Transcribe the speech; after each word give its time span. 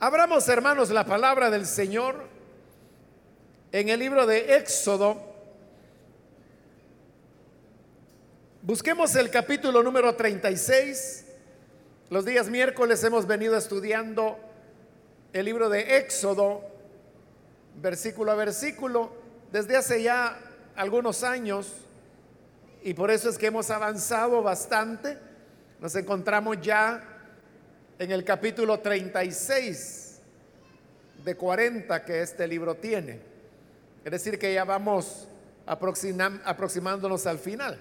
Abramos, 0.00 0.48
hermanos, 0.48 0.90
la 0.90 1.04
palabra 1.04 1.50
del 1.50 1.66
Señor 1.66 2.14
en 3.72 3.88
el 3.88 3.98
libro 3.98 4.26
de 4.26 4.54
Éxodo. 4.54 5.20
Busquemos 8.62 9.16
el 9.16 9.28
capítulo 9.28 9.82
número 9.82 10.14
36. 10.14 11.24
Los 12.10 12.24
días 12.24 12.48
miércoles 12.48 13.02
hemos 13.02 13.26
venido 13.26 13.56
estudiando 13.56 14.38
el 15.32 15.46
libro 15.46 15.68
de 15.68 15.96
Éxodo, 15.96 16.60
versículo 17.82 18.30
a 18.30 18.36
versículo, 18.36 19.10
desde 19.50 19.76
hace 19.76 20.00
ya 20.04 20.38
algunos 20.76 21.24
años, 21.24 21.72
y 22.84 22.94
por 22.94 23.10
eso 23.10 23.28
es 23.28 23.36
que 23.36 23.46
hemos 23.46 23.68
avanzado 23.70 24.44
bastante. 24.44 25.18
Nos 25.80 25.96
encontramos 25.96 26.60
ya 26.60 27.17
en 27.98 28.12
el 28.12 28.24
capítulo 28.24 28.78
36 28.78 30.20
de 31.24 31.34
40 31.36 32.04
que 32.04 32.22
este 32.22 32.46
libro 32.46 32.76
tiene. 32.76 33.20
Es 34.04 34.12
decir, 34.12 34.38
que 34.38 34.54
ya 34.54 34.64
vamos 34.64 35.26
aproximándonos 35.66 37.26
al 37.26 37.38
final. 37.38 37.78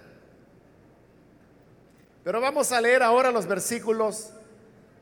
Pero 2.24 2.41
vamos 2.41 2.72
a 2.72 2.82
leer 2.82 3.04
ahora 3.04 3.32
los 3.32 3.46
versículos 3.46 4.32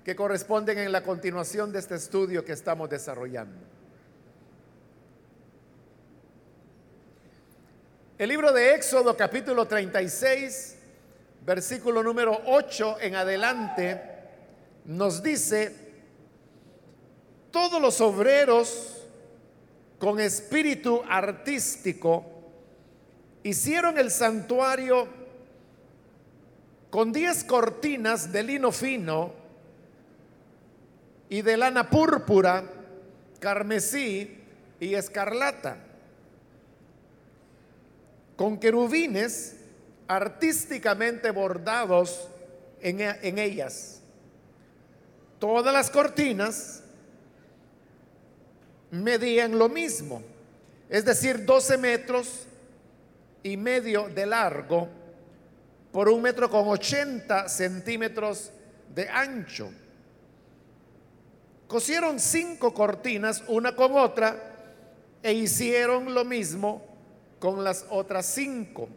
que 0.04 0.16
corresponden 0.16 0.78
en 0.78 0.92
la 0.92 1.02
continuación 1.02 1.72
de 1.72 1.80
este 1.80 1.96
estudio 1.96 2.44
que 2.46 2.52
estamos 2.52 2.90
desarrollando. 2.90 3.58
El 8.18 8.30
libro 8.30 8.52
de 8.54 8.76
Éxodo 8.76 9.18
capítulo 9.18 9.66
36, 9.66 10.78
versículo 11.46 12.04
número 12.04 12.40
8 12.46 12.98
en 13.02 13.16
adelante 13.16 14.15
nos 14.86 15.24
dice, 15.24 15.74
todos 17.52 17.82
los 17.82 18.00
obreros 18.02 19.08
con 19.98 20.20
espíritu 20.20 21.02
artístico 21.08 22.26
hicieron 23.44 23.98
el 23.98 24.12
santuario 24.12 25.08
con 26.90 27.12
diez 27.12 27.44
cortinas 27.44 28.32
de 28.32 28.44
lino 28.44 28.72
fino 28.72 29.34
y 31.30 31.42
de 31.42 31.58
lana 31.58 31.90
púrpura, 31.90 32.64
carmesí 33.40 34.38
y 34.80 34.94
escarlata, 34.94 35.78
con 38.36 38.60
querubines 38.60 39.56
artísticamente 40.08 41.32
bordados 41.32 42.30
en, 42.82 43.02
en 43.02 43.40
ellas 43.40 43.95
todas 45.40 45.74
las 45.74 45.90
cortinas 45.90 46.84
medían 48.92 49.58
lo 49.58 49.70
mismo, 49.70 50.22
es 50.90 51.06
decir, 51.06 51.46
12 51.46 51.78
metros 51.78 52.48
y 53.44 53.58
medio 53.58 54.10
de 54.10 54.26
largo 54.26 54.88
por 55.92 56.10
un 56.10 56.22
metro 56.22 56.50
con 56.50 56.68
80 56.68 57.48
centímetros 57.50 58.52
de 58.94 59.08
ancho. 59.10 59.72
Cosieron 61.68 62.20
cinco 62.20 62.74
cortinas 62.74 63.44
una 63.48 63.76
con 63.76 63.94
otra 63.96 64.54
e 65.22 65.34
hicieron 65.34 66.14
lo 66.14 66.24
mismo 66.24 66.86
con 67.40 67.64
las 67.64 67.86
otras 67.90 68.26
cinco. 68.26 68.88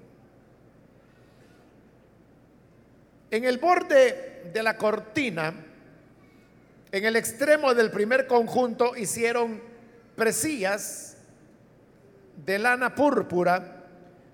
En 3.31 3.44
el 3.44 3.59
borde 3.59 4.50
de 4.53 4.62
la 4.62 4.77
cortina 4.77 5.67
en 6.91 7.05
el 7.05 7.17
extremo 7.17 7.75
del 7.75 7.91
primer 7.91 8.27
conjunto 8.27 8.97
hicieron 8.97 9.61
presillas 10.17 11.17
de 12.44 12.58
lana 12.58 12.94
púrpura. 12.94 13.84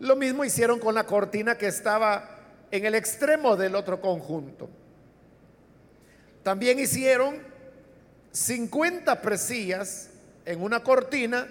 Lo 0.00 0.16
mismo 0.16 0.44
hicieron 0.44 0.78
con 0.78 0.94
la 0.94 1.04
cortina 1.04 1.58
que 1.58 1.66
estaba 1.66 2.30
en 2.70 2.84
el 2.84 2.94
extremo 2.94 3.56
del 3.56 3.74
otro 3.74 4.00
conjunto. 4.00 4.68
También 6.42 6.78
hicieron 6.78 7.38
50 8.32 9.20
presillas 9.20 10.10
en 10.44 10.62
una 10.62 10.82
cortina 10.82 11.46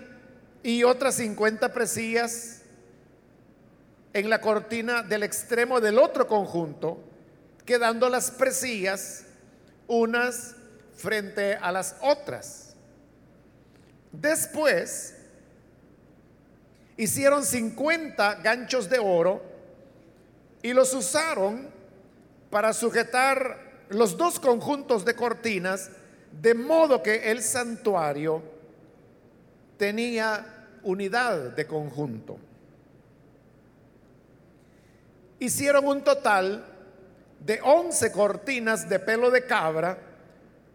y 0.62 0.84
otras 0.84 1.16
50 1.16 1.74
presillas 1.74 2.62
en 4.14 4.30
la 4.30 4.40
cortina 4.40 5.02
del 5.02 5.24
extremo 5.24 5.82
del 5.82 5.98
otro 5.98 6.28
conjunto, 6.28 7.00
quedando 7.66 8.08
las 8.10 8.32
presillas 8.32 9.26
unas 9.88 10.56
frente 10.96 11.56
a 11.56 11.72
las 11.72 11.96
otras. 12.02 12.76
Después 14.12 15.16
hicieron 16.98 17.44
50 17.44 18.36
ganchos 18.36 18.90
de 18.90 19.00
oro 19.00 19.42
y 20.62 20.74
los 20.74 20.94
usaron 20.94 21.70
para 22.50 22.72
sujetar 22.74 23.86
los 23.90 24.16
dos 24.18 24.40
conjuntos 24.40 25.04
de 25.04 25.16
cortinas, 25.16 25.90
de 26.32 26.54
modo 26.54 27.02
que 27.02 27.32
el 27.32 27.42
santuario 27.42 28.44
tenía 29.78 30.46
unidad 30.84 31.56
de 31.56 31.68
conjunto. 31.68 32.38
Hicieron 35.40 35.88
un 35.88 36.04
total 36.04 36.66
de 37.40 37.60
11 37.62 38.12
cortinas 38.12 38.88
de 38.88 39.00
pelo 39.00 39.30
de 39.30 39.46
cabra 39.46 40.13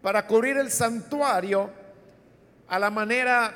para 0.01 0.25
cubrir 0.25 0.57
el 0.57 0.71
santuario 0.71 1.69
a 2.67 2.79
la 2.79 2.89
manera 2.89 3.53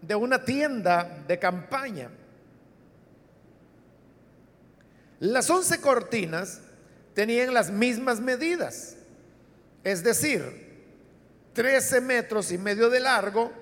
de 0.00 0.14
una 0.14 0.42
tienda 0.42 1.22
de 1.26 1.38
campaña. 1.38 2.10
Las 5.18 5.50
once 5.50 5.80
cortinas 5.80 6.60
tenían 7.14 7.52
las 7.52 7.70
mismas 7.70 8.20
medidas, 8.20 8.96
es 9.84 10.02
decir, 10.02 10.70
13 11.52 12.00
metros 12.00 12.52
y 12.52 12.58
medio 12.58 12.88
de 12.88 13.00
largo 13.00 13.52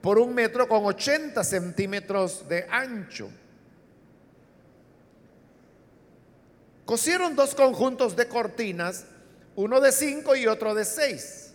por 0.00 0.18
un 0.18 0.34
metro 0.34 0.68
con 0.68 0.84
80 0.84 1.42
centímetros 1.42 2.48
de 2.48 2.66
ancho. 2.70 3.28
Cosieron 6.84 7.34
dos 7.34 7.54
conjuntos 7.54 8.14
de 8.14 8.28
cortinas, 8.28 9.06
uno 9.56 9.80
de 9.80 9.90
cinco 9.90 10.36
y 10.36 10.46
otro 10.46 10.74
de 10.74 10.84
seis 10.84 11.47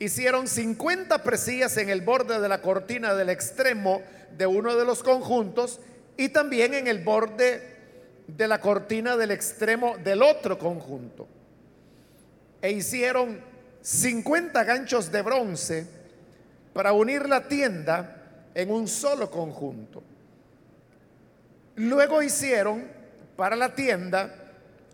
hicieron 0.00 0.48
50 0.48 1.22
presillas 1.22 1.76
en 1.76 1.90
el 1.90 2.00
borde 2.00 2.40
de 2.40 2.48
la 2.48 2.62
cortina 2.62 3.14
del 3.14 3.28
extremo 3.28 4.02
de 4.36 4.46
uno 4.46 4.74
de 4.74 4.86
los 4.86 5.02
conjuntos 5.02 5.78
y 6.16 6.30
también 6.30 6.72
en 6.72 6.88
el 6.88 7.04
borde 7.04 7.62
de 8.26 8.48
la 8.48 8.60
cortina 8.60 9.16
del 9.16 9.30
extremo 9.30 9.98
del 9.98 10.22
otro 10.22 10.58
conjunto. 10.58 11.28
E 12.62 12.70
hicieron 12.70 13.40
50 13.82 14.64
ganchos 14.64 15.12
de 15.12 15.22
bronce 15.22 15.86
para 16.72 16.92
unir 16.92 17.28
la 17.28 17.46
tienda 17.46 18.46
en 18.54 18.70
un 18.70 18.88
solo 18.88 19.30
conjunto. 19.30 20.02
Luego 21.76 22.22
hicieron 22.22 22.88
para 23.36 23.54
la 23.54 23.74
tienda 23.74 24.34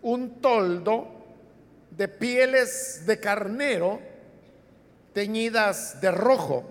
un 0.01 0.41
toldo 0.41 1.07
de 1.91 2.09
pieles 2.09 3.03
de 3.05 3.19
carnero 3.21 4.16
teñidas 5.17 5.99
de 5.99 6.11
rojo. 6.11 6.63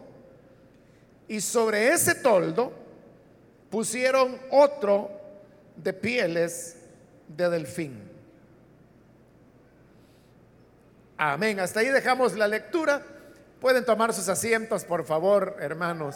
Y 1.26 1.40
sobre 1.40 1.88
ese 1.88 2.14
toldo 2.14 2.72
pusieron 3.70 4.40
otro 4.52 5.10
de 5.74 5.92
pieles 5.92 6.76
de 7.26 7.50
delfín. 7.50 8.08
Amén. 11.16 11.58
Hasta 11.58 11.80
ahí 11.80 11.88
dejamos 11.88 12.34
la 12.34 12.46
lectura. 12.46 13.02
Pueden 13.60 13.84
tomar 13.84 14.14
sus 14.14 14.28
asientos, 14.28 14.84
por 14.84 15.04
favor, 15.04 15.56
hermanos. 15.58 16.14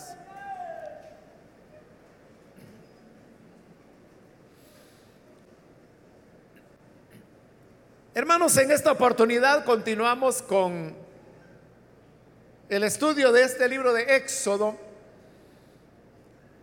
Hermanos, 8.15 8.57
en 8.57 8.71
esta 8.71 8.93
oportunidad 8.93 9.65
continuamos 9.65 10.43
con 10.43 11.00
el 12.71 12.85
estudio 12.85 13.33
de 13.33 13.43
este 13.43 13.69
libro 13.69 13.93
de 13.93 14.15
Éxodo 14.15 14.79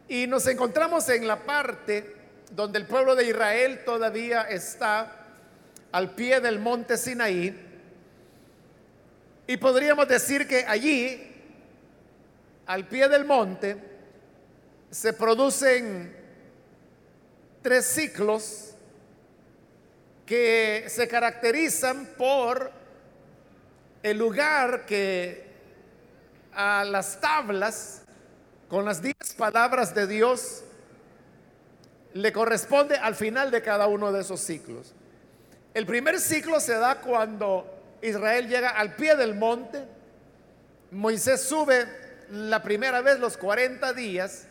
y 0.07 0.25
nos 0.25 0.47
encontramos 0.47 1.09
en 1.09 1.27
la 1.27 1.43
parte 1.43 2.15
donde 2.51 2.79
el 2.79 2.85
pueblo 2.85 3.13
de 3.13 3.25
Israel 3.25 3.81
todavía 3.83 4.43
está 4.43 5.25
al 5.91 6.15
pie 6.15 6.39
del 6.39 6.59
monte 6.59 6.95
Sinaí. 6.95 7.53
Y 9.47 9.57
podríamos 9.57 10.07
decir 10.07 10.47
que 10.47 10.63
allí, 10.65 11.29
al 12.67 12.87
pie 12.87 13.09
del 13.09 13.25
monte, 13.25 13.75
se 14.89 15.11
producen 15.11 16.15
tres 17.61 17.85
ciclos 17.85 18.75
que 20.25 20.85
se 20.87 21.05
caracterizan 21.05 22.05
por 22.17 22.71
el 24.01 24.17
lugar 24.17 24.85
que 24.85 25.46
a 26.57 26.83
las 26.83 27.21
tablas 27.21 28.01
con 28.67 28.83
las 28.83 28.99
diez 28.99 29.15
palabras 29.37 29.93
de 29.93 30.07
Dios 30.07 30.63
le 32.15 32.33
corresponde 32.33 32.97
al 32.97 33.13
final 33.13 33.51
de 33.51 33.61
cada 33.61 33.85
uno 33.85 34.11
de 34.11 34.21
esos 34.21 34.41
ciclos. 34.41 34.93
El 35.75 35.85
primer 35.85 36.19
ciclo 36.19 36.59
se 36.59 36.73
da 36.73 36.99
cuando 36.99 37.97
Israel 38.01 38.49
llega 38.49 38.69
al 38.69 38.95
pie 38.95 39.15
del 39.15 39.35
monte, 39.35 39.85
Moisés 40.89 41.43
sube 41.43 41.85
la 42.31 42.63
primera 42.63 43.01
vez 43.01 43.19
los 43.19 43.37
40 43.37 43.93
días 43.93 44.47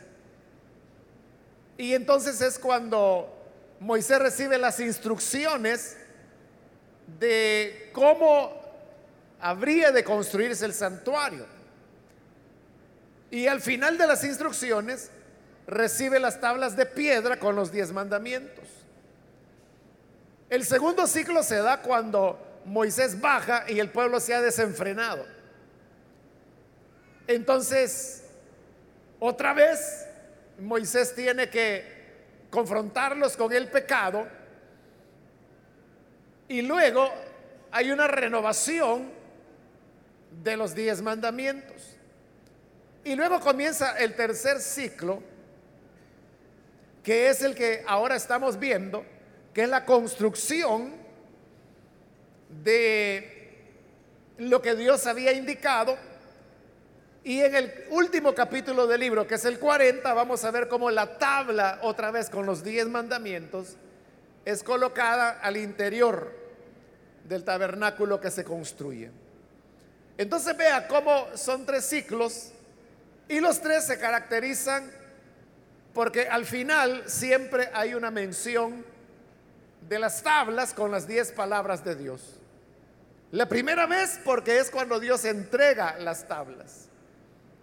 y 1.76 1.92
entonces 1.92 2.40
es 2.40 2.60
cuando 2.60 3.36
Moisés 3.80 4.20
recibe 4.20 4.58
las 4.58 4.78
instrucciones 4.78 5.96
de 7.18 7.90
cómo 7.92 8.62
habría 9.40 9.90
de 9.90 10.04
construirse 10.04 10.64
el 10.64 10.72
santuario. 10.72 11.55
Y 13.30 13.46
al 13.46 13.60
final 13.60 13.98
de 13.98 14.06
las 14.06 14.24
instrucciones 14.24 15.10
recibe 15.66 16.20
las 16.20 16.40
tablas 16.40 16.76
de 16.76 16.86
piedra 16.86 17.38
con 17.38 17.56
los 17.56 17.72
diez 17.72 17.92
mandamientos. 17.92 18.64
El 20.48 20.64
segundo 20.64 21.06
ciclo 21.06 21.42
se 21.42 21.56
da 21.56 21.82
cuando 21.82 22.60
Moisés 22.64 23.20
baja 23.20 23.64
y 23.68 23.80
el 23.80 23.90
pueblo 23.90 24.20
se 24.20 24.34
ha 24.34 24.40
desenfrenado. 24.40 25.24
Entonces, 27.26 28.22
otra 29.18 29.52
vez, 29.54 30.06
Moisés 30.60 31.14
tiene 31.14 31.50
que 31.50 31.96
confrontarlos 32.50 33.36
con 33.36 33.52
el 33.52 33.68
pecado 33.68 34.26
y 36.48 36.62
luego 36.62 37.12
hay 37.72 37.90
una 37.90 38.06
renovación 38.06 39.10
de 40.44 40.56
los 40.56 40.74
diez 40.74 41.02
mandamientos. 41.02 41.95
Y 43.06 43.14
luego 43.14 43.38
comienza 43.38 43.96
el 43.98 44.16
tercer 44.16 44.58
ciclo, 44.58 45.22
que 47.04 47.28
es 47.28 47.40
el 47.40 47.54
que 47.54 47.84
ahora 47.86 48.16
estamos 48.16 48.58
viendo, 48.58 49.06
que 49.54 49.62
es 49.62 49.68
la 49.68 49.84
construcción 49.84 50.92
de 52.64 53.62
lo 54.38 54.60
que 54.60 54.74
Dios 54.74 55.06
había 55.06 55.30
indicado. 55.30 55.96
Y 57.22 57.42
en 57.42 57.54
el 57.54 57.84
último 57.90 58.34
capítulo 58.34 58.88
del 58.88 59.02
libro, 59.02 59.24
que 59.24 59.36
es 59.36 59.44
el 59.44 59.60
40, 59.60 60.12
vamos 60.12 60.44
a 60.44 60.50
ver 60.50 60.66
cómo 60.66 60.90
la 60.90 61.16
tabla, 61.16 61.78
otra 61.82 62.10
vez 62.10 62.28
con 62.28 62.44
los 62.44 62.64
diez 62.64 62.88
mandamientos, 62.88 63.76
es 64.44 64.64
colocada 64.64 65.38
al 65.42 65.56
interior 65.56 66.32
del 67.22 67.44
tabernáculo 67.44 68.20
que 68.20 68.32
se 68.32 68.42
construye. 68.42 69.12
Entonces 70.18 70.56
vea 70.56 70.88
cómo 70.88 71.28
son 71.36 71.64
tres 71.64 71.84
ciclos 71.84 72.50
y 73.28 73.40
los 73.40 73.60
tres 73.60 73.84
se 73.84 73.98
caracterizan 73.98 74.90
porque 75.92 76.28
al 76.28 76.44
final 76.44 77.04
siempre 77.06 77.70
hay 77.72 77.94
una 77.94 78.10
mención 78.10 78.84
de 79.88 79.98
las 79.98 80.22
tablas 80.22 80.74
con 80.74 80.90
las 80.90 81.06
diez 81.06 81.32
palabras 81.32 81.84
de 81.84 81.96
Dios. 81.96 82.20
La 83.32 83.48
primera 83.48 83.86
vez 83.86 84.20
porque 84.24 84.58
es 84.58 84.70
cuando 84.70 85.00
Dios 85.00 85.24
entrega 85.24 85.96
las 85.98 86.28
tablas. 86.28 86.88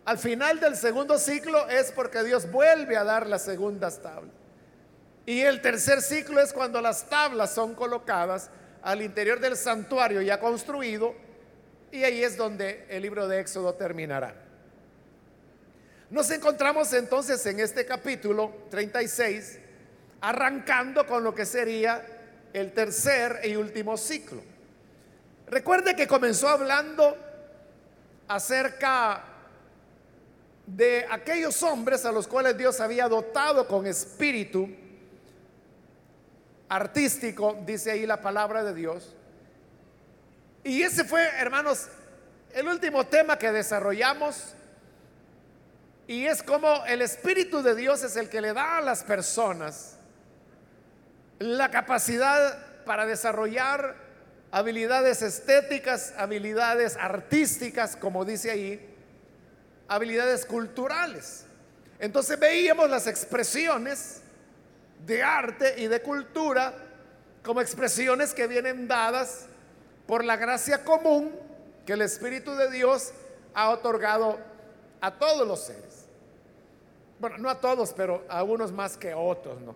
Al 0.05 0.17
final 0.17 0.59
del 0.59 0.75
segundo 0.75 1.17
ciclo 1.17 1.69
es 1.69 1.91
porque 1.91 2.23
Dios 2.23 2.51
vuelve 2.51 2.97
a 2.97 3.03
dar 3.03 3.27
las 3.27 3.43
segundas 3.43 4.01
tablas. 4.01 4.33
Y 5.25 5.41
el 5.41 5.61
tercer 5.61 6.01
ciclo 6.01 6.41
es 6.41 6.51
cuando 6.51 6.81
las 6.81 7.07
tablas 7.07 7.53
son 7.53 7.75
colocadas 7.75 8.49
al 8.81 9.01
interior 9.01 9.39
del 9.39 9.55
santuario 9.55 10.21
ya 10.21 10.39
construido 10.39 11.15
y 11.91 12.03
ahí 12.03 12.23
es 12.23 12.35
donde 12.35 12.85
el 12.89 13.03
libro 13.03 13.27
de 13.27 13.39
Éxodo 13.39 13.75
terminará. 13.75 14.42
Nos 16.13 16.29
encontramos 16.29 16.93
entonces 16.93 17.43
en 17.47 17.59
este 17.59 17.87
capítulo 17.87 18.67
36, 18.69 19.57
arrancando 20.21 21.07
con 21.07 21.23
lo 21.23 21.33
que 21.33 21.43
sería 21.43 22.05
el 22.53 22.71
tercer 22.71 23.41
y 23.45 23.55
último 23.55 23.97
ciclo. 23.97 24.43
Recuerde 25.47 25.95
que 25.95 26.05
comenzó 26.05 26.49
hablando 26.49 27.17
acerca 28.27 29.23
de 30.67 31.07
aquellos 31.09 31.63
hombres 31.63 32.05
a 32.05 32.11
los 32.11 32.27
cuales 32.27 32.55
Dios 32.59 32.79
había 32.79 33.07
dotado 33.07 33.67
con 33.67 33.87
espíritu 33.87 34.69
artístico, 36.69 37.57
dice 37.65 37.89
ahí 37.89 38.05
la 38.05 38.21
palabra 38.21 38.63
de 38.63 38.75
Dios. 38.75 39.15
Y 40.63 40.83
ese 40.83 41.05
fue, 41.05 41.23
hermanos, 41.39 41.87
el 42.53 42.67
último 42.67 43.03
tema 43.07 43.39
que 43.39 43.51
desarrollamos 43.51 44.53
y 46.07 46.25
es 46.25 46.43
como 46.43 46.85
el 46.85 47.01
Espíritu 47.01 47.61
de 47.61 47.75
Dios 47.75 48.03
es 48.03 48.15
el 48.17 48.29
que 48.29 48.41
le 48.41 48.53
da 48.53 48.77
a 48.77 48.81
las 48.81 49.03
personas 49.03 49.97
la 51.39 51.71
capacidad 51.71 52.83
para 52.85 53.05
desarrollar 53.05 53.95
habilidades 54.51 55.21
estéticas, 55.21 56.13
habilidades 56.17 56.97
artísticas, 56.97 57.95
como 57.95 58.25
dice 58.25 58.51
ahí, 58.51 58.95
habilidades 59.87 60.45
culturales. 60.45 61.45
Entonces 61.99 62.39
veíamos 62.39 62.89
las 62.89 63.07
expresiones 63.07 64.21
de 65.05 65.23
arte 65.23 65.75
y 65.77 65.87
de 65.87 66.01
cultura 66.01 66.73
como 67.43 67.61
expresiones 67.61 68.33
que 68.33 68.47
vienen 68.47 68.87
dadas 68.87 69.47
por 70.07 70.23
la 70.23 70.37
gracia 70.37 70.83
común 70.83 71.33
que 71.85 71.93
el 71.93 72.01
Espíritu 72.01 72.55
de 72.55 72.69
Dios 72.71 73.11
ha 73.53 73.69
otorgado 73.69 74.39
a 75.01 75.11
todos 75.11 75.47
los 75.47 75.65
seres. 75.65 75.92
Bueno, 77.23 77.37
no 77.37 77.49
a 77.49 77.57
todos, 77.57 77.93
pero 77.93 78.25
a 78.27 78.43
unos 78.43 78.73
más 78.73 78.97
que 78.97 79.13
a 79.13 79.17
otros, 79.17 79.61
¿no? 79.61 79.73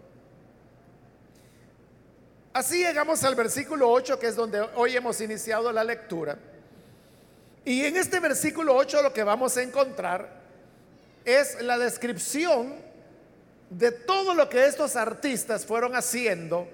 Así 2.51 2.83
llegamos 2.83 3.23
al 3.23 3.35
versículo 3.35 3.89
8, 3.89 4.19
que 4.19 4.27
es 4.27 4.35
donde 4.35 4.59
hoy 4.75 4.97
hemos 4.97 5.21
iniciado 5.21 5.71
la 5.71 5.81
lectura. 5.85 6.37
Y 7.63 7.85
en 7.85 7.95
este 7.95 8.19
versículo 8.19 8.75
8 8.75 9.01
lo 9.01 9.13
que 9.13 9.23
vamos 9.23 9.55
a 9.55 9.63
encontrar 9.63 10.29
es 11.23 11.61
la 11.61 11.77
descripción 11.77 12.75
de 13.69 13.93
todo 13.93 14.33
lo 14.33 14.49
que 14.49 14.65
estos 14.65 14.97
artistas 14.97 15.65
fueron 15.65 15.95
haciendo 15.95 16.67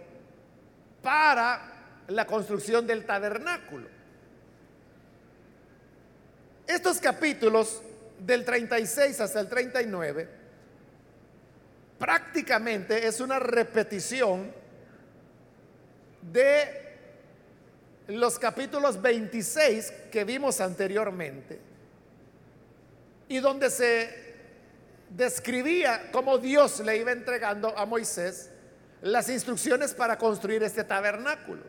para 1.03 2.01
la 2.07 2.25
construcción 2.25 2.87
del 2.87 3.05
tabernáculo. 3.05 3.87
Estos 6.65 6.97
capítulos 6.97 7.83
del 8.17 8.43
36 8.43 9.19
hasta 9.19 9.39
el 9.39 9.47
39 9.47 10.41
prácticamente 12.03 13.07
es 13.07 13.21
una 13.21 13.39
repetición 13.39 14.51
de 16.21 16.97
los 18.07 18.37
capítulos 18.37 19.01
26 19.01 19.93
que 20.11 20.25
vimos 20.25 20.59
anteriormente 20.59 21.61
y 23.29 23.39
donde 23.39 23.69
se 23.69 24.35
describía 25.11 26.11
cómo 26.11 26.39
Dios 26.39 26.81
le 26.81 26.97
iba 26.97 27.13
entregando 27.13 27.73
a 27.77 27.85
Moisés 27.85 28.49
las 29.01 29.29
instrucciones 29.29 29.93
para 29.93 30.17
construir 30.17 30.61
este 30.61 30.83
tabernáculo. 30.83 31.63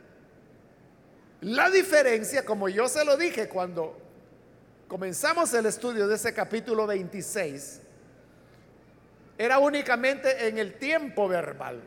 La 1.42 1.70
diferencia, 1.70 2.44
como 2.44 2.68
yo 2.68 2.88
se 2.88 3.04
lo 3.04 3.16
dije 3.16 3.48
cuando 3.48 3.96
comenzamos 4.88 5.54
el 5.54 5.66
estudio 5.66 6.08
de 6.08 6.16
ese 6.16 6.34
capítulo 6.34 6.88
26, 6.88 7.82
era 9.36 9.58
únicamente 9.58 10.48
en 10.48 10.58
el 10.58 10.74
tiempo 10.74 11.28
verbal. 11.28 11.82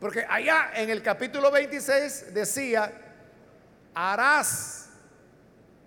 Porque 0.00 0.24
allá 0.28 0.70
en 0.74 0.90
el 0.90 1.02
capítulo 1.02 1.50
26 1.50 2.34
decía, 2.34 2.92
harás 3.94 4.90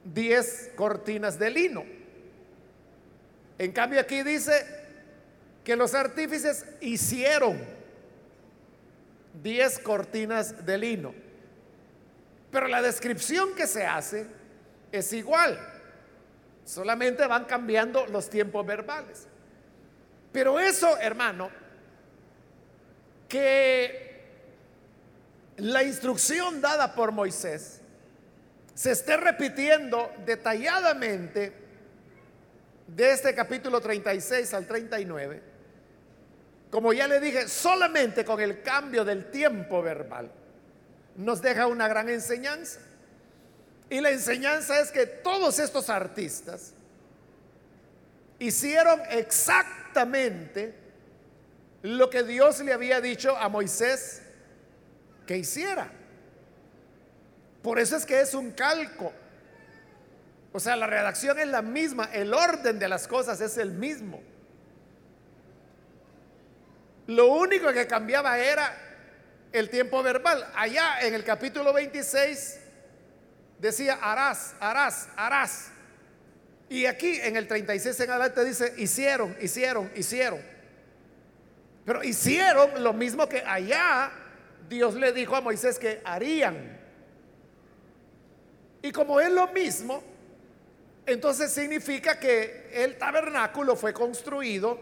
10 0.05 0.71
cortinas 0.75 1.37
de 1.37 1.49
lino. 1.49 1.85
En 3.59 3.71
cambio 3.71 3.99
aquí 3.99 4.23
dice 4.23 4.65
que 5.63 5.75
los 5.75 5.93
artífices 5.93 6.65
hicieron 6.79 7.59
10 9.43 9.79
cortinas 9.79 10.65
de 10.65 10.77
lino. 10.77 11.13
Pero 12.51 12.67
la 12.67 12.81
descripción 12.81 13.53
que 13.55 13.67
se 13.67 13.85
hace 13.85 14.27
es 14.91 15.11
igual. 15.13 15.59
Solamente 16.63 17.25
van 17.27 17.45
cambiando 17.45 18.07
los 18.07 18.29
tiempos 18.29 18.65
verbales. 18.65 19.27
Pero 20.31 20.59
eso, 20.59 20.97
hermano, 20.97 21.49
que 23.27 24.07
la 25.57 25.83
instrucción 25.83 26.61
dada 26.61 26.93
por 26.93 27.11
Moisés 27.11 27.81
se 28.73 28.91
esté 28.91 29.17
repitiendo 29.17 30.11
detalladamente 30.25 31.51
de 32.87 33.11
este 33.11 33.33
capítulo 33.33 33.81
36 33.81 34.53
al 34.53 34.67
39, 34.67 35.41
como 36.69 36.93
ya 36.93 37.07
le 37.07 37.19
dije, 37.19 37.47
solamente 37.47 38.23
con 38.23 38.39
el 38.39 38.61
cambio 38.61 39.03
del 39.03 39.31
tiempo 39.31 39.81
verbal 39.81 40.31
nos 41.17 41.41
deja 41.41 41.67
una 41.67 41.87
gran 41.87 42.07
enseñanza. 42.09 42.79
Y 43.89 44.01
la 44.01 44.11
enseñanza 44.11 44.79
es 44.79 44.91
que 44.91 45.05
todos 45.05 45.59
estos 45.59 45.89
artistas 45.89 46.73
hicieron 48.39 49.01
exactamente 49.09 50.75
lo 51.81 52.09
que 52.09 52.23
Dios 52.23 52.59
le 52.59 52.73
había 52.73 53.01
dicho 53.01 53.37
a 53.37 53.49
Moisés 53.49 54.21
que 55.25 55.37
hiciera. 55.37 55.91
Por 57.61 57.79
eso 57.79 57.97
es 57.97 58.05
que 58.05 58.21
es 58.21 58.33
un 58.33 58.51
calco. 58.51 59.11
O 60.53 60.59
sea, 60.59 60.75
la 60.75 60.87
redacción 60.87 61.37
es 61.39 61.47
la 61.47 61.61
misma, 61.61 62.05
el 62.13 62.33
orden 62.33 62.79
de 62.79 62.87
las 62.87 63.07
cosas 63.07 63.41
es 63.41 63.57
el 63.57 63.71
mismo. 63.71 64.21
Lo 67.07 67.27
único 67.27 67.71
que 67.71 67.87
cambiaba 67.87 68.37
era 68.39 68.75
el 69.51 69.69
tiempo 69.69 70.03
verbal. 70.03 70.45
Allá 70.55 71.01
en 71.01 71.13
el 71.13 71.23
capítulo 71.23 71.73
26 71.73 72.59
decía 73.59 73.99
harás, 74.01 74.55
harás, 74.59 75.09
harás. 75.15 75.71
Y 76.69 76.85
aquí 76.85 77.19
en 77.21 77.37
el 77.37 77.47
36 77.47 77.99
en 77.99 78.09
adelante 78.09 78.43
dice 78.43 78.73
hicieron, 78.77 79.35
hicieron, 79.39 79.91
hicieron. 79.95 80.41
Pero 81.85 82.03
hicieron 82.03 82.83
lo 82.83 82.91
mismo 82.91 83.29
que 83.29 83.41
allá 83.41 84.11
Dios 84.67 84.95
le 84.95 85.13
dijo 85.13 85.35
a 85.35 85.41
Moisés 85.41 85.79
que 85.79 86.01
harían. 86.03 86.77
Y 88.81 88.91
como 88.91 89.21
es 89.21 89.31
lo 89.31 89.47
mismo, 89.47 90.03
entonces 91.05 91.51
significa 91.51 92.19
que 92.19 92.69
el 92.73 92.97
tabernáculo 92.97 93.77
fue 93.77 93.93
construido 93.93 94.77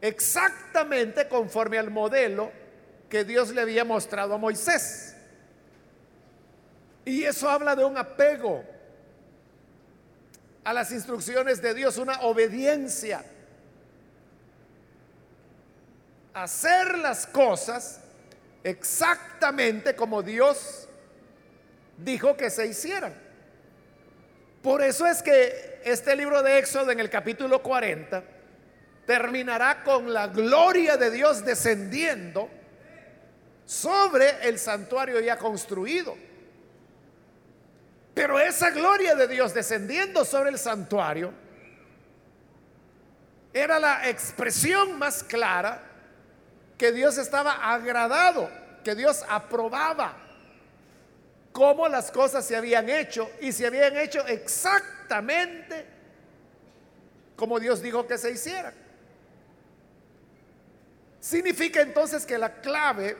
exactamente 0.00 1.26
conforme 1.28 1.78
al 1.78 1.90
modelo 1.90 2.52
que 3.08 3.24
Dios 3.24 3.52
le 3.52 3.60
había 3.60 3.84
mostrado 3.84 4.34
a 4.34 4.38
Moisés. 4.38 5.16
Y 7.04 7.24
eso 7.24 7.50
habla 7.50 7.74
de 7.74 7.84
un 7.84 7.98
apego 7.98 8.64
a 10.64 10.72
las 10.72 10.92
instrucciones 10.92 11.62
de 11.62 11.74
Dios, 11.74 11.96
una 11.96 12.20
obediencia. 12.20 13.24
Hacer 16.34 16.98
las 16.98 17.26
cosas 17.26 18.00
exactamente 18.62 19.96
como 19.96 20.22
Dios 20.22 20.88
dijo 21.96 22.36
que 22.36 22.50
se 22.50 22.66
hicieran. 22.66 23.14
Por 24.62 24.82
eso 24.82 25.06
es 25.06 25.22
que 25.22 25.80
este 25.84 26.14
libro 26.14 26.42
de 26.42 26.58
Éxodo 26.58 26.90
en 26.90 27.00
el 27.00 27.08
capítulo 27.08 27.62
40 27.62 28.22
terminará 29.06 29.82
con 29.82 30.12
la 30.12 30.28
gloria 30.28 30.96
de 30.96 31.10
Dios 31.10 31.44
descendiendo 31.44 32.48
sobre 33.64 34.48
el 34.48 34.58
santuario 34.58 35.20
ya 35.20 35.38
construido. 35.38 36.16
Pero 38.14 38.38
esa 38.38 38.70
gloria 38.70 39.14
de 39.14 39.28
Dios 39.28 39.54
descendiendo 39.54 40.24
sobre 40.24 40.50
el 40.50 40.58
santuario 40.58 41.32
era 43.52 43.78
la 43.78 44.08
expresión 44.08 44.98
más 44.98 45.22
clara 45.22 45.82
que 46.76 46.92
Dios 46.92 47.18
estaba 47.18 47.72
agradado, 47.72 48.50
que 48.84 48.94
Dios 48.94 49.24
aprobaba 49.28 50.16
cómo 51.52 51.88
las 51.88 52.10
cosas 52.10 52.44
se 52.44 52.56
habían 52.56 52.88
hecho 52.88 53.30
y 53.40 53.52
se 53.52 53.66
habían 53.66 53.96
hecho 53.96 54.26
exactamente 54.26 55.86
como 57.36 57.58
Dios 57.58 57.80
dijo 57.80 58.06
que 58.06 58.18
se 58.18 58.30
hicieran. 58.30 58.74
Significa 61.20 61.80
entonces 61.80 62.26
que 62.26 62.38
la 62.38 62.60
clave 62.60 63.16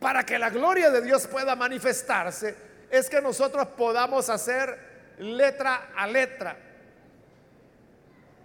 para 0.00 0.26
que 0.26 0.38
la 0.38 0.50
gloria 0.50 0.90
de 0.90 1.02
Dios 1.02 1.26
pueda 1.28 1.54
manifestarse 1.54 2.71
es 2.92 3.08
que 3.08 3.22
nosotros 3.22 3.68
podamos 3.68 4.28
hacer 4.28 5.14
letra 5.18 5.92
a 5.96 6.06
letra. 6.06 6.54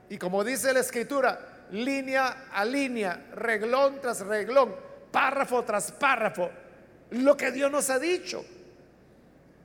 Y 0.10 0.18
como 0.18 0.42
dice 0.42 0.74
la 0.74 0.80
escritura, 0.80 1.66
línea 1.72 2.48
a 2.54 2.64
línea, 2.64 3.26
reglón 3.36 4.00
tras 4.00 4.22
reglón, 4.22 4.74
párrafo 5.12 5.66
tras 5.66 5.92
párrafo, 5.92 6.50
lo 7.12 7.36
que 7.36 7.52
Dios 7.52 7.70
nos 7.70 7.90
ha 7.90 8.00
dicho. 8.00 8.46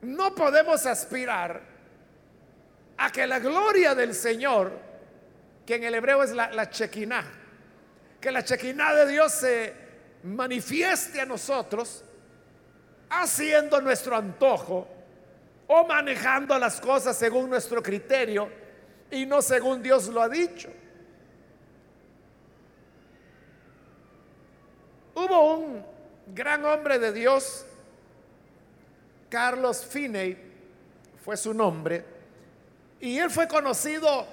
No 0.01 0.35
podemos 0.35 0.85
aspirar 0.85 1.61
a 2.97 3.09
que 3.09 3.25
la 3.25 3.39
gloria 3.39 3.95
del 3.95 4.13
Señor, 4.13 4.73
que 5.65 5.75
en 5.75 5.85
el 5.85 5.95
hebreo 5.95 6.23
es 6.23 6.31
la, 6.31 6.51
la 6.51 6.69
chequiná, 6.69 7.23
que 8.19 8.31
la 8.31 8.43
chequiná 8.43 8.93
de 8.93 9.07
Dios 9.07 9.31
se 9.31 9.73
manifieste 10.23 11.21
a 11.21 11.25
nosotros 11.25 12.03
haciendo 13.21 13.81
nuestro 13.81 14.15
antojo 14.15 14.87
o 15.67 15.87
manejando 15.87 16.57
las 16.57 16.79
cosas 16.79 17.17
según 17.17 17.49
nuestro 17.49 17.81
criterio 17.81 18.49
y 19.11 19.25
no 19.25 19.41
según 19.41 19.81
Dios 19.81 20.07
lo 20.07 20.21
ha 20.21 20.29
dicho. 20.29 20.69
Hubo 25.15 25.55
un 25.55 25.85
gran 26.33 26.65
hombre 26.65 26.97
de 26.97 27.11
Dios 27.11 27.65
Carlos 29.33 29.83
Finney 29.83 30.37
fue 31.25 31.35
su 31.37 31.55
nombre, 31.55 32.05
y 32.99 33.17
él 33.17 33.31
fue 33.31 33.47
conocido, 33.47 34.27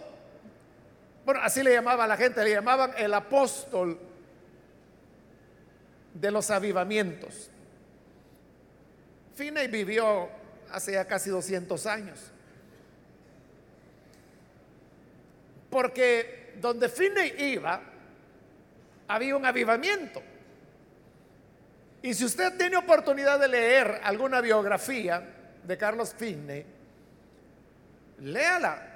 bueno, 1.25 1.41
así 1.43 1.63
le 1.63 1.73
llamaba 1.73 2.05
a 2.05 2.07
la 2.07 2.19
gente, 2.19 2.45
le 2.45 2.51
llamaban 2.51 2.93
el 2.99 3.15
apóstol 3.15 3.99
de 6.13 6.31
los 6.31 6.51
avivamientos. 6.51 7.49
Finney 9.41 9.69
vivió 9.69 10.29
hace 10.71 10.93
ya 10.93 11.07
casi 11.07 11.31
200 11.31 11.87
años. 11.87 12.19
Porque 15.71 16.53
donde 16.61 16.91
Finney 16.91 17.33
iba, 17.39 17.81
había 19.09 19.35
un 19.35 19.47
avivamiento. 19.47 20.23
Y 22.03 22.13
si 22.13 22.27
usted 22.27 22.55
tiene 22.59 22.77
oportunidad 22.77 23.41
de 23.41 23.49
leer 23.49 24.03
alguna 24.05 24.43
biografía 24.43 25.27
de 25.65 25.79
Carlos 25.79 26.15
Finney, 26.15 26.67
léala 28.21 28.89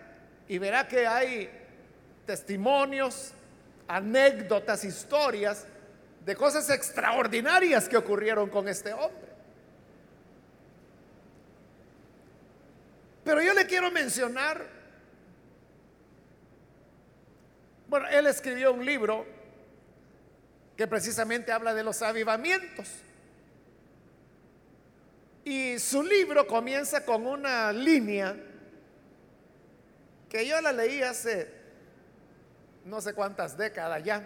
y 0.46 0.58
verá 0.58 0.86
que 0.86 1.06
hay 1.06 1.48
testimonios, 2.26 3.32
anécdotas, 3.88 4.84
historias 4.84 5.64
de 6.22 6.36
cosas 6.36 6.68
extraordinarias 6.68 7.88
que 7.88 7.96
ocurrieron 7.96 8.50
con 8.50 8.68
este 8.68 8.92
hombre. 8.92 9.23
Pero 13.24 13.42
yo 13.42 13.54
le 13.54 13.66
quiero 13.66 13.90
mencionar, 13.90 14.66
bueno, 17.88 18.06
él 18.08 18.26
escribió 18.26 18.72
un 18.72 18.84
libro 18.84 19.26
que 20.76 20.86
precisamente 20.86 21.52
habla 21.52 21.72
de 21.72 21.82
los 21.82 22.02
avivamientos. 22.02 22.88
Y 25.44 25.78
su 25.78 26.02
libro 26.02 26.46
comienza 26.46 27.04
con 27.04 27.26
una 27.26 27.72
línea 27.72 28.36
que 30.28 30.46
yo 30.46 30.60
la 30.60 30.72
leí 30.72 31.02
hace 31.02 31.64
no 32.84 33.00
sé 33.00 33.14
cuántas 33.14 33.56
décadas 33.56 34.02
ya, 34.04 34.22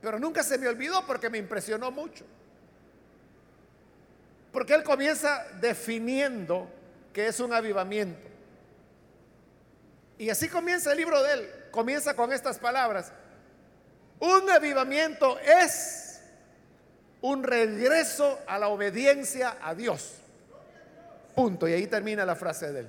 pero 0.00 0.18
nunca 0.18 0.42
se 0.42 0.58
me 0.58 0.68
olvidó 0.68 1.04
porque 1.06 1.30
me 1.30 1.38
impresionó 1.38 1.90
mucho. 1.90 2.24
Porque 4.52 4.74
él 4.74 4.82
comienza 4.82 5.46
definiendo 5.60 6.70
que 7.12 7.26
es 7.26 7.40
un 7.40 7.52
avivamiento. 7.52 8.27
Y 10.18 10.30
así 10.30 10.48
comienza 10.48 10.90
el 10.90 10.98
libro 10.98 11.22
de 11.22 11.32
él. 11.32 11.50
Comienza 11.70 12.14
con 12.14 12.32
estas 12.32 12.58
palabras. 12.58 13.12
Un 14.18 14.50
avivamiento 14.50 15.38
es 15.38 16.20
un 17.20 17.42
regreso 17.44 18.40
a 18.46 18.58
la 18.58 18.68
obediencia 18.68 19.56
a 19.62 19.74
Dios. 19.74 20.14
Punto. 21.34 21.68
Y 21.68 21.72
ahí 21.72 21.86
termina 21.86 22.26
la 22.26 22.34
frase 22.34 22.72
de 22.72 22.80
él. 22.80 22.88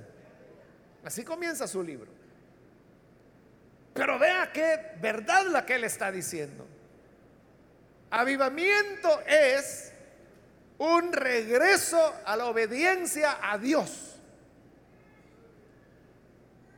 Así 1.04 1.24
comienza 1.24 1.68
su 1.68 1.82
libro. 1.82 2.10
Pero 3.94 4.18
vea 4.18 4.50
qué 4.52 4.92
verdad 5.00 5.46
la 5.46 5.64
que 5.64 5.76
él 5.76 5.84
está 5.84 6.10
diciendo. 6.10 6.66
Avivamiento 8.10 9.20
es 9.26 9.92
un 10.78 11.12
regreso 11.12 12.14
a 12.24 12.36
la 12.36 12.46
obediencia 12.46 13.38
a 13.40 13.56
Dios. 13.58 14.09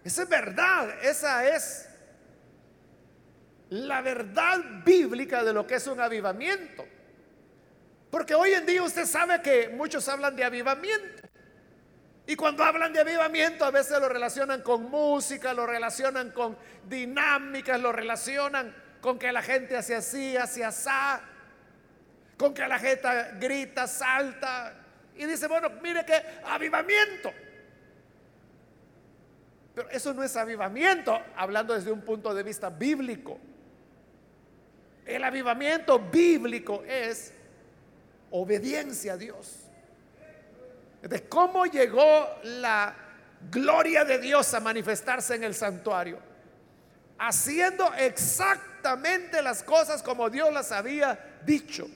Esa 0.04 0.22
es 0.22 0.28
verdad, 0.28 1.04
esa 1.04 1.48
es 1.48 1.88
la 3.70 4.00
verdad 4.00 4.58
bíblica 4.84 5.42
de 5.44 5.52
lo 5.52 5.66
que 5.66 5.76
es 5.76 5.86
un 5.86 6.00
avivamiento. 6.00 6.84
Porque 8.10 8.34
hoy 8.34 8.52
en 8.52 8.66
día 8.66 8.82
usted 8.82 9.06
sabe 9.06 9.40
que 9.40 9.70
muchos 9.70 10.06
hablan 10.08 10.36
de 10.36 10.44
avivamiento. 10.44 11.22
Y 12.26 12.36
cuando 12.36 12.62
hablan 12.62 12.92
de 12.92 13.00
avivamiento 13.00 13.64
a 13.64 13.70
veces 13.70 13.98
lo 13.98 14.08
relacionan 14.08 14.62
con 14.62 14.90
música, 14.90 15.54
lo 15.54 15.66
relacionan 15.66 16.30
con 16.30 16.56
dinámicas, 16.84 17.80
lo 17.80 17.92
relacionan 17.92 18.74
con 19.00 19.18
que 19.18 19.32
la 19.32 19.42
gente 19.42 19.76
hace 19.76 19.94
así, 19.94 20.36
hace 20.36 20.64
así, 20.64 20.90
con 22.36 22.52
que 22.52 22.66
la 22.68 22.78
gente 22.78 23.08
grita, 23.40 23.86
salta 23.86 24.74
y 25.16 25.26
dice, 25.26 25.46
bueno, 25.46 25.70
mire 25.82 26.04
que 26.04 26.22
avivamiento. 26.44 27.32
Pero 29.74 29.88
eso 29.90 30.12
no 30.12 30.22
es 30.22 30.36
avivamiento, 30.36 31.18
hablando 31.36 31.74
desde 31.74 31.90
un 31.90 32.02
punto 32.02 32.34
de 32.34 32.42
vista 32.42 32.68
bíblico. 32.68 33.38
El 35.06 35.24
avivamiento 35.24 35.98
bíblico 35.98 36.84
es 36.86 37.32
obediencia 38.30 39.14
a 39.14 39.16
Dios. 39.16 39.58
De 41.00 41.26
cómo 41.28 41.66
llegó 41.66 42.28
la 42.44 42.94
gloria 43.50 44.04
de 44.04 44.18
Dios 44.18 44.52
a 44.54 44.60
manifestarse 44.60 45.34
en 45.34 45.44
el 45.44 45.54
santuario, 45.54 46.18
haciendo 47.18 47.92
exactamente 47.94 49.42
las 49.42 49.62
cosas 49.62 50.02
como 50.02 50.30
Dios 50.30 50.52
las 50.52 50.70
había 50.70 51.38
dicho. 51.44 51.88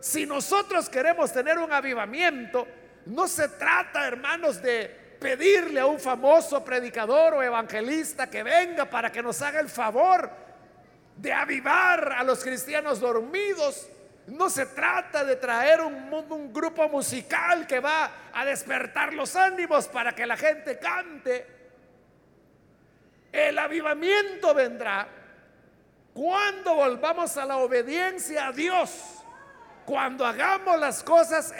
Si 0.00 0.24
nosotros 0.24 0.88
queremos 0.88 1.32
tener 1.32 1.58
un 1.58 1.72
avivamiento, 1.72 2.66
no 3.06 3.28
se 3.28 3.48
trata, 3.48 4.06
hermanos, 4.06 4.62
de 4.62 5.01
pedirle 5.22 5.78
a 5.78 5.86
un 5.86 6.00
famoso 6.00 6.64
predicador 6.64 7.34
o 7.34 7.42
evangelista 7.42 8.28
que 8.28 8.42
venga 8.42 8.84
para 8.90 9.12
que 9.12 9.22
nos 9.22 9.40
haga 9.40 9.60
el 9.60 9.68
favor 9.68 10.28
de 11.16 11.32
avivar 11.32 12.12
a 12.12 12.24
los 12.24 12.42
cristianos 12.42 12.98
dormidos. 12.98 13.88
No 14.26 14.50
se 14.50 14.66
trata 14.66 15.24
de 15.24 15.36
traer 15.36 15.80
un, 15.80 16.12
un, 16.12 16.52
grupo 16.52 16.88
musical 16.88 17.66
que 17.66 17.78
va 17.78 18.10
a 18.32 18.44
despertar 18.44 19.14
los 19.14 19.36
ánimos 19.36 19.86
para 19.88 20.12
que 20.12 20.26
la 20.26 20.36
gente 20.36 20.78
cante. 20.78 21.46
El 23.30 23.58
avivamiento 23.58 24.52
vendrá 24.54 25.06
cuando 26.12 26.74
volvamos 26.74 27.36
a 27.36 27.46
la 27.46 27.58
obediencia 27.58 28.48
a 28.48 28.52
Dios, 28.52 28.90
cuando 29.86 30.26
hagamos 30.26 30.78
las 30.78 31.02
cosas 31.02 31.54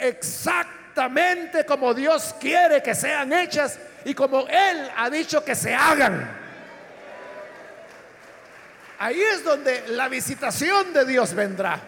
exactamente 0.93 1.65
como 1.65 1.91
Dios 1.95 2.35
quiere 2.39 2.83
que 2.83 2.93
sean 2.93 3.33
hechas 3.33 3.79
y 4.05 4.13
como 4.13 4.45
Él 4.47 4.91
ha 4.95 5.09
dicho 5.09 5.43
que 5.43 5.55
se 5.55 5.73
hagan. 5.73 6.39
Ahí 8.99 9.19
es 9.19 9.43
donde 9.43 9.87
la 9.87 10.07
visitación 10.07 10.93
de 10.93 11.03
Dios 11.05 11.33
vendrá. 11.33 11.79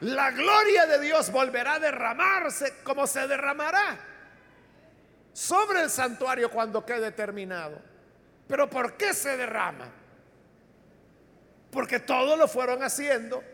La 0.00 0.30
gloria 0.30 0.86
de 0.86 1.00
Dios 1.00 1.30
volverá 1.30 1.74
a 1.74 1.78
derramarse 1.78 2.76
como 2.82 3.06
se 3.06 3.26
derramará 3.26 3.98
sobre 5.34 5.82
el 5.82 5.90
santuario 5.90 6.50
cuando 6.50 6.84
quede 6.84 7.12
terminado. 7.12 7.78
Pero 8.48 8.70
¿por 8.70 8.94
qué 8.94 9.12
se 9.12 9.36
derrama? 9.36 9.86
Porque 11.70 12.00
todo 12.00 12.36
lo 12.36 12.48
fueron 12.48 12.82
haciendo 12.82 13.44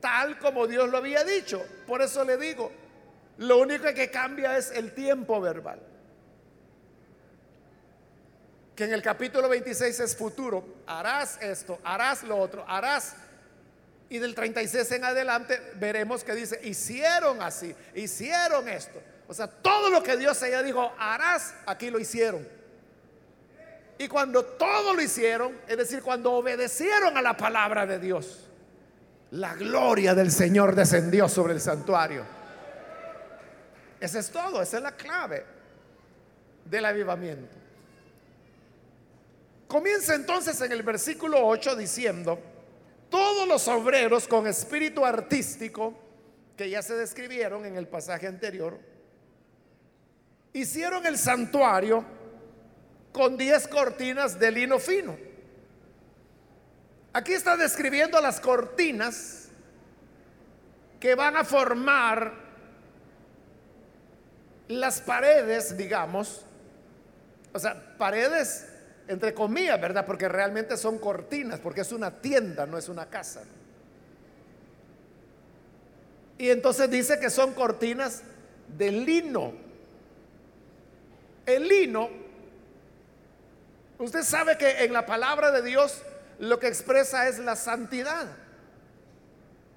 tal 0.00 0.38
como 0.38 0.66
Dios 0.66 0.88
lo 0.88 0.98
había 0.98 1.24
dicho. 1.24 1.64
Por 1.86 2.02
eso 2.02 2.24
le 2.24 2.36
digo, 2.36 2.70
lo 3.38 3.58
único 3.58 3.84
que 3.94 4.10
cambia 4.10 4.56
es 4.56 4.70
el 4.70 4.92
tiempo 4.94 5.40
verbal 5.40 5.80
que 8.78 8.84
en 8.84 8.92
el 8.92 9.02
capítulo 9.02 9.48
26 9.48 9.98
es 9.98 10.14
futuro, 10.14 10.64
harás 10.86 11.36
esto, 11.42 11.80
harás 11.82 12.22
lo 12.22 12.36
otro, 12.36 12.64
harás. 12.68 13.16
Y 14.08 14.18
del 14.18 14.36
36 14.36 14.92
en 14.92 15.04
adelante 15.04 15.60
veremos 15.80 16.22
que 16.22 16.32
dice, 16.32 16.60
hicieron 16.62 17.42
así, 17.42 17.74
hicieron 17.96 18.68
esto. 18.68 19.02
O 19.26 19.34
sea, 19.34 19.48
todo 19.48 19.90
lo 19.90 20.00
que 20.00 20.16
Dios 20.16 20.40
ella 20.44 20.62
dijo, 20.62 20.92
harás, 20.96 21.54
aquí 21.66 21.90
lo 21.90 21.98
hicieron. 21.98 22.46
Y 23.98 24.06
cuando 24.06 24.44
todo 24.44 24.94
lo 24.94 25.02
hicieron, 25.02 25.58
es 25.66 25.76
decir, 25.76 26.00
cuando 26.00 26.34
obedecieron 26.34 27.16
a 27.16 27.20
la 27.20 27.36
palabra 27.36 27.84
de 27.84 27.98
Dios, 27.98 28.47
la 29.32 29.54
gloria 29.54 30.14
del 30.14 30.30
Señor 30.30 30.74
descendió 30.74 31.28
sobre 31.28 31.54
el 31.54 31.60
santuario. 31.60 32.24
Ese 34.00 34.20
es 34.20 34.30
todo, 34.30 34.62
esa 34.62 34.78
es 34.78 34.82
la 34.82 34.92
clave 34.92 35.44
del 36.64 36.84
avivamiento. 36.84 37.56
Comienza 39.66 40.14
entonces 40.14 40.58
en 40.62 40.72
el 40.72 40.82
versículo 40.82 41.46
8 41.46 41.76
diciendo, 41.76 42.38
todos 43.10 43.46
los 43.46 43.68
obreros 43.68 44.26
con 44.26 44.46
espíritu 44.46 45.04
artístico, 45.04 45.94
que 46.56 46.70
ya 46.70 46.82
se 46.82 46.94
describieron 46.94 47.64
en 47.66 47.76
el 47.76 47.86
pasaje 47.86 48.26
anterior, 48.26 48.78
hicieron 50.52 51.06
el 51.06 51.18
santuario 51.18 52.04
con 53.12 53.36
10 53.36 53.68
cortinas 53.68 54.38
de 54.38 54.50
lino 54.50 54.78
fino. 54.78 55.27
Aquí 57.18 57.32
está 57.32 57.56
describiendo 57.56 58.20
las 58.20 58.38
cortinas 58.38 59.48
que 61.00 61.16
van 61.16 61.36
a 61.36 61.42
formar 61.42 62.32
las 64.68 65.00
paredes, 65.00 65.76
digamos, 65.76 66.46
o 67.52 67.58
sea, 67.58 67.96
paredes 67.98 68.68
entre 69.08 69.34
comillas, 69.34 69.80
¿verdad? 69.80 70.06
Porque 70.06 70.28
realmente 70.28 70.76
son 70.76 70.98
cortinas, 70.98 71.58
porque 71.58 71.80
es 71.80 71.90
una 71.90 72.20
tienda, 72.20 72.66
no 72.66 72.78
es 72.78 72.88
una 72.88 73.06
casa. 73.06 73.42
Y 76.38 76.50
entonces 76.50 76.88
dice 76.88 77.18
que 77.18 77.30
son 77.30 77.52
cortinas 77.52 78.22
de 78.76 78.92
lino. 78.92 79.54
El 81.46 81.66
lino, 81.66 82.10
usted 83.98 84.22
sabe 84.22 84.56
que 84.56 84.84
en 84.84 84.92
la 84.92 85.04
palabra 85.04 85.50
de 85.50 85.62
Dios 85.62 86.04
lo 86.38 86.58
que 86.58 86.68
expresa 86.68 87.28
es 87.28 87.38
la 87.38 87.56
santidad. 87.56 88.26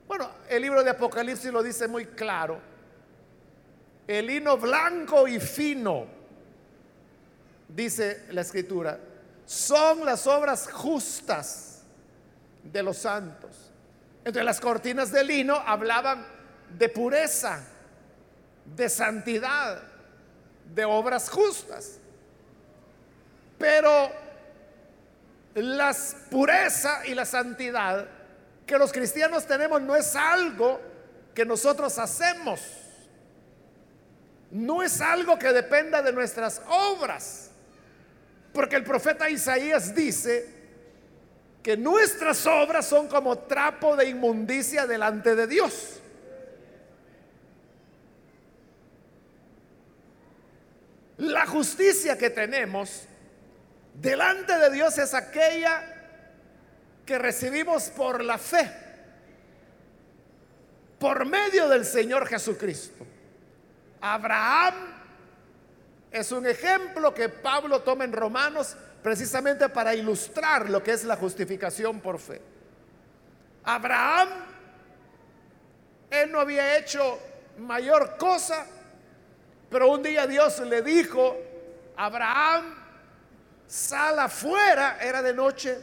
Bueno, 0.08 0.30
el 0.50 0.62
libro 0.62 0.84
de 0.84 0.90
Apocalipsis 0.90 1.52
lo 1.52 1.64
dice 1.64 1.88
muy 1.88 2.06
claro. 2.06 2.60
El 4.08 4.28
lino 4.28 4.58
blanco 4.58 5.28
y 5.28 5.40
fino, 5.40 6.06
dice 7.68 8.26
la 8.32 8.42
escritura, 8.42 9.00
son 9.46 10.06
las 10.06 10.28
obras 10.28 10.70
justas 10.72 11.82
de 12.64 12.84
los 12.84 12.98
santos. 12.98 13.72
Entonces 14.20 14.44
las 14.44 14.60
cortinas 14.60 15.12
de 15.12 15.24
lino 15.24 15.56
hablaban 15.56 16.26
de 16.78 16.90
pureza, 16.90 17.64
de 18.66 18.90
santidad, 18.90 19.82
de 20.74 20.86
obras 20.86 21.30
justas. 21.30 22.00
Pero 23.58 24.12
la 25.56 25.96
pureza 26.30 27.06
y 27.06 27.14
la 27.14 27.26
santidad 27.26 28.08
que 28.66 28.78
los 28.78 28.92
cristianos 28.92 29.46
tenemos 29.46 29.82
no 29.82 29.96
es 29.96 30.16
algo 30.16 30.80
que 31.34 31.46
nosotros 31.46 31.98
hacemos. 32.00 32.62
No 34.52 34.82
es 34.84 35.00
algo 35.02 35.38
que 35.40 35.52
dependa 35.54 36.02
de 36.02 36.12
nuestras 36.12 36.62
obras. 36.68 37.52
Porque 38.54 38.76
el 38.76 38.84
profeta 38.84 39.30
Isaías 39.30 39.96
dice 39.96 40.62
que 41.64 41.78
nuestras 41.78 42.46
obras 42.48 42.86
son 42.86 43.08
como 43.08 43.38
trapo 43.40 43.96
de 43.96 44.10
inmundicia 44.10 44.86
delante 44.88 45.36
de 45.36 45.48
Dios. 45.48 46.00
La 51.18 51.46
justicia 51.46 52.18
que 52.18 52.30
tenemos 52.30 53.08
delante 53.94 54.58
de 54.58 54.72
Dios 54.72 54.98
es 54.98 55.14
aquella 55.14 55.84
que 57.06 57.18
recibimos 57.18 57.90
por 57.90 58.24
la 58.24 58.38
fe, 58.38 58.72
por 61.00 61.26
medio 61.26 61.68
del 61.68 61.86
Señor 61.86 62.28
Jesucristo. 62.28 63.06
Abraham 64.00 64.76
es 66.12 66.32
un 66.32 66.46
ejemplo 66.46 67.14
que 67.14 67.30
Pablo 67.30 67.82
toma 67.82 68.04
en 68.04 68.14
Romanos 68.14 68.76
precisamente 69.02 69.70
para 69.70 69.96
ilustrar 69.96 70.70
lo 70.70 70.84
que 70.84 70.92
es 70.92 71.04
la 71.04 71.16
justificación 71.16 72.00
por 72.00 72.20
fe. 72.20 72.42
Abraham, 73.64 74.30
él 76.10 76.32
no 76.32 76.40
había 76.40 76.78
hecho 76.78 77.20
mayor 77.58 78.18
cosa, 78.18 78.66
pero 79.70 79.90
un 79.90 80.04
día 80.04 80.28
Dios 80.28 80.60
le 80.60 80.82
dijo, 80.82 81.38
Abraham, 81.96 82.81
sal 83.72 84.20
afuera, 84.20 84.98
era 85.00 85.22
de 85.22 85.34
noche, 85.34 85.78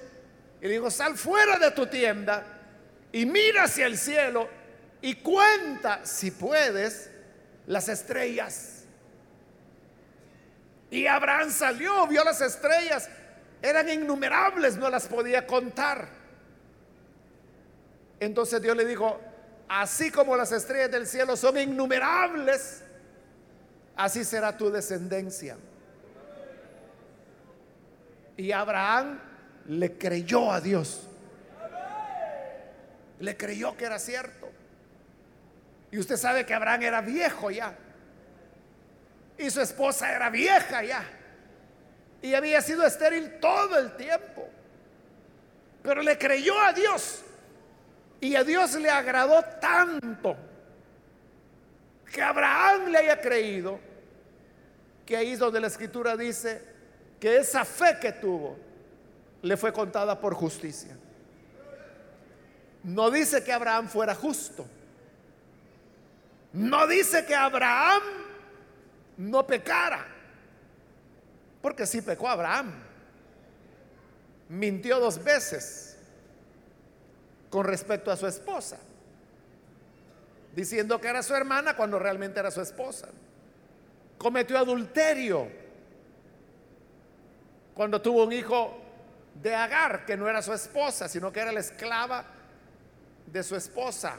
y 0.61 0.69
dijo, 0.69 0.91
sal 0.91 1.17
fuera 1.17 1.59
de 1.59 1.71
tu 1.71 1.87
tienda 1.87 2.45
y 3.13 3.25
mira 3.25 3.63
hacia 3.65 3.87
el 3.87 3.97
cielo 3.97 4.47
y 5.01 5.15
cuenta, 5.15 6.05
si 6.05 6.31
puedes, 6.31 7.11
las 7.67 7.89
estrellas 7.89 8.79
y 10.91 11.07
Abraham 11.07 11.51
salió, 11.51 12.07
vio 12.07 12.25
las 12.25 12.41
estrellas, 12.41 13.09
eran 13.61 13.89
innumerables, 13.89 14.77
no 14.77 14.89
las 14.89 15.07
podía 15.07 15.47
contar. 15.47 16.09
Entonces 18.21 18.61
Dios 18.61 18.77
le 18.77 18.85
dijo, 18.85 19.19
así 19.69 20.11
como 20.11 20.37
las 20.37 20.53
estrellas 20.53 20.91
del 20.91 21.07
cielo 21.07 21.37
son 21.37 21.59
innumerables, 21.59 22.83
así 23.97 24.25
será 24.25 24.57
tu 24.57 24.71
descendencia. 24.71 25.57
Y 28.39 28.53
Abraham 28.53 29.21
le 29.67 29.99
creyó 29.99 30.51
a 30.51 30.63
Dios. 30.63 31.07
Le 33.21 33.37
creyó 33.37 33.77
que 33.77 33.85
era 33.85 33.99
cierto. 33.99 34.49
Y 35.91 35.99
usted 35.99 36.17
sabe 36.17 36.47
que 36.47 36.55
Abraham 36.55 36.83
era 36.83 37.01
viejo 37.03 37.51
ya 37.51 37.77
y 39.39 39.51
su 39.51 39.61
esposa 39.61 40.13
era 40.13 40.29
vieja 40.31 40.83
ya. 40.83 41.05
y 42.21 42.35
había 42.35 42.61
sido 42.61 42.85
estéril 42.85 43.39
todo 43.41 43.79
el 43.79 43.97
tiempo. 43.97 44.49
Pero 45.83 46.03
le 46.03 46.19
creyó 46.19 46.61
a 46.61 46.73
Dios 46.73 47.23
y 48.21 48.35
a 48.35 48.43
Dios 48.43 48.75
le 48.75 48.91
agradó 48.91 49.43
tanto 49.61 50.37
que 52.13 52.21
Abraham 52.21 52.89
le 52.89 52.99
haya 52.99 53.21
creído, 53.21 53.79
que 55.07 55.17
ahí 55.17 55.33
es 55.33 55.39
donde 55.39 55.61
la 55.61 55.69
escritura 55.69 56.17
dice 56.17 56.78
que 57.21 57.37
esa 57.37 57.65
fe 57.65 57.99
que 58.01 58.13
tuvo 58.13 58.57
le 59.43 59.57
fue 59.57 59.73
contada 59.73 60.21
por 60.21 60.35
justicia. 60.35 60.97
No 62.83 63.11
dice 63.11 63.43
que 63.43 63.53
Abraham 63.53 63.89
fuera 63.89 64.15
justo. 64.15 64.67
No 66.53 66.87
dice 66.87 67.27
que 67.27 67.35
Abraham 67.35 68.03
no 69.17 69.47
pecara. 69.47 70.07
Porque 71.61 71.87
sí 71.87 72.03
pecó 72.03 72.29
Abraham. 72.29 72.73
Mintió 74.49 74.99
dos 75.01 75.23
veces 75.23 75.99
con 77.51 77.65
respecto 77.65 78.11
a 78.11 78.17
su 78.17 78.27
esposa. 78.27 78.79
Diciendo 80.55 81.01
que 81.01 81.09
era 81.09 81.23
su 81.23 81.35
hermana 81.35 81.77
cuando 81.77 81.99
realmente 81.99 82.41
era 82.41 82.51
su 82.51 82.61
esposa. 82.61 83.09
Cometió 84.17 84.59
adulterio 84.59 85.68
cuando 87.79 88.03
tuvo 88.03 88.25
un 88.25 88.33
hijo 88.33 88.77
de 89.41 89.55
Agar, 89.55 90.05
que 90.05 90.17
no 90.17 90.29
era 90.29 90.43
su 90.43 90.53
esposa, 90.53 91.09
sino 91.09 91.33
que 91.33 91.39
era 91.39 91.53
la 91.53 91.61
esclava 91.61 92.25
de 93.25 93.41
su 93.45 93.55
esposa. 93.55 94.17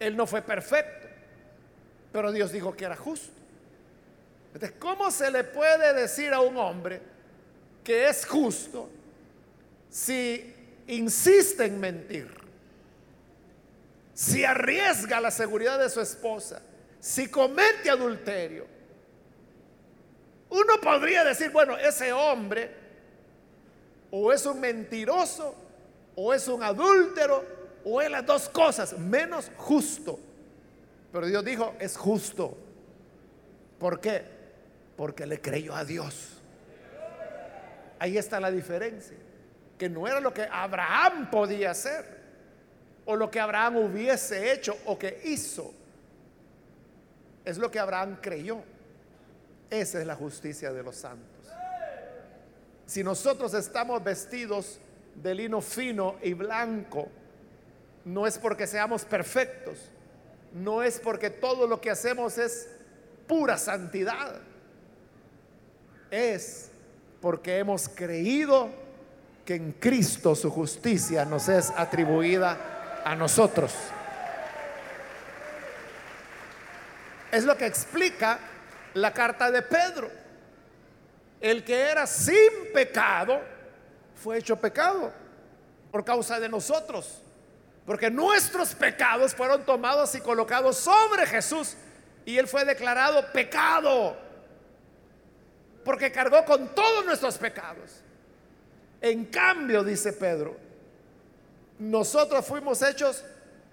Él 0.00 0.16
no 0.16 0.26
fue 0.26 0.40
perfecto, 0.40 1.06
pero 2.10 2.32
Dios 2.32 2.52
dijo 2.52 2.74
que 2.74 2.86
era 2.86 2.96
justo. 2.96 3.34
Entonces, 4.54 4.78
¿cómo 4.78 5.10
se 5.10 5.30
le 5.30 5.44
puede 5.44 5.92
decir 5.92 6.32
a 6.32 6.40
un 6.40 6.56
hombre 6.56 7.02
que 7.84 8.08
es 8.08 8.24
justo 8.24 8.88
si 9.90 10.56
insiste 10.86 11.66
en 11.66 11.78
mentir? 11.78 12.34
Si 14.14 14.42
arriesga 14.42 15.20
la 15.20 15.30
seguridad 15.30 15.78
de 15.78 15.90
su 15.90 16.00
esposa, 16.00 16.62
si 16.98 17.28
comete 17.28 17.90
adulterio. 17.90 18.77
Uno 20.50 20.80
podría 20.80 21.24
decir, 21.24 21.50
bueno, 21.50 21.76
ese 21.76 22.12
hombre 22.12 22.70
o 24.10 24.32
es 24.32 24.46
un 24.46 24.60
mentiroso 24.60 25.54
o 26.14 26.32
es 26.32 26.48
un 26.48 26.62
adúltero 26.62 27.44
o 27.84 28.00
es 28.00 28.10
las 28.10 28.24
dos 28.24 28.48
cosas, 28.48 28.98
menos 28.98 29.50
justo. 29.56 30.18
Pero 31.12 31.26
Dios 31.26 31.44
dijo, 31.44 31.74
es 31.78 31.96
justo. 31.96 32.56
¿Por 33.78 34.00
qué? 34.00 34.24
Porque 34.96 35.26
le 35.26 35.40
creyó 35.40 35.74
a 35.74 35.84
Dios. 35.84 36.38
Ahí 37.98 38.18
está 38.18 38.40
la 38.40 38.50
diferencia. 38.50 39.16
Que 39.78 39.88
no 39.88 40.06
era 40.06 40.20
lo 40.20 40.34
que 40.34 40.42
Abraham 40.50 41.30
podía 41.30 41.70
hacer. 41.70 42.18
O 43.06 43.16
lo 43.16 43.30
que 43.30 43.40
Abraham 43.40 43.76
hubiese 43.76 44.52
hecho 44.52 44.76
o 44.84 44.98
que 44.98 45.22
hizo. 45.24 45.72
Es 47.44 47.56
lo 47.58 47.70
que 47.70 47.78
Abraham 47.78 48.18
creyó. 48.20 48.62
Esa 49.70 50.00
es 50.00 50.06
la 50.06 50.16
justicia 50.16 50.72
de 50.72 50.82
los 50.82 50.96
santos. 50.96 51.46
Si 52.86 53.04
nosotros 53.04 53.52
estamos 53.52 54.02
vestidos 54.02 54.78
de 55.14 55.34
lino 55.34 55.60
fino 55.60 56.16
y 56.22 56.32
blanco, 56.32 57.08
no 58.04 58.26
es 58.26 58.38
porque 58.38 58.66
seamos 58.66 59.04
perfectos, 59.04 59.78
no 60.54 60.82
es 60.82 60.98
porque 60.98 61.28
todo 61.28 61.66
lo 61.66 61.80
que 61.80 61.90
hacemos 61.90 62.38
es 62.38 62.68
pura 63.26 63.58
santidad, 63.58 64.40
es 66.10 66.70
porque 67.20 67.58
hemos 67.58 67.90
creído 67.90 68.70
que 69.44 69.56
en 69.56 69.72
Cristo 69.72 70.34
su 70.34 70.50
justicia 70.50 71.26
nos 71.26 71.48
es 71.48 71.70
atribuida 71.76 73.02
a 73.04 73.14
nosotros. 73.14 73.74
Es 77.30 77.44
lo 77.44 77.56
que 77.58 77.66
explica 77.66 78.38
la 78.94 79.12
carta 79.12 79.50
de 79.50 79.62
Pedro. 79.62 80.10
El 81.40 81.64
que 81.64 81.78
era 81.78 82.06
sin 82.06 82.72
pecado, 82.72 83.40
fue 84.14 84.38
hecho 84.38 84.56
pecado 84.56 85.12
por 85.90 86.04
causa 86.04 86.40
de 86.40 86.48
nosotros. 86.48 87.22
Porque 87.86 88.10
nuestros 88.10 88.74
pecados 88.74 89.34
fueron 89.34 89.64
tomados 89.64 90.14
y 90.14 90.20
colocados 90.20 90.76
sobre 90.76 91.26
Jesús. 91.26 91.76
Y 92.24 92.36
Él 92.36 92.46
fue 92.46 92.64
declarado 92.64 93.32
pecado. 93.32 94.16
Porque 95.84 96.12
cargó 96.12 96.44
con 96.44 96.74
todos 96.74 97.06
nuestros 97.06 97.38
pecados. 97.38 98.02
En 99.00 99.24
cambio, 99.26 99.84
dice 99.84 100.12
Pedro, 100.12 100.56
nosotros 101.78 102.44
fuimos 102.44 102.82
hechos 102.82 103.24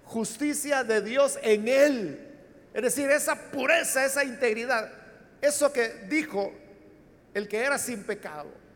justicia 0.04 0.84
de 0.84 1.02
Dios 1.02 1.38
en 1.42 1.68
Él. 1.68 2.26
Es 2.72 2.82
decir, 2.82 3.10
esa 3.10 3.34
pureza, 3.34 4.04
esa 4.04 4.24
integridad, 4.24 4.90
eso 5.40 5.72
que 5.72 6.06
dijo 6.08 6.52
el 7.34 7.48
que 7.48 7.62
era 7.62 7.78
sin 7.78 8.04
pecado 8.04 8.66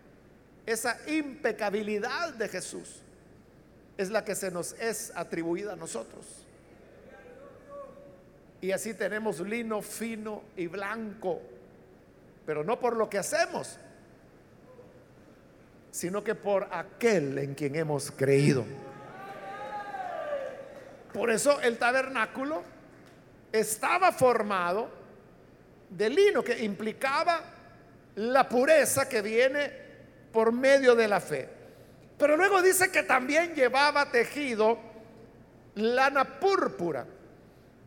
esa 0.71 0.99
impecabilidad 1.09 2.35
de 2.35 2.49
Jesús 2.49 3.03
es 3.97 4.11
la 4.11 4.25
que 4.25 4.35
se 4.35 4.51
nos 4.51 4.73
es 4.75 5.13
atribuida 5.15 5.73
a 5.73 5.77
nosotros. 5.77 6.47
Y 8.61 8.73
así 8.73 8.95
tenemos 8.95 9.41
lino 9.41 9.83
fino 9.83 10.45
y 10.57 10.67
blanco, 10.67 11.41
pero 12.47 12.63
no 12.63 12.79
por 12.79 12.97
lo 12.97 13.09
que 13.09 13.19
hacemos, 13.19 13.79
sino 15.91 16.23
que 16.23 16.35
por 16.35 16.69
aquel 16.71 17.39
en 17.39 17.55
quien 17.55 17.75
hemos 17.75 18.11
creído. 18.11 18.65
Por 21.13 21.31
eso 21.31 21.61
el 21.63 21.79
tabernáculo 21.79 22.63
estaba 23.51 24.13
formado 24.13 25.00
de 25.91 26.09
lino, 26.09 26.43
que 26.43 26.63
implicaba 26.65 27.41
la 28.17 28.49
pureza 28.49 29.09
que 29.09 29.23
viene 29.23 29.73
por 30.33 30.53
medio 30.53 30.95
de 30.95 31.09
la 31.09 31.21
fe. 31.21 31.49
Pero 32.19 32.37
luego 32.37 32.63
dice 32.63 32.91
que 32.91 33.03
también 33.03 33.55
llevaba 33.55 34.11
tejido 34.11 34.79
lana 35.75 36.39
púrpura. 36.39 37.07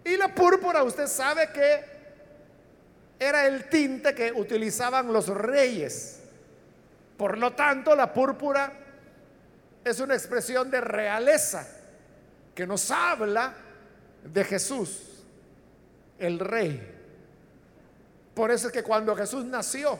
Y 0.03 0.17
la 0.17 0.33
púrpura 0.33 0.83
usted 0.83 1.07
sabe 1.07 1.49
que 1.53 1.93
era 3.19 3.45
el 3.45 3.69
tinte 3.69 4.13
que 4.13 4.31
utilizaban 4.31 5.13
los 5.13 5.27
reyes. 5.27 6.19
Por 7.15 7.37
lo 7.37 7.53
tanto, 7.53 7.95
la 7.95 8.11
púrpura 8.11 8.73
es 9.83 9.99
una 9.99 10.15
expresión 10.15 10.69
de 10.69 10.81
realeza 10.81 11.67
que 12.55 12.67
nos 12.67 12.89
habla 12.91 13.53
de 14.23 14.43
Jesús, 14.43 15.23
el 16.19 16.39
rey. 16.39 16.92
Por 18.33 18.51
eso 18.51 18.67
es 18.67 18.73
que 18.73 18.83
cuando 18.83 19.15
Jesús 19.15 19.45
nació, 19.45 19.99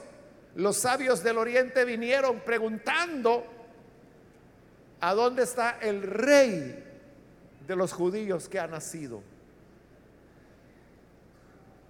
los 0.56 0.78
sabios 0.78 1.24
del 1.24 1.38
oriente 1.38 1.86
vinieron 1.86 2.40
preguntando, 2.40 3.46
¿a 5.00 5.14
dónde 5.14 5.44
está 5.44 5.78
el 5.82 6.02
rey 6.02 6.84
de 7.68 7.76
los 7.76 7.94
judíos 7.94 8.50
que 8.50 8.60
ha 8.60 8.68
nacido? 8.68 9.22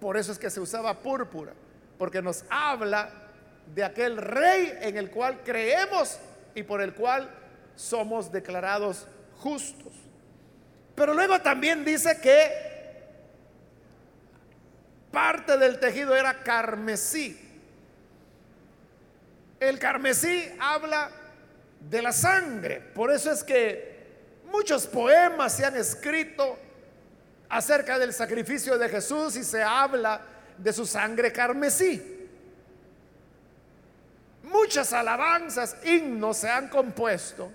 Por 0.00 0.16
eso 0.16 0.32
es 0.32 0.38
que 0.38 0.50
se 0.50 0.60
usaba 0.60 1.00
púrpura, 1.00 1.52
porque 1.98 2.20
nos 2.20 2.44
habla 2.50 3.10
de 3.74 3.84
aquel 3.84 4.18
rey 4.18 4.76
en 4.82 4.98
el 4.98 5.10
cual 5.10 5.40
creemos 5.42 6.18
y 6.54 6.62
por 6.62 6.82
el 6.82 6.94
cual 6.94 7.30
somos 7.74 8.30
declarados 8.30 9.06
justos. 9.38 9.92
Pero 10.94 11.14
luego 11.14 11.40
también 11.40 11.84
dice 11.84 12.20
que 12.20 12.73
parte 15.14 15.56
del 15.56 15.80
tejido 15.80 16.14
era 16.14 16.42
carmesí. 16.42 17.40
El 19.58 19.78
carmesí 19.78 20.52
habla 20.60 21.10
de 21.80 22.02
la 22.02 22.12
sangre. 22.12 22.80
Por 22.80 23.10
eso 23.10 23.30
es 23.32 23.42
que 23.42 24.06
muchos 24.50 24.86
poemas 24.86 25.56
se 25.56 25.64
han 25.64 25.76
escrito 25.76 26.58
acerca 27.48 27.98
del 27.98 28.12
sacrificio 28.12 28.76
de 28.76 28.90
Jesús 28.90 29.36
y 29.36 29.44
se 29.44 29.62
habla 29.62 30.20
de 30.58 30.72
su 30.72 30.84
sangre 30.84 31.32
carmesí. 31.32 32.28
Muchas 34.42 34.92
alabanzas, 34.92 35.76
himnos 35.84 36.36
se 36.36 36.50
han 36.50 36.68
compuesto 36.68 37.50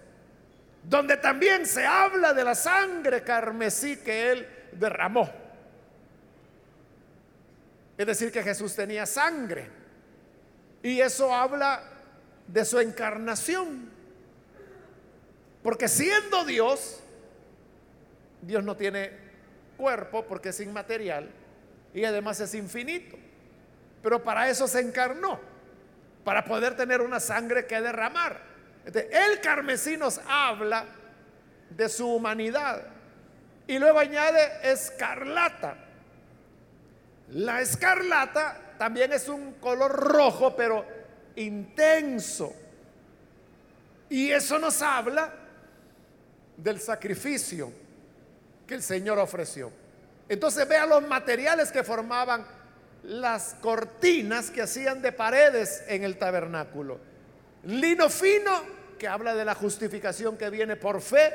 donde 0.83 1.17
también 1.17 1.65
se 1.65 1.85
habla 1.85 2.33
de 2.33 2.43
la 2.43 2.55
sangre 2.55 3.23
carmesí 3.23 3.97
que 3.97 4.31
él 4.31 4.47
derramó. 4.71 5.29
Es 7.99 8.07
decir, 8.07 8.31
que 8.31 8.41
Jesús 8.41 8.73
tenía 8.73 9.05
sangre. 9.05 9.67
Y 10.81 11.01
eso 11.01 11.33
habla 11.33 11.83
de 12.47 12.63
su 12.63 12.79
encarnación. 12.79 13.89
Porque 15.62 15.89
siendo 15.89 16.45
Dios, 16.45 17.01
Dios 18.41 18.63
no 18.63 18.77
tiene 18.77 19.12
cuerpo 19.75 20.23
porque 20.25 20.47
es 20.47 20.62
inmaterial 20.62 21.29
y 21.93 22.05
además 22.05 22.39
es 22.39 22.53
infinito. 22.55 23.17
pero 24.01 24.23
para 24.23 24.49
eso 24.49 24.65
se 24.65 24.79
encarnó, 24.79 25.38
para 26.23 26.45
poder 26.45 26.77
tener 26.77 27.01
una 27.01 27.19
sangre 27.19 27.65
que 27.65 27.81
derramar. 27.81 28.39
el 28.85 29.41
carmesí 29.41 29.97
nos 29.97 30.21
habla 30.25 30.85
de 31.69 31.89
su 31.89 32.07
humanidad 32.07 32.81
y 33.67 33.77
luego 33.77 33.99
añade 33.99 34.71
escarlata. 34.71 35.88
La 37.33 37.61
escarlata 37.61 38.75
también 38.77 39.13
es 39.13 39.27
un 39.27 39.53
color 39.53 39.91
rojo, 39.91 40.55
pero 40.55 40.85
intenso. 41.35 42.53
Y 44.09 44.31
eso 44.31 44.57
nos 44.57 44.81
habla 44.81 45.31
del 46.57 46.79
sacrificio 46.79 47.71
que 48.65 48.73
el 48.73 48.83
Señor 48.83 49.19
ofreció. 49.19 49.71
Entonces 50.27 50.67
vea 50.67 50.85
los 50.85 51.01
materiales 51.07 51.71
que 51.71 51.83
formaban 51.83 52.45
las 53.03 53.55
cortinas 53.61 54.51
que 54.51 54.61
hacían 54.61 55.01
de 55.01 55.11
paredes 55.11 55.83
en 55.87 56.03
el 56.03 56.17
tabernáculo. 56.17 56.99
Lino 57.63 58.09
fino, 58.09 58.79
que 58.97 59.07
habla 59.07 59.33
de 59.35 59.45
la 59.45 59.55
justificación 59.55 60.37
que 60.37 60.49
viene 60.49 60.75
por 60.75 61.01
fe. 61.01 61.31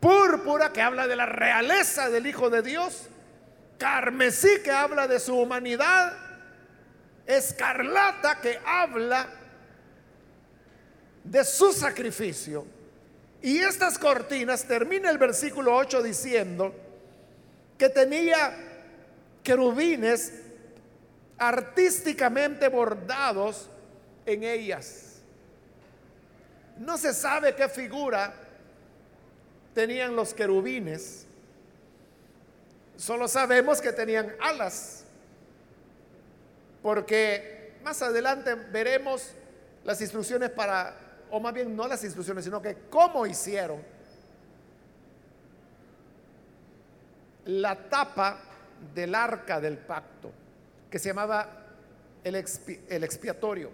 Púrpura, 0.00 0.72
que 0.72 0.82
habla 0.82 1.06
de 1.06 1.16
la 1.16 1.26
realeza 1.26 2.08
del 2.08 2.26
Hijo 2.26 2.50
de 2.50 2.62
Dios. 2.62 3.08
Carmesí, 3.78 4.60
que 4.62 4.70
habla 4.70 5.06
de 5.06 5.20
su 5.20 5.36
humanidad. 5.38 6.16
Escarlata, 7.26 8.40
que 8.40 8.58
habla 8.64 9.28
de 11.24 11.44
su 11.44 11.72
sacrificio. 11.72 12.66
Y 13.42 13.58
estas 13.58 13.98
cortinas, 13.98 14.64
termina 14.64 15.10
el 15.10 15.18
versículo 15.18 15.74
8 15.76 16.02
diciendo 16.02 16.74
que 17.76 17.88
tenía 17.88 18.54
querubines 19.42 20.32
artísticamente 21.38 22.68
bordados 22.68 23.68
en 24.24 24.44
ellas. 24.44 25.20
No 26.78 26.96
se 26.96 27.12
sabe 27.12 27.54
qué 27.54 27.68
figura 27.68 28.34
tenían 29.74 30.16
los 30.16 30.32
querubines, 30.32 31.23
solo 32.96 33.28
sabemos 33.28 33.80
que 33.80 33.92
tenían 33.92 34.34
alas, 34.40 35.04
porque 36.82 37.74
más 37.82 38.00
adelante 38.02 38.54
veremos 38.54 39.32
las 39.84 40.00
instrucciones 40.00 40.50
para 40.50 40.94
o 41.30 41.40
más 41.40 41.52
bien 41.52 41.74
no 41.74 41.88
las 41.88 42.04
instrucciones, 42.04 42.44
sino 42.44 42.62
que 42.62 42.76
cómo 42.88 43.26
hicieron 43.26 43.82
la 47.46 47.88
tapa 47.88 48.40
del 48.94 49.14
arca 49.14 49.60
del 49.60 49.78
pacto, 49.78 50.30
que 50.90 50.98
se 50.98 51.08
llamaba 51.08 51.64
el, 52.22 52.34
expiatorio. 52.36 53.70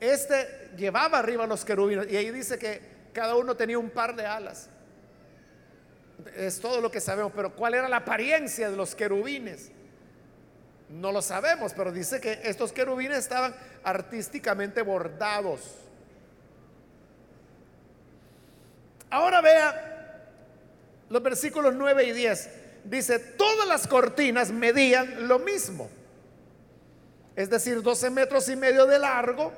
Este 0.00 0.70
llevaba 0.76 1.18
arriba 1.18 1.46
los 1.46 1.64
querubines 1.64 2.10
y 2.10 2.16
ahí 2.16 2.30
dice 2.30 2.58
que 2.58 2.80
cada 3.12 3.34
uno 3.34 3.56
tenía 3.56 3.78
un 3.78 3.90
par 3.90 4.14
de 4.14 4.26
alas. 4.26 4.70
Es 6.36 6.60
todo 6.60 6.80
lo 6.80 6.90
que 6.90 7.00
sabemos, 7.00 7.32
pero 7.34 7.54
¿cuál 7.54 7.74
era 7.74 7.88
la 7.88 7.98
apariencia 7.98 8.70
de 8.70 8.76
los 8.76 8.94
querubines? 8.94 9.70
No 10.88 11.12
lo 11.12 11.22
sabemos, 11.22 11.72
pero 11.74 11.92
dice 11.92 12.20
que 12.20 12.40
estos 12.44 12.72
querubines 12.72 13.18
estaban 13.18 13.54
artísticamente 13.84 14.82
bordados. 14.82 15.60
Ahora 19.10 19.40
vea 19.40 20.24
los 21.08 21.22
versículos 21.22 21.74
9 21.74 22.04
y 22.04 22.12
10. 22.12 22.50
Dice, 22.84 23.18
todas 23.18 23.68
las 23.68 23.86
cortinas 23.86 24.50
medían 24.50 25.28
lo 25.28 25.38
mismo. 25.38 25.90
Es 27.36 27.50
decir, 27.50 27.82
12 27.82 28.10
metros 28.10 28.48
y 28.48 28.56
medio 28.56 28.86
de 28.86 28.98
largo 28.98 29.52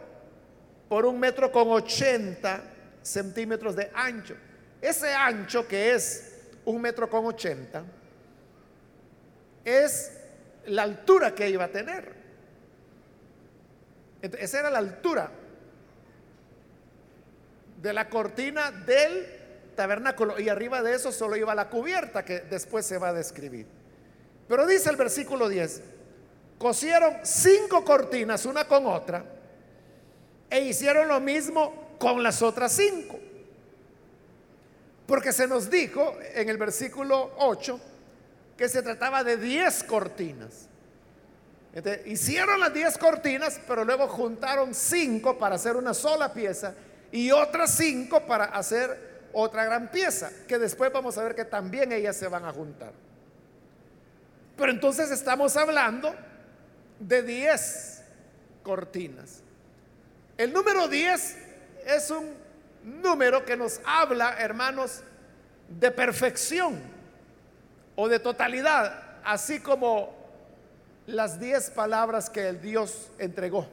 por 0.89 1.07
un 1.07 1.19
metro 1.19 1.51
con 1.51 1.69
80 1.69 2.63
centímetros 3.03 3.77
de 3.77 3.91
ancho. 3.95 4.35
Ese 4.81 5.13
ancho 5.13 5.67
que 5.67 5.95
es 5.95 6.30
un 6.71 6.81
metro 6.81 7.09
con 7.09 7.27
80 7.27 7.85
es 9.65 10.13
la 10.67 10.83
altura 10.83 11.35
que 11.35 11.49
iba 11.49 11.65
a 11.65 11.69
tener. 11.69 12.21
esa 14.23 14.61
era 14.61 14.71
la 14.71 14.79
altura 14.79 15.31
de 17.81 17.93
la 17.93 18.09
cortina 18.09 18.71
del 18.71 19.27
tabernáculo 19.75 20.39
y 20.39 20.49
arriba 20.49 20.83
de 20.83 20.95
eso 20.95 21.13
solo 21.13 21.37
iba 21.37 21.55
la 21.55 21.71
cubierta 21.71 22.25
que 22.25 22.41
después 22.41 22.85
se 22.85 22.99
va 22.99 23.09
a 23.09 23.13
describir. 23.13 23.67
Pero 24.49 24.67
dice 24.67 24.91
el 24.91 24.97
versículo 24.97 25.49
10, 25.49 25.83
cosieron 26.59 27.19
cinco 27.23 27.85
cortinas 27.85 28.45
una 28.45 28.65
con 28.67 28.87
otra 28.87 29.25
e 30.51 30.61
hicieron 30.61 31.09
lo 31.09 31.21
mismo 31.21 31.97
con 31.99 32.23
las 32.23 32.43
otras 32.43 32.73
cinco. 32.73 33.20
Porque 35.11 35.33
se 35.33 35.49
nos 35.49 35.69
dijo 35.69 36.17
en 36.37 36.49
el 36.49 36.57
versículo 36.57 37.33
8 37.39 37.81
que 38.57 38.69
se 38.69 38.81
trataba 38.81 39.25
de 39.25 39.37
10 39.39 39.83
cortinas. 39.83 40.69
hicieron 42.07 42.61
las 42.61 42.73
10 42.73 42.97
cortinas, 42.97 43.61
pero 43.67 43.85
luego 43.85 44.07
juntaron 44.07 44.73
5 44.73 45.37
para 45.37 45.57
hacer 45.57 45.75
una 45.75 45.95
sola 45.95 46.33
pieza 46.33 46.75
y 47.11 47.33
otras 47.33 47.73
5 47.73 48.25
para 48.25 48.45
hacer 48.45 49.27
otra 49.33 49.65
gran 49.65 49.91
pieza, 49.91 50.31
que 50.47 50.61
después 50.61 50.93
vamos 50.93 51.19
a 51.19 51.25
ver 51.25 51.35
que 51.35 51.45
también 51.45 51.91
ellas 51.91 52.15
se 52.15 52.29
van 52.29 52.45
a 52.45 52.53
juntar. 52.53 52.93
Pero 54.57 54.71
entonces 54.71 55.11
estamos 55.11 55.57
hablando 55.57 56.15
de 57.01 57.25
10 57.25 58.03
cortinas. 58.63 59.41
El 60.39 60.53
número 60.53 60.87
10 60.87 61.37
es 61.85 62.11
un 62.13 62.40
número 62.85 63.45
que 63.45 63.57
nos 63.57 63.81
habla, 63.85 64.37
hermanos, 64.39 65.03
de 65.69 65.91
perfección 65.91 66.81
o 67.97 68.09
de 68.09 68.19
totalidad, 68.19 69.21
así 69.25 69.61
como 69.61 70.15
las 71.07 71.39
diez 71.41 71.71
palabras 71.71 72.31
que 72.31 72.49
el 72.49 72.61
Dios 72.61 73.11
entregó. 73.19 73.69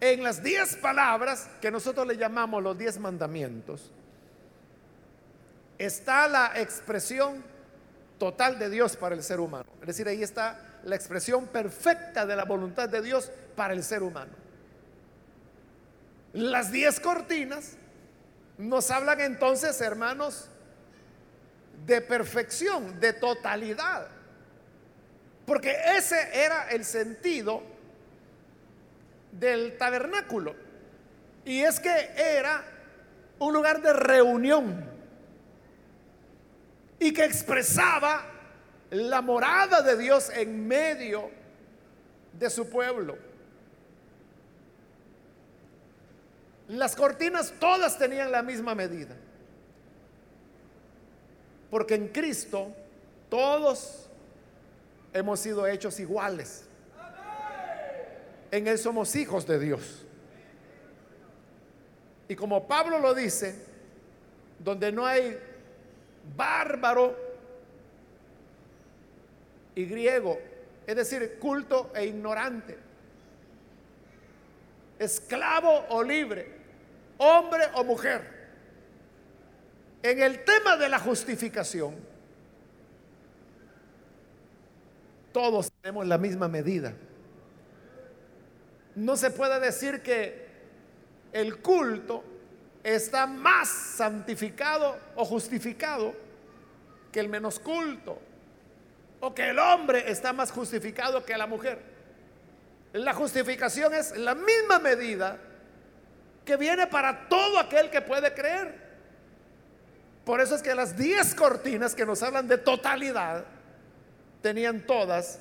En 0.00 0.22
las 0.22 0.42
diez 0.42 0.76
palabras 0.76 1.48
que 1.60 1.70
nosotros 1.70 2.06
le 2.06 2.16
llamamos 2.16 2.62
los 2.62 2.78
diez 2.78 2.98
mandamientos, 2.98 3.90
está 5.76 6.28
la 6.28 6.52
expresión 6.54 7.42
total 8.18 8.58
de 8.58 8.70
Dios 8.70 8.96
para 8.96 9.14
el 9.14 9.22
ser 9.22 9.40
humano. 9.40 9.66
Es 9.80 9.88
decir, 9.88 10.08
ahí 10.08 10.22
está 10.22 10.80
la 10.84 10.96
expresión 10.96 11.46
perfecta 11.46 12.26
de 12.26 12.36
la 12.36 12.44
voluntad 12.44 12.88
de 12.88 13.02
Dios 13.02 13.30
para 13.56 13.74
el 13.74 13.82
ser 13.82 14.02
humano. 14.02 14.32
Las 16.32 16.70
diez 16.70 17.00
cortinas 17.00 17.76
nos 18.58 18.90
hablan 18.90 19.20
entonces, 19.20 19.80
hermanos, 19.80 20.48
de 21.86 22.00
perfección, 22.00 22.98
de 23.00 23.12
totalidad. 23.12 24.08
Porque 25.46 25.74
ese 25.96 26.28
era 26.34 26.68
el 26.68 26.84
sentido 26.84 27.62
del 29.32 29.78
tabernáculo. 29.78 30.54
Y 31.44 31.62
es 31.62 31.80
que 31.80 32.10
era 32.16 32.62
un 33.38 33.54
lugar 33.54 33.80
de 33.80 33.92
reunión 33.92 34.84
y 36.98 37.12
que 37.12 37.24
expresaba 37.24 38.24
la 38.90 39.22
morada 39.22 39.82
de 39.82 39.96
Dios 39.96 40.30
en 40.34 40.66
medio 40.66 41.30
de 42.32 42.50
su 42.50 42.68
pueblo. 42.68 43.27
Las 46.68 46.94
cortinas 46.94 47.54
todas 47.58 47.98
tenían 47.98 48.30
la 48.30 48.42
misma 48.42 48.74
medida. 48.74 49.16
Porque 51.70 51.94
en 51.94 52.08
Cristo 52.08 52.74
todos 53.30 54.08
hemos 55.12 55.40
sido 55.40 55.66
hechos 55.66 55.98
iguales. 55.98 56.64
En 58.50 58.66
Él 58.66 58.78
somos 58.78 59.14
hijos 59.16 59.46
de 59.46 59.58
Dios. 59.58 60.04
Y 62.28 62.36
como 62.36 62.66
Pablo 62.66 62.98
lo 62.98 63.14
dice, 63.14 63.54
donde 64.58 64.92
no 64.92 65.06
hay 65.06 65.38
bárbaro 66.36 67.16
y 69.74 69.84
griego, 69.86 70.38
es 70.86 70.96
decir, 70.96 71.38
culto 71.38 71.90
e 71.94 72.06
ignorante, 72.06 72.76
esclavo 74.98 75.86
o 75.90 76.02
libre, 76.02 76.57
hombre 77.18 77.64
o 77.74 77.84
mujer, 77.84 78.38
en 80.02 80.22
el 80.22 80.44
tema 80.44 80.76
de 80.76 80.88
la 80.88 80.98
justificación, 80.98 81.94
todos 85.32 85.70
tenemos 85.82 86.06
la 86.06 86.18
misma 86.18 86.48
medida. 86.48 86.94
No 88.94 89.16
se 89.16 89.30
puede 89.30 89.60
decir 89.60 90.02
que 90.02 90.48
el 91.32 91.58
culto 91.58 92.24
está 92.82 93.26
más 93.26 93.68
santificado 93.68 94.96
o 95.16 95.24
justificado 95.24 96.14
que 97.12 97.20
el 97.20 97.28
menos 97.28 97.58
culto. 97.58 98.20
que 99.34 99.50
el 99.50 99.58
hombre 99.58 100.10
está 100.10 100.32
más 100.32 100.52
justificado 100.52 101.24
que 101.24 101.36
la 101.36 101.46
mujer. 101.46 101.82
La 102.92 103.12
justificación 103.12 103.92
es 103.92 104.16
la 104.16 104.34
misma 104.34 104.78
medida 104.78 105.38
que 106.48 106.56
viene 106.56 106.86
para 106.86 107.28
todo 107.28 107.58
aquel 107.58 107.90
que 107.90 108.00
puede 108.00 108.32
creer. 108.32 108.74
Por 110.24 110.40
eso 110.40 110.54
es 110.54 110.62
que 110.62 110.74
las 110.74 110.96
diez 110.96 111.34
cortinas 111.34 111.94
que 111.94 112.06
nos 112.06 112.22
hablan 112.22 112.48
de 112.48 112.56
totalidad 112.56 113.44
tenían 114.40 114.80
todas 114.86 115.40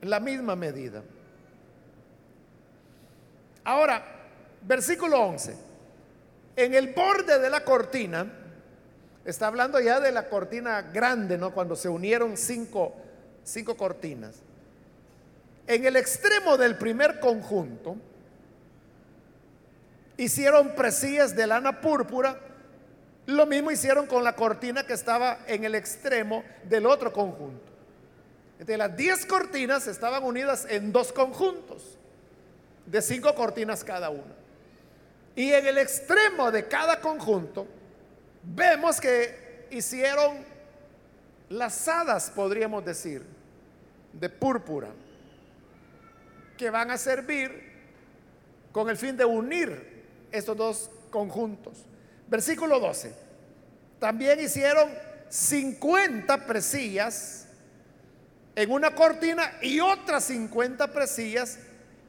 la 0.00 0.20
misma 0.20 0.54
medida. 0.54 1.02
Ahora, 3.64 4.04
versículo 4.62 5.20
11. 5.20 5.56
En 6.54 6.74
el 6.74 6.94
borde 6.94 7.40
de 7.40 7.50
la 7.50 7.64
cortina, 7.64 8.32
está 9.24 9.48
hablando 9.48 9.80
ya 9.80 9.98
de 9.98 10.12
la 10.12 10.28
cortina 10.28 10.80
grande, 10.82 11.38
¿no? 11.38 11.52
Cuando 11.52 11.74
se 11.74 11.88
unieron 11.88 12.36
cinco, 12.36 12.94
cinco 13.42 13.76
cortinas. 13.76 14.36
En 15.66 15.86
el 15.86 15.96
extremo 15.96 16.56
del 16.56 16.76
primer 16.76 17.18
conjunto, 17.18 17.96
hicieron 20.20 20.74
presillas 20.74 21.34
de 21.34 21.46
lana 21.46 21.80
púrpura. 21.80 22.38
Lo 23.24 23.46
mismo 23.46 23.70
hicieron 23.70 24.06
con 24.06 24.22
la 24.22 24.36
cortina 24.36 24.84
que 24.84 24.92
estaba 24.92 25.38
en 25.46 25.64
el 25.64 25.74
extremo 25.74 26.44
del 26.64 26.84
otro 26.84 27.10
conjunto. 27.10 27.72
De 28.58 28.76
las 28.76 28.94
diez 28.94 29.24
cortinas 29.24 29.86
estaban 29.86 30.22
unidas 30.22 30.66
en 30.68 30.92
dos 30.92 31.10
conjuntos, 31.10 31.96
de 32.84 33.00
cinco 33.00 33.34
cortinas 33.34 33.82
cada 33.82 34.10
una. 34.10 34.34
Y 35.34 35.52
en 35.52 35.66
el 35.66 35.78
extremo 35.78 36.50
de 36.50 36.68
cada 36.68 37.00
conjunto 37.00 37.66
vemos 38.42 39.00
que 39.00 39.66
hicieron 39.70 40.44
lazadas, 41.48 42.30
podríamos 42.30 42.84
decir, 42.84 43.24
de 44.12 44.28
púrpura, 44.28 44.88
que 46.58 46.68
van 46.68 46.90
a 46.90 46.98
servir 46.98 47.70
con 48.70 48.90
el 48.90 48.98
fin 48.98 49.16
de 49.16 49.24
unir 49.24 49.89
estos 50.32 50.56
dos 50.56 50.90
conjuntos. 51.10 51.84
Versículo 52.28 52.78
12. 52.78 53.14
También 53.98 54.40
hicieron 54.40 54.90
50 55.28 56.46
presillas 56.46 57.46
en 58.54 58.70
una 58.70 58.94
cortina 58.94 59.52
y 59.62 59.80
otras 59.80 60.24
50 60.24 60.92
presillas 60.92 61.58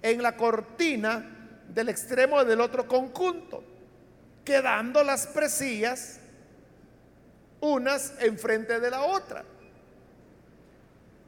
en 0.01 0.21
la 0.23 0.35
cortina 0.35 1.37
del 1.69 1.89
extremo 1.89 2.43
del 2.43 2.61
otro 2.61 2.87
conjunto, 2.87 3.63
quedando 4.43 5.03
las 5.03 5.27
presillas 5.27 6.19
unas 7.61 8.13
enfrente 8.19 8.79
de 8.79 8.89
la 8.89 9.03
otra. 9.03 9.43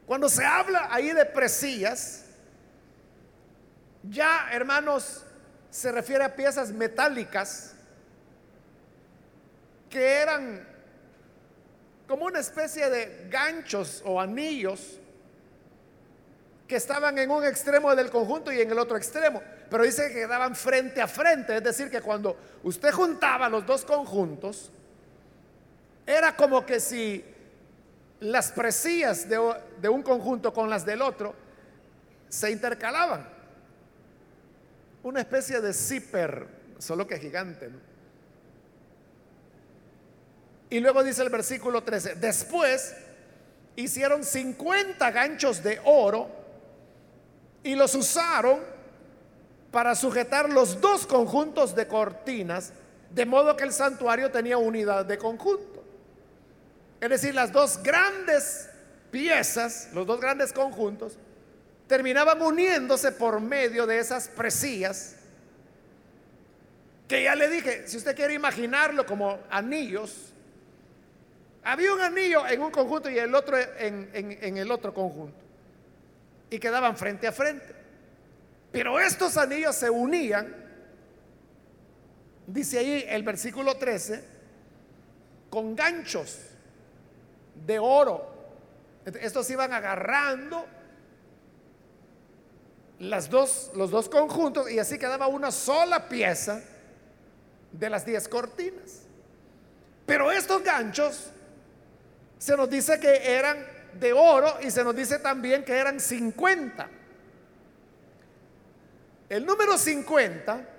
Cuando 0.06 0.28
se 0.28 0.44
habla 0.44 0.90
ahí 0.92 1.14
de 1.14 1.26
presillas, 1.26 2.26
ya 4.04 4.50
hermanos, 4.52 5.24
se 5.74 5.92
refiere 5.92 6.24
a 6.24 6.36
piezas 6.36 6.72
metálicas 6.72 7.74
que 9.90 10.22
eran 10.22 10.68
como 12.08 12.26
una 12.26 12.40
especie 12.40 12.92
de 12.92 13.28
ganchos 13.28 14.04
o 14.06 14.22
anillos 14.22 15.00
que 16.68 16.76
estaban 16.76 17.18
en 17.18 17.32
un 17.32 17.44
extremo 17.44 17.96
del 17.96 18.12
conjunto 18.12 18.52
y 18.52 18.62
en 18.62 18.70
el 18.70 18.78
otro 18.78 18.98
extremo. 18.98 19.42
Pero 19.68 19.84
dice 19.84 20.10
que 20.10 20.14
quedaban 20.14 20.56
frente 20.56 21.02
a 21.02 21.08
frente, 21.08 21.58
es 21.58 21.64
decir, 21.64 21.90
que 21.90 22.02
cuando 22.02 22.38
usted 22.62 22.92
juntaba 22.92 23.50
los 23.50 23.66
dos 23.66 23.84
conjuntos, 23.84 24.72
era 26.06 26.36
como 26.36 26.64
que 26.68 26.80
si 26.80 27.26
las 28.20 28.52
presillas 28.52 29.28
de, 29.28 29.40
de 29.82 29.90
un 29.90 30.04
conjunto 30.04 30.54
con 30.54 30.70
las 30.70 30.86
del 30.86 31.02
otro 31.02 31.34
se 32.30 32.52
intercalaban. 32.52 33.33
Una 35.04 35.20
especie 35.20 35.60
de 35.60 35.74
zipper, 35.74 36.48
solo 36.80 37.06
que 37.06 37.20
gigante. 37.20 37.70
Y 40.70 40.80
luego 40.80 41.04
dice 41.04 41.22
el 41.22 41.30
versículo 41.30 41.84
13, 41.84 42.16
después 42.16 42.96
hicieron 43.76 44.24
50 44.24 45.12
ganchos 45.12 45.62
de 45.62 45.80
oro 45.84 46.30
y 47.63 47.76
los 47.76 47.94
usaron 47.96 48.60
para 49.72 49.96
sujetar 49.96 50.50
los 50.50 50.80
dos 50.80 51.06
conjuntos 51.06 51.76
de 51.76 51.88
cortinas, 51.88 52.74
de 53.10 53.26
modo 53.26 53.56
que 53.58 53.63
el 53.63 53.74
santuario 53.74 54.32
tenía 54.32 54.58
unidad 54.58 55.06
de 55.06 55.18
conjunto. 55.18 55.84
Es 57.02 57.10
decir, 57.10 57.36
las 57.36 57.52
dos 57.52 57.82
grandes 57.84 58.70
piezas, 59.12 59.89
los 59.94 60.08
dos 60.08 60.20
grandes 60.20 60.54
conjuntos, 60.54 61.18
terminaban 61.94 62.42
uniéndose 62.42 63.12
por 63.12 63.40
medio 63.40 63.86
de 63.86 64.00
esas 64.00 64.28
presillas 64.28 65.16
que 67.08 67.22
ya 67.22 67.36
le 67.36 67.48
dije, 67.48 67.88
si 67.88 67.98
usted 67.98 68.16
quiere 68.16 68.34
imaginarlo 68.34 69.06
como 69.06 69.38
anillos, 69.52 70.34
había 71.64 71.94
un 71.94 72.02
anillo 72.02 72.48
en 72.48 72.64
un 72.64 72.72
conjunto 72.72 73.12
y 73.12 73.20
el 73.20 73.36
otro 73.36 73.56
en, 73.78 74.10
en 74.12 74.58
el 74.58 74.72
otro 74.72 74.92
conjunto. 74.92 75.38
Y 76.50 76.58
quedaban 76.58 76.98
frente 76.98 77.28
a 77.28 77.32
frente. 77.32 77.76
Pero 78.72 79.00
estos 79.00 79.38
anillos 79.38 79.76
se 79.76 79.92
unían, 79.92 80.52
dice 82.48 82.80
ahí 82.80 83.06
el 83.08 83.22
versículo 83.22 83.78
13, 83.78 84.24
con 85.52 85.76
ganchos 85.76 86.40
de 87.68 87.78
oro. 87.78 88.34
Estos 89.06 89.48
iban 89.52 89.72
agarrando 89.74 90.73
las 93.04 93.30
dos, 93.30 93.72
los 93.76 93.92
dos 93.92 94.10
conjuntos 94.10 94.72
y 94.72 94.80
así 94.80 94.98
quedaba 94.98 95.28
una 95.28 95.52
sola 95.52 96.08
pieza 96.08 96.62
de 97.72 97.89
las 97.89 98.06
diez 98.06 98.28
cortinas. 98.28 99.02
Pero 100.06 100.32
estos 100.32 100.63
ganchos 100.63 101.28
se 102.38 102.56
nos 102.56 102.70
dice 102.70 103.00
que 103.00 103.34
eran 103.36 103.66
de 104.00 104.13
oro 104.13 104.58
y 104.62 104.72
se 104.72 104.84
nos 104.84 104.96
dice 104.96 105.20
también 105.20 105.63
que 105.63 105.74
eran 105.74 106.00
50. 106.00 106.89
El 109.30 109.46
número 109.46 109.78
50 109.78 110.70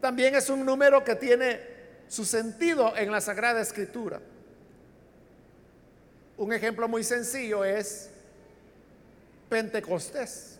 también 0.00 0.34
es 0.34 0.48
un 0.48 0.64
número 0.64 1.02
que 1.04 1.14
tiene 1.14 1.60
su 2.08 2.24
sentido 2.24 2.96
en 2.96 3.10
la 3.10 3.20
Sagrada 3.20 3.60
Escritura. 3.60 4.20
Un 6.36 6.52
ejemplo 6.52 6.86
muy 6.88 7.02
sencillo 7.02 7.64
es 7.64 8.10
Pentecostés. 9.48 10.57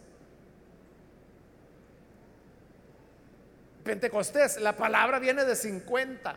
Pentecostés, 3.88 4.60
la 4.60 4.76
palabra 4.76 5.18
viene 5.18 5.46
de 5.46 5.56
50. 5.56 6.36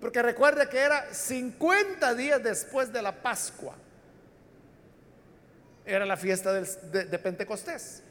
Porque 0.00 0.22
recuerde 0.22 0.66
que 0.66 0.78
era 0.78 1.12
50 1.12 2.14
días 2.14 2.42
después 2.42 2.90
de 2.90 3.02
la 3.02 3.12
Pascua. 3.20 3.74
Era 5.84 6.06
la 6.06 6.16
fiesta 6.16 6.54
de, 6.54 7.18
Pentecostés. 7.18 8.02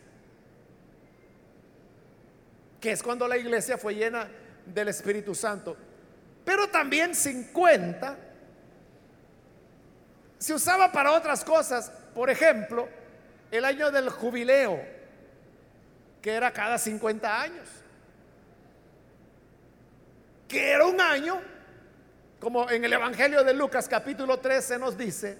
Que 2.79 2.91
es 2.91 3.01
cuando 3.01 3.27
la 3.27 3.37
iglesia 3.37 3.75
fue 3.79 3.95
llena 3.95 4.27
del 4.67 4.89
Espíritu 4.89 5.33
Santo. 5.33 5.75
Pero 6.45 6.67
también 6.69 7.15
50 7.15 8.15
se 10.37 10.53
usaba 10.53 10.91
para 10.91 11.11
otras 11.11 11.43
cosas. 11.43 11.91
Por 12.13 12.29
ejemplo, 12.29 12.87
el 13.49 13.65
año 13.65 13.89
del 13.89 14.09
jubileo, 14.09 14.79
que 16.21 16.33
era 16.33 16.53
cada 16.53 16.77
50 16.77 17.41
años 17.41 17.83
que 20.53 20.69
era 20.69 20.85
un 20.85 21.01
año, 21.01 21.41
como 22.39 22.69
en 22.69 22.85
el 22.85 22.93
Evangelio 22.93 23.43
de 23.43 23.55
Lucas 23.55 23.89
capítulo 23.89 24.37
13 24.39 24.77
nos 24.77 24.95
dice, 24.95 25.35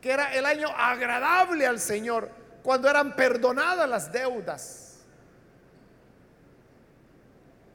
que 0.00 0.10
era 0.10 0.34
el 0.34 0.44
año 0.44 0.68
agradable 0.76 1.64
al 1.64 1.78
Señor, 1.78 2.28
cuando 2.64 2.90
eran 2.90 3.14
perdonadas 3.14 3.88
las 3.88 4.10
deudas. 4.10 4.98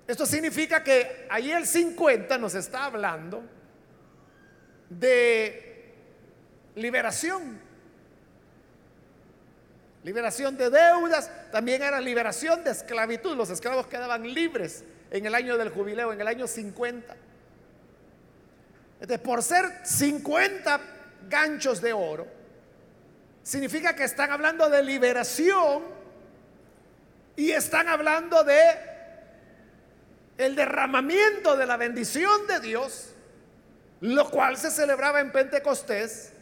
Esto 0.06 0.26
significa 0.26 0.84
que 0.84 1.26
ahí 1.30 1.52
el 1.52 1.66
50 1.66 2.38
nos 2.38 2.54
está 2.54 2.84
hablando 2.84 3.44
de 4.90 5.94
liberación. 6.76 7.62
Liberación 10.04 10.58
de 10.58 10.70
deudas, 10.70 11.32
también 11.50 11.82
era 11.82 12.02
liberación 12.02 12.66
de 12.66 12.72
esclavitud. 12.72 13.38
Los 13.38 13.50
esclavos 13.50 13.88
quedaban 13.88 14.24
libres 14.34 14.84
en 15.12 15.26
el 15.26 15.36
año 15.36 15.58
del 15.58 15.70
jubileo, 15.70 16.14
en 16.14 16.22
el 16.22 16.28
año 16.28 16.48
50. 16.48 17.16
Entonces, 19.00 19.20
por 19.20 19.44
ser 19.44 19.66
50 19.84 20.82
ganchos 21.30 21.82
de 21.82 21.94
oro, 21.94 22.28
significa 23.44 23.96
que 23.96 24.04
están 24.04 24.32
hablando 24.32 24.70
de 24.70 24.84
liberación 24.84 25.84
y 27.36 27.52
están 27.52 27.88
hablando 27.88 28.44
de 28.44 28.60
el 30.38 30.56
derramamiento 30.56 31.56
de 31.56 31.66
la 31.66 31.78
bendición 31.78 32.48
de 32.48 32.60
Dios, 32.60 33.14
lo 34.02 34.30
cual 34.30 34.58
se 34.58 34.70
celebraba 34.70 35.20
en 35.20 35.32
Pentecostés 35.32 36.34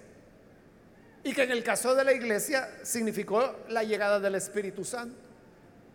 y 1.24 1.34
que 1.34 1.44
en 1.44 1.52
el 1.52 1.64
caso 1.64 1.96
de 1.96 2.04
la 2.04 2.14
iglesia 2.14 2.70
significó 2.84 3.64
la 3.70 3.84
llegada 3.84 4.20
del 4.20 4.36
Espíritu 4.36 4.84
Santo. 4.86 5.18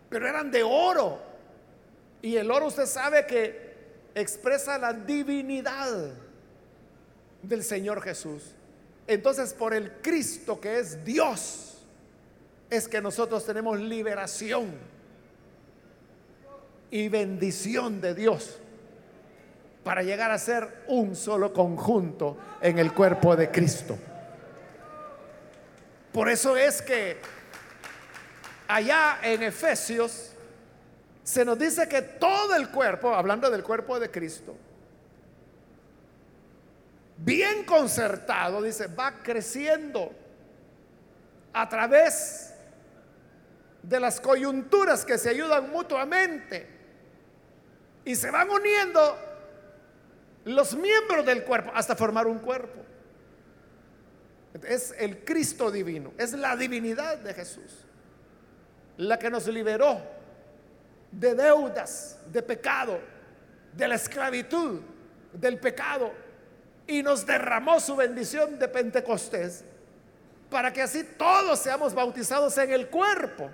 Pero 0.08 0.26
eran 0.26 0.50
de 0.50 0.62
oro. 0.62 1.29
Y 2.22 2.36
el 2.36 2.50
oro 2.50 2.66
usted 2.66 2.86
sabe 2.86 3.26
que 3.26 3.70
expresa 4.14 4.78
la 4.78 4.92
divinidad 4.92 6.12
del 7.42 7.64
Señor 7.64 8.02
Jesús. 8.02 8.42
Entonces 9.06 9.54
por 9.54 9.74
el 9.74 9.92
Cristo 10.02 10.60
que 10.60 10.78
es 10.78 11.04
Dios 11.04 11.78
es 12.68 12.86
que 12.86 13.00
nosotros 13.00 13.44
tenemos 13.44 13.80
liberación 13.80 14.72
y 16.90 17.08
bendición 17.08 18.00
de 18.00 18.14
Dios 18.14 18.58
para 19.84 20.02
llegar 20.02 20.30
a 20.30 20.38
ser 20.38 20.84
un 20.88 21.16
solo 21.16 21.52
conjunto 21.52 22.36
en 22.60 22.78
el 22.78 22.92
cuerpo 22.92 23.34
de 23.34 23.50
Cristo. 23.50 23.98
Por 26.12 26.28
eso 26.28 26.56
es 26.56 26.82
que 26.82 27.16
allá 28.68 29.18
en 29.22 29.42
Efesios 29.42 30.29
se 31.22 31.44
nos 31.44 31.58
dice 31.58 31.88
que 31.88 32.02
todo 32.02 32.54
el 32.56 32.70
cuerpo, 32.70 33.14
hablando 33.14 33.50
del 33.50 33.62
cuerpo 33.62 34.00
de 34.00 34.10
Cristo, 34.10 34.56
bien 37.18 37.64
concertado, 37.64 38.62
dice, 38.62 38.86
va 38.86 39.22
creciendo 39.22 40.12
a 41.52 41.68
través 41.68 42.54
de 43.82 44.00
las 44.00 44.20
coyunturas 44.20 45.04
que 45.04 45.18
se 45.18 45.30
ayudan 45.30 45.70
mutuamente 45.70 46.68
y 48.04 48.14
se 48.14 48.30
van 48.30 48.50
uniendo 48.50 49.18
los 50.44 50.74
miembros 50.74 51.24
del 51.26 51.44
cuerpo 51.44 51.70
hasta 51.74 51.94
formar 51.94 52.26
un 52.26 52.38
cuerpo. 52.38 52.80
Es 54.66 54.94
el 54.98 55.24
Cristo 55.24 55.70
divino, 55.70 56.12
es 56.18 56.32
la 56.32 56.56
divinidad 56.56 57.18
de 57.18 57.34
Jesús, 57.34 57.84
la 58.96 59.18
que 59.18 59.30
nos 59.30 59.46
liberó 59.46 60.19
de 61.10 61.34
deudas, 61.34 62.18
de 62.30 62.42
pecado, 62.42 62.98
de 63.72 63.88
la 63.88 63.94
esclavitud, 63.94 64.80
del 65.32 65.58
pecado, 65.58 66.12
y 66.86 67.02
nos 67.02 67.24
derramó 67.24 67.80
su 67.80 67.96
bendición 67.96 68.58
de 68.58 68.68
Pentecostés, 68.68 69.64
para 70.50 70.72
que 70.72 70.82
así 70.82 71.04
todos 71.16 71.58
seamos 71.60 71.94
bautizados 71.94 72.56
en 72.58 72.72
el 72.72 72.88
cuerpo. 72.88 73.50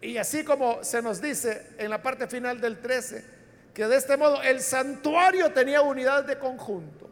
Y 0.00 0.16
así 0.16 0.44
como 0.44 0.82
se 0.82 1.00
nos 1.00 1.20
dice 1.20 1.74
en 1.78 1.90
la 1.90 2.02
parte 2.02 2.26
final 2.26 2.60
del 2.60 2.80
13, 2.80 3.24
que 3.72 3.86
de 3.86 3.96
este 3.96 4.16
modo 4.16 4.42
el 4.42 4.60
santuario 4.60 5.52
tenía 5.52 5.82
unidad 5.82 6.24
de 6.24 6.38
conjunto 6.38 7.06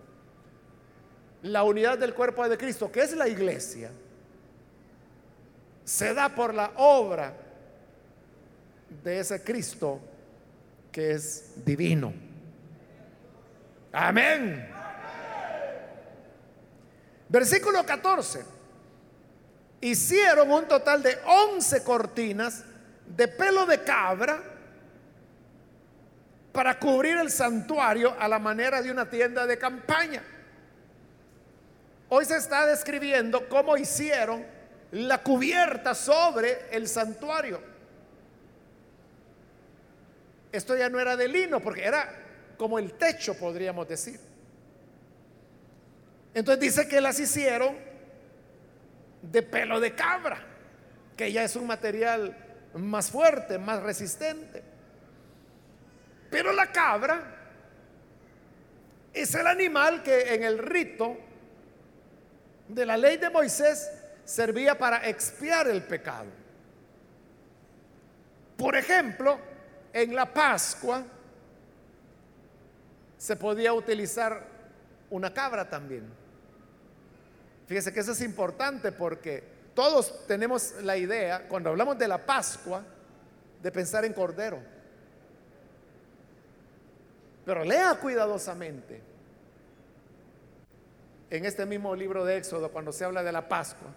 la 1.44 1.62
unidad 1.62 1.98
del 1.98 2.14
cuerpo 2.14 2.48
de 2.48 2.56
Cristo, 2.56 2.90
que 2.90 3.02
es 3.02 3.14
la 3.14 3.28
iglesia, 3.28 3.90
se 5.84 6.14
da 6.14 6.30
por 6.30 6.54
la 6.54 6.72
obra 6.76 7.34
de 9.02 9.20
ese 9.20 9.42
Cristo 9.42 10.00
que 10.92 11.12
es 11.12 11.64
divino. 11.64 12.12
Amén. 13.92 14.68
Versículo 17.28 17.84
14. 17.84 18.44
Hicieron 19.80 20.50
un 20.50 20.68
total 20.68 21.02
de 21.02 21.18
11 21.26 21.82
cortinas 21.82 22.64
de 23.06 23.28
pelo 23.28 23.66
de 23.66 23.82
cabra 23.82 24.40
para 26.52 26.78
cubrir 26.78 27.16
el 27.16 27.30
santuario 27.30 28.14
a 28.18 28.28
la 28.28 28.38
manera 28.38 28.80
de 28.80 28.90
una 28.90 29.10
tienda 29.10 29.46
de 29.46 29.58
campaña. 29.58 30.22
Hoy 32.08 32.24
se 32.24 32.36
está 32.36 32.66
describiendo 32.66 33.48
cómo 33.48 33.76
hicieron 33.76 34.46
la 34.92 35.22
cubierta 35.22 35.94
sobre 35.94 36.68
el 36.70 36.86
santuario. 36.86 37.73
Esto 40.54 40.76
ya 40.76 40.88
no 40.88 41.00
era 41.00 41.16
de 41.16 41.26
lino, 41.26 41.58
porque 41.58 41.82
era 41.82 42.08
como 42.56 42.78
el 42.78 42.92
techo, 42.92 43.36
podríamos 43.36 43.88
decir. 43.88 44.20
Entonces 46.32 46.60
dice 46.60 46.86
que 46.86 47.00
las 47.00 47.18
hicieron 47.18 47.76
de 49.20 49.42
pelo 49.42 49.80
de 49.80 49.96
cabra, 49.96 50.38
que 51.16 51.32
ya 51.32 51.42
es 51.42 51.56
un 51.56 51.66
material 51.66 52.36
más 52.74 53.10
fuerte, 53.10 53.58
más 53.58 53.82
resistente. 53.82 54.62
Pero 56.30 56.52
la 56.52 56.70
cabra 56.70 57.20
es 59.12 59.34
el 59.34 59.48
animal 59.48 60.04
que 60.04 60.34
en 60.34 60.44
el 60.44 60.58
rito 60.58 61.16
de 62.68 62.86
la 62.86 62.96
ley 62.96 63.16
de 63.16 63.28
Moisés 63.28 63.90
servía 64.24 64.78
para 64.78 65.08
expiar 65.08 65.66
el 65.66 65.82
pecado. 65.82 66.30
Por 68.56 68.76
ejemplo, 68.76 69.52
en 69.94 70.14
la 70.14 70.26
Pascua 70.34 71.04
se 73.16 73.36
podía 73.36 73.72
utilizar 73.72 74.44
una 75.08 75.32
cabra 75.32 75.70
también. 75.70 76.04
Fíjese 77.68 77.92
que 77.92 78.00
eso 78.00 78.12
es 78.12 78.20
importante 78.20 78.90
porque 78.90 79.44
todos 79.72 80.26
tenemos 80.26 80.74
la 80.82 80.96
idea, 80.96 81.46
cuando 81.48 81.70
hablamos 81.70 81.96
de 81.96 82.08
la 82.08 82.26
Pascua, 82.26 82.84
de 83.62 83.70
pensar 83.70 84.04
en 84.04 84.12
cordero. 84.12 84.58
Pero 87.46 87.64
lea 87.64 87.94
cuidadosamente 87.94 89.00
en 91.30 91.44
este 91.44 91.66
mismo 91.66 91.94
libro 91.94 92.24
de 92.24 92.36
Éxodo, 92.36 92.70
cuando 92.72 92.92
se 92.92 93.04
habla 93.04 93.22
de 93.22 93.32
la 93.32 93.48
Pascua, 93.48 93.90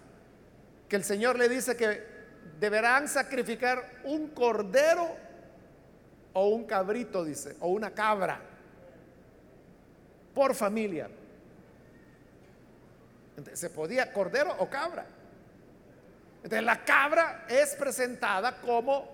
que 0.88 0.96
el 0.96 1.04
Señor 1.04 1.36
le 1.38 1.48
dice 1.48 1.76
que 1.76 2.06
deberán 2.60 3.08
sacrificar 3.08 4.00
un 4.04 4.28
cordero 4.28 5.27
o 6.38 6.48
un 6.48 6.64
cabrito, 6.64 7.24
dice, 7.24 7.56
o 7.60 7.68
una 7.68 7.90
cabra, 7.90 8.40
por 10.34 10.54
familia. 10.54 11.08
se 13.52 13.70
podía 13.70 14.12
cordero 14.12 14.54
o 14.58 14.68
cabra. 14.68 15.06
Entonces 16.42 16.64
la 16.64 16.84
cabra 16.84 17.44
es 17.48 17.74
presentada 17.74 18.60
como 18.60 19.08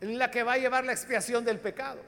la 0.00 0.30
que 0.30 0.42
va 0.42 0.54
a 0.54 0.58
llevar 0.58 0.84
la 0.84 0.92
expiación 0.92 1.44
del 1.44 1.60
pecado. 1.60 2.00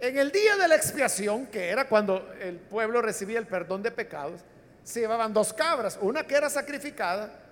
En 0.00 0.18
el 0.18 0.30
día 0.30 0.56
de 0.56 0.68
la 0.68 0.76
expiación, 0.76 1.46
que 1.46 1.68
era 1.68 1.88
cuando 1.88 2.32
el 2.40 2.58
pueblo 2.58 3.00
recibía 3.02 3.38
el 3.38 3.46
perdón 3.46 3.82
de 3.82 3.90
pecados, 3.90 4.42
se 4.82 5.00
llevaban 5.00 5.32
dos 5.32 5.52
cabras, 5.52 5.98
una 6.00 6.26
que 6.26 6.34
era 6.34 6.50
sacrificada 6.50 7.45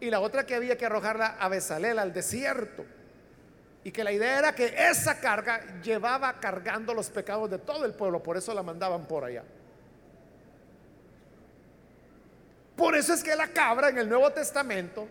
y 0.00 0.10
la 0.10 0.20
otra 0.20 0.46
que 0.46 0.54
había 0.54 0.78
que 0.78 0.86
arrojarla 0.86 1.36
a 1.38 1.48
Besalel, 1.48 1.98
al 1.98 2.12
desierto. 2.12 2.84
Y 3.84 3.92
que 3.92 4.02
la 4.02 4.12
idea 4.12 4.38
era 4.38 4.54
que 4.54 4.74
esa 4.76 5.20
carga 5.20 5.80
llevaba 5.82 6.40
cargando 6.40 6.94
los 6.94 7.10
pecados 7.10 7.50
de 7.50 7.58
todo 7.58 7.84
el 7.84 7.92
pueblo, 7.94 8.22
por 8.22 8.36
eso 8.36 8.52
la 8.54 8.62
mandaban 8.62 9.06
por 9.06 9.24
allá. 9.24 9.44
Por 12.76 12.96
eso 12.96 13.12
es 13.12 13.22
que 13.22 13.36
la 13.36 13.48
cabra 13.48 13.90
en 13.90 13.98
el 13.98 14.08
Nuevo 14.08 14.30
Testamento 14.32 15.06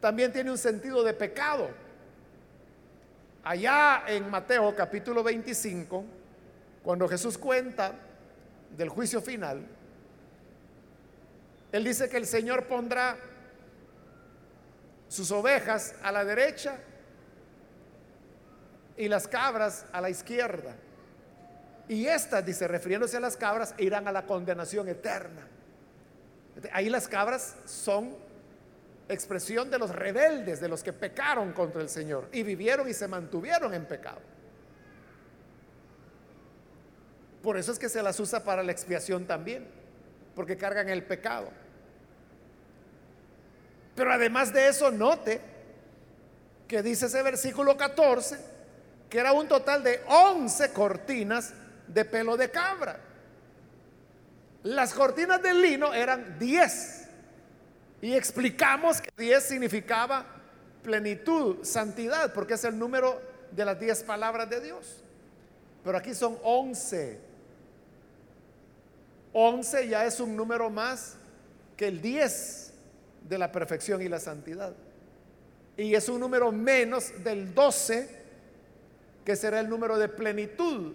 también 0.00 0.32
tiene 0.32 0.50
un 0.50 0.58
sentido 0.58 1.02
de 1.02 1.12
pecado. 1.12 1.68
Allá 3.44 4.04
en 4.06 4.30
Mateo 4.30 4.74
capítulo 4.74 5.22
25, 5.22 6.04
cuando 6.82 7.06
Jesús 7.08 7.36
cuenta 7.36 7.92
del 8.76 8.88
juicio 8.88 9.20
final, 9.20 9.66
Él 11.72 11.84
dice 11.84 12.08
que 12.08 12.16
el 12.16 12.26
Señor 12.26 12.66
pondrá 12.66 13.16
sus 15.10 15.32
ovejas 15.32 15.96
a 16.04 16.12
la 16.12 16.24
derecha 16.24 16.78
y 18.96 19.08
las 19.08 19.26
cabras 19.26 19.84
a 19.92 20.00
la 20.00 20.08
izquierda. 20.08 20.76
Y 21.88 22.06
estas, 22.06 22.46
dice, 22.46 22.68
refiriéndose 22.68 23.16
a 23.16 23.20
las 23.20 23.36
cabras, 23.36 23.74
irán 23.78 24.06
a 24.06 24.12
la 24.12 24.24
condenación 24.24 24.88
eterna. 24.88 25.48
Ahí 26.72 26.88
las 26.88 27.08
cabras 27.08 27.56
son 27.66 28.16
expresión 29.08 29.68
de 29.68 29.80
los 29.80 29.90
rebeldes, 29.90 30.60
de 30.60 30.68
los 30.68 30.84
que 30.84 30.92
pecaron 30.92 31.52
contra 31.52 31.82
el 31.82 31.88
Señor 31.88 32.28
y 32.30 32.44
vivieron 32.44 32.88
y 32.88 32.94
se 32.94 33.08
mantuvieron 33.08 33.74
en 33.74 33.86
pecado. 33.86 34.20
Por 37.42 37.56
eso 37.56 37.72
es 37.72 37.80
que 37.80 37.88
se 37.88 38.00
las 38.00 38.20
usa 38.20 38.44
para 38.44 38.62
la 38.62 38.70
expiación 38.70 39.26
también, 39.26 39.66
porque 40.36 40.56
cargan 40.56 40.88
el 40.88 41.02
pecado. 41.02 41.50
Pero 44.00 44.14
además 44.14 44.50
de 44.50 44.66
eso, 44.66 44.90
note 44.90 45.42
que 46.66 46.82
dice 46.82 47.04
ese 47.04 47.22
versículo 47.22 47.76
14, 47.76 48.38
que 49.10 49.18
era 49.18 49.34
un 49.34 49.46
total 49.46 49.84
de 49.84 50.00
11 50.06 50.72
cortinas 50.72 51.52
de 51.86 52.06
pelo 52.06 52.38
de 52.38 52.50
cabra. 52.50 52.98
Las 54.62 54.94
cortinas 54.94 55.42
de 55.42 55.52
lino 55.52 55.92
eran 55.92 56.38
10. 56.38 57.08
Y 58.00 58.14
explicamos 58.14 59.02
que 59.02 59.10
10 59.18 59.44
significaba 59.44 60.24
plenitud, 60.82 61.62
santidad, 61.62 62.32
porque 62.32 62.54
es 62.54 62.64
el 62.64 62.78
número 62.78 63.20
de 63.50 63.66
las 63.66 63.78
10 63.78 64.04
palabras 64.04 64.48
de 64.48 64.62
Dios. 64.62 65.04
Pero 65.84 65.98
aquí 65.98 66.14
son 66.14 66.38
11 66.42 67.20
11 69.34 69.88
ya 69.88 70.06
es 70.06 70.20
un 70.20 70.34
número 70.34 70.70
más 70.70 71.16
que 71.76 71.88
el 71.88 72.00
10 72.00 72.69
de 73.28 73.38
la 73.38 73.50
perfección 73.52 74.02
y 74.02 74.08
la 74.08 74.20
santidad. 74.20 74.74
Y 75.76 75.94
es 75.94 76.08
un 76.08 76.20
número 76.20 76.52
menos 76.52 77.12
del 77.24 77.54
12, 77.54 78.08
que 79.24 79.36
será 79.36 79.60
el 79.60 79.68
número 79.68 79.98
de 79.98 80.08
plenitud 80.08 80.94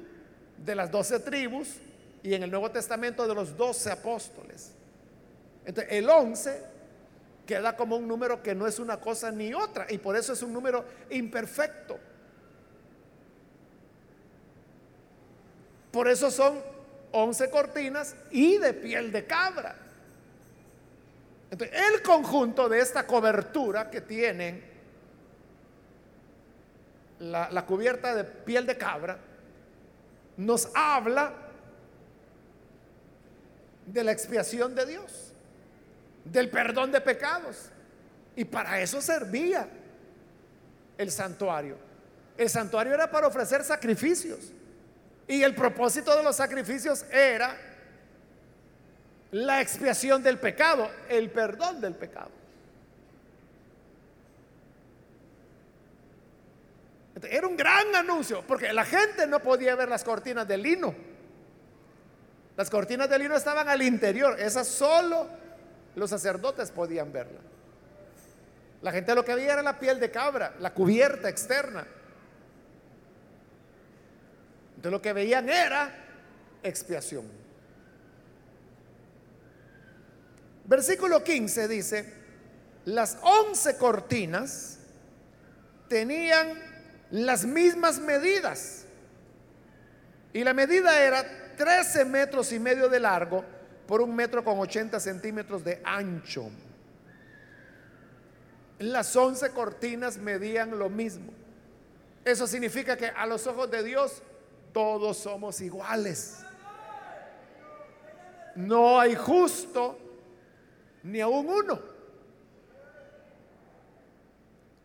de 0.58 0.76
las 0.76 0.92
12 0.92 1.20
tribus 1.20 1.78
y 2.24 2.34
en 2.34 2.44
el 2.44 2.52
Nuevo 2.52 2.72
Testamento 2.72 3.28
de 3.28 3.36
los 3.36 3.56
12 3.56 3.92
apóstoles. 3.92 4.72
Entonces, 5.66 5.94
el 5.94 6.10
11 6.10 6.62
queda 7.46 7.76
como 7.76 7.98
un 7.98 8.08
número 8.08 8.42
que 8.42 8.56
no 8.56 8.68
es 8.68 8.80
una 8.80 9.00
cosa 9.00 9.32
ni 9.32 9.54
otra 9.54 9.86
y 9.90 9.98
por 9.98 10.16
eso 10.16 10.34
es 10.34 10.42
un 10.42 10.52
número 10.52 10.84
imperfecto. 11.10 12.00
Por 15.92 16.08
eso 16.10 16.30
son 16.30 16.60
11 17.12 17.50
cortinas 17.50 18.16
y 18.32 18.58
de 18.58 18.74
piel 18.74 19.12
de 19.12 19.26
cabra. 19.26 19.85
El 21.60 22.02
conjunto 22.02 22.68
de 22.68 22.80
esta 22.80 23.06
cobertura 23.06 23.90
que 23.90 24.02
tienen 24.02 24.64
la, 27.20 27.50
la 27.50 27.66
cubierta 27.66 28.14
de 28.14 28.24
piel 28.24 28.66
de 28.66 28.78
cabra 28.78 29.18
nos 30.38 30.70
habla 30.74 31.34
de 33.86 34.04
la 34.04 34.12
expiación 34.12 34.76
de 34.76 34.86
Dios, 34.86 35.34
del 36.26 36.50
perdón 36.50 36.92
de 36.92 37.02
pecados. 37.02 37.70
Y 38.36 38.44
para 38.46 38.82
eso 38.82 39.02
servía 39.02 39.70
el 40.98 41.12
santuario. 41.12 41.78
El 42.38 42.50
santuario 42.50 42.94
era 42.94 43.10
para 43.10 43.28
ofrecer 43.28 43.64
sacrificios. 43.64 44.52
Y 45.28 45.42
el 45.42 45.56
propósito 45.56 46.16
de 46.16 46.24
los 46.24 46.36
sacrificios 46.36 47.06
era 47.12 47.58
la 49.36 49.60
expiación 49.60 50.24
del 50.24 50.40
pecado, 50.40 50.90
el 51.10 51.30
perdón 51.30 51.82
del 51.82 51.94
pecado. 51.94 52.32
Era 57.22 57.46
un 57.46 57.58
gran 57.58 57.94
anuncio, 57.96 58.46
porque 58.48 58.72
la 58.72 58.86
gente 58.86 59.28
no 59.28 59.42
podía 59.42 59.76
ver 59.76 59.90
las 59.90 60.06
cortinas 60.06 60.48
de 60.48 60.58
lino. 60.58 60.96
Las 62.56 62.70
cortinas 62.70 63.10
de 63.10 63.20
lino 63.20 63.36
estaban 63.36 63.68
al 63.68 63.82
interior, 63.82 64.40
esas 64.40 64.70
solo 64.70 65.28
los 65.96 66.10
sacerdotes 66.10 66.72
podían 66.72 67.12
verla. 67.12 67.42
La 68.82 68.94
gente 68.94 69.14
lo 69.16 69.26
que 69.26 69.36
veía 69.36 69.52
era 69.52 69.64
la 69.64 69.78
piel 69.78 70.00
de 70.00 70.12
cabra, 70.12 70.54
la 70.60 70.74
cubierta 70.74 71.28
externa. 71.28 71.86
Entonces 74.78 74.92
lo 74.94 75.02
que 75.02 75.12
veían 75.12 75.50
era 75.50 75.94
expiación. 76.64 77.45
Versículo 80.68 81.24
15 81.24 81.68
dice, 81.68 82.14
las 82.86 83.18
once 83.22 83.78
cortinas 83.78 84.80
tenían 85.88 86.54
las 87.12 87.46
mismas 87.46 88.00
medidas. 88.00 88.86
Y 90.34 90.44
la 90.44 90.54
medida 90.54 91.00
era 91.00 91.56
13 91.56 92.06
metros 92.06 92.52
y 92.52 92.60
medio 92.60 92.90
de 92.90 93.00
largo 93.00 93.44
por 93.88 94.02
un 94.02 94.16
metro 94.16 94.44
con 94.44 94.60
80 94.60 95.00
centímetros 95.00 95.64
de 95.64 95.82
ancho. 95.84 96.50
Las 98.80 99.16
once 99.16 99.52
cortinas 99.52 100.18
medían 100.18 100.78
lo 100.78 100.90
mismo. 100.90 101.32
Eso 102.26 102.48
significa 102.48 102.98
que 102.98 103.08
a 103.08 103.26
los 103.26 103.46
ojos 103.48 103.70
de 103.70 103.84
Dios 103.84 104.22
todos 104.74 105.18
somos 105.18 105.62
iguales. 105.62 106.40
No 108.56 109.00
hay 109.00 109.16
justo 109.16 110.05
ni 111.06 111.22
aún 111.22 111.48
uno. 111.48 111.80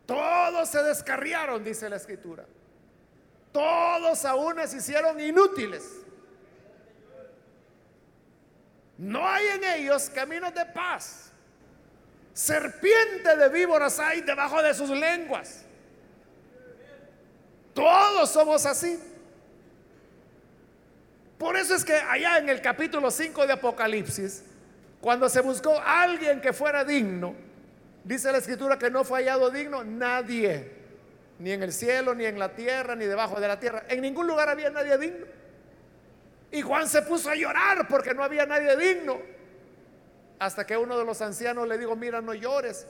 Todos 0.05 0.69
se 0.69 0.83
descarriaron, 0.83 1.63
dice 1.63 1.89
la 1.89 1.95
escritura. 1.95 2.45
Todos 3.51 4.23
aún 4.25 4.55
se 4.67 4.77
hicieron 4.77 5.19
inútiles. 5.19 5.83
No 8.97 9.27
hay 9.27 9.47
en 9.47 9.63
ellos 9.63 10.11
caminos 10.11 10.53
de 10.53 10.65
paz. 10.65 11.31
Serpiente 12.33 13.35
de 13.35 13.49
víboras 13.49 13.99
hay 13.99 14.21
debajo 14.21 14.61
de 14.61 14.75
sus 14.75 14.91
lenguas. 14.91 15.65
Todos 17.73 18.29
somos 18.29 18.65
así. 18.67 18.99
Por 21.39 21.57
eso 21.57 21.73
es 21.73 21.83
que 21.83 21.95
allá 21.95 22.37
en 22.37 22.49
el 22.49 22.61
capítulo 22.61 23.09
5 23.09 23.47
de 23.47 23.53
Apocalipsis, 23.53 24.43
cuando 25.01 25.27
se 25.27 25.41
buscó 25.41 25.81
alguien 25.83 26.39
que 26.39 26.53
fuera 26.53 26.85
digno, 26.85 27.33
dice 28.03 28.31
la 28.31 28.37
escritura 28.37 28.77
que 28.77 28.91
no 28.91 29.03
fue 29.03 29.19
hallado 29.19 29.49
digno 29.49 29.83
nadie, 29.83 30.71
ni 31.39 31.51
en 31.51 31.63
el 31.63 31.73
cielo, 31.73 32.13
ni 32.13 32.25
en 32.25 32.37
la 32.37 32.53
tierra, 32.53 32.95
ni 32.95 33.05
debajo 33.05 33.39
de 33.39 33.47
la 33.47 33.59
tierra. 33.59 33.83
En 33.89 34.01
ningún 34.01 34.27
lugar 34.27 34.47
había 34.47 34.69
nadie 34.69 34.97
digno. 34.99 35.25
Y 36.51 36.61
Juan 36.61 36.87
se 36.87 37.01
puso 37.01 37.31
a 37.31 37.35
llorar 37.35 37.87
porque 37.87 38.13
no 38.13 38.23
había 38.23 38.45
nadie 38.45 38.77
digno. 38.77 39.17
Hasta 40.37 40.65
que 40.67 40.77
uno 40.77 40.97
de 40.97 41.05
los 41.05 41.19
ancianos 41.21 41.67
le 41.67 41.79
dijo, 41.79 41.95
mira, 41.95 42.21
no 42.21 42.35
llores, 42.35 42.85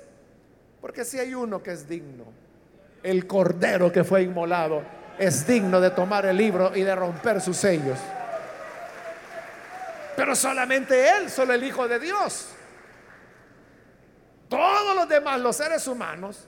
porque 0.81 1.05
si 1.05 1.17
hay 1.17 1.33
uno 1.33 1.63
que 1.63 1.71
es 1.71 1.87
digno, 1.87 2.25
el 3.03 3.25
cordero 3.25 3.91
que 3.91 4.03
fue 4.03 4.23
inmolado 4.23 4.83
es 5.17 5.47
digno 5.47 5.79
de 5.79 5.91
tomar 5.91 6.25
el 6.25 6.35
libro 6.35 6.75
y 6.75 6.81
de 6.81 6.95
romper 6.95 7.39
sus 7.39 7.57
sellos. 7.57 7.99
Pero 10.21 10.35
solamente 10.35 11.09
Él, 11.17 11.31
solo 11.31 11.51
el 11.51 11.63
Hijo 11.63 11.87
de 11.87 11.97
Dios. 11.97 12.49
Todos 14.47 14.95
los 14.95 15.09
demás, 15.09 15.41
los 15.41 15.55
seres 15.55 15.87
humanos, 15.87 16.47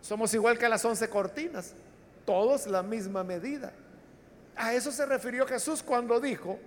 somos 0.00 0.32
igual 0.32 0.56
que 0.56 0.66
las 0.66 0.82
once 0.82 1.06
cortinas, 1.10 1.74
todos 2.24 2.66
la 2.66 2.82
misma 2.82 3.22
medida. 3.22 3.70
A 4.56 4.72
eso 4.72 4.90
se 4.92 5.04
refirió 5.04 5.46
Jesús 5.46 5.82
cuando 5.82 6.18
dijo 6.20 6.58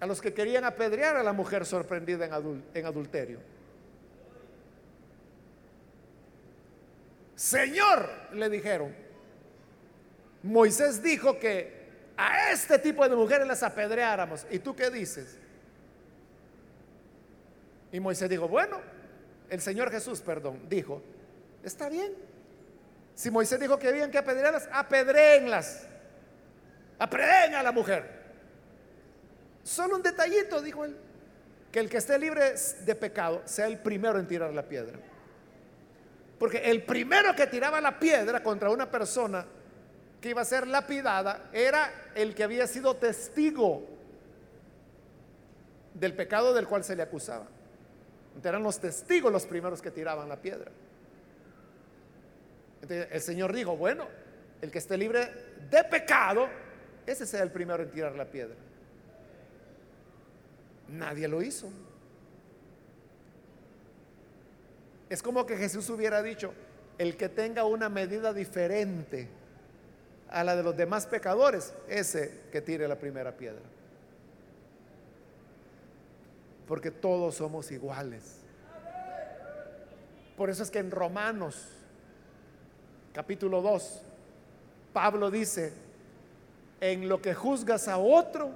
a 0.00 0.06
los 0.06 0.20
que 0.20 0.34
querían 0.34 0.64
apedrear 0.64 1.16
a 1.16 1.22
la 1.22 1.32
mujer 1.32 1.64
sorprendida 1.64 2.26
en, 2.26 2.64
en 2.74 2.84
adulterio. 2.84 3.38
Señor, 7.36 8.10
le 8.32 8.50
dijeron, 8.50 8.92
Moisés 10.42 11.00
dijo 11.00 11.38
que 11.38 11.75
a 12.16 12.50
este 12.50 12.78
tipo 12.78 13.08
de 13.08 13.14
mujeres 13.14 13.46
las 13.46 13.62
apedreáramos. 13.62 14.46
¿Y 14.50 14.58
tú 14.58 14.74
qué 14.74 14.90
dices? 14.90 15.36
Y 17.92 18.00
Moisés 18.00 18.28
dijo, 18.28 18.48
bueno, 18.48 18.80
el 19.48 19.60
Señor 19.60 19.90
Jesús, 19.90 20.20
perdón, 20.20 20.60
dijo, 20.68 21.02
está 21.62 21.88
bien. 21.88 22.14
Si 23.14 23.30
Moisés 23.30 23.58
dijo 23.60 23.78
que 23.78 23.88
habían 23.88 24.10
que 24.10 24.18
apedrearlas, 24.18 24.68
apedréenlas. 24.72 25.86
Apedreen 26.98 27.54
a 27.54 27.62
la 27.62 27.72
mujer. 27.72 28.16
Solo 29.62 29.96
un 29.96 30.02
detallito, 30.02 30.60
dijo 30.62 30.84
él, 30.84 30.96
que 31.72 31.80
el 31.80 31.90
que 31.90 31.98
esté 31.98 32.18
libre 32.18 32.54
de 32.84 32.94
pecado 32.94 33.42
sea 33.44 33.66
el 33.66 33.78
primero 33.78 34.18
en 34.18 34.26
tirar 34.26 34.52
la 34.52 34.62
piedra. 34.62 34.98
Porque 36.38 36.58
el 36.58 36.82
primero 36.84 37.34
que 37.34 37.46
tiraba 37.46 37.80
la 37.80 37.98
piedra 37.98 38.42
contra 38.42 38.70
una 38.70 38.90
persona 38.90 39.46
que 40.26 40.30
iba 40.30 40.42
a 40.42 40.44
ser 40.44 40.66
lapidada 40.66 41.50
era 41.52 42.10
el 42.16 42.34
que 42.34 42.42
había 42.42 42.66
sido 42.66 42.96
testigo 42.96 43.86
del 45.94 46.16
pecado 46.16 46.52
del 46.52 46.66
cual 46.66 46.82
se 46.82 46.96
le 46.96 47.04
acusaba. 47.04 47.46
eran 48.42 48.64
los 48.64 48.80
testigos 48.80 49.30
los 49.30 49.46
primeros 49.46 49.80
que 49.80 49.92
tiraban 49.92 50.28
la 50.28 50.42
piedra. 50.42 50.72
Entonces, 52.82 53.06
el 53.12 53.20
Señor 53.20 53.52
dijo, 53.52 53.76
bueno, 53.76 54.08
el 54.62 54.72
que 54.72 54.78
esté 54.78 54.98
libre 54.98 55.30
de 55.70 55.84
pecado, 55.84 56.48
ese 57.06 57.24
sea 57.24 57.44
el 57.44 57.52
primero 57.52 57.84
en 57.84 57.92
tirar 57.92 58.16
la 58.16 58.24
piedra. 58.24 58.56
Nadie 60.88 61.28
lo 61.28 61.40
hizo. 61.40 61.70
Es 65.08 65.22
como 65.22 65.46
que 65.46 65.56
Jesús 65.56 65.88
hubiera 65.88 66.20
dicho, 66.20 66.52
el 66.98 67.16
que 67.16 67.28
tenga 67.28 67.64
una 67.64 67.88
medida 67.88 68.32
diferente 68.32 69.45
a 70.30 70.44
la 70.44 70.56
de 70.56 70.62
los 70.62 70.76
demás 70.76 71.06
pecadores, 71.06 71.74
ese 71.88 72.40
que 72.50 72.60
tire 72.60 72.88
la 72.88 72.96
primera 72.96 73.32
piedra. 73.32 73.62
Porque 76.66 76.90
todos 76.90 77.36
somos 77.36 77.70
iguales. 77.70 78.38
Por 80.36 80.50
eso 80.50 80.62
es 80.62 80.70
que 80.70 80.80
en 80.80 80.90
Romanos, 80.90 81.68
capítulo 83.12 83.62
2, 83.62 84.02
Pablo 84.92 85.30
dice, 85.30 85.72
en 86.80 87.08
lo 87.08 87.22
que 87.22 87.34
juzgas 87.34 87.88
a 87.88 87.98
otro, 87.98 88.50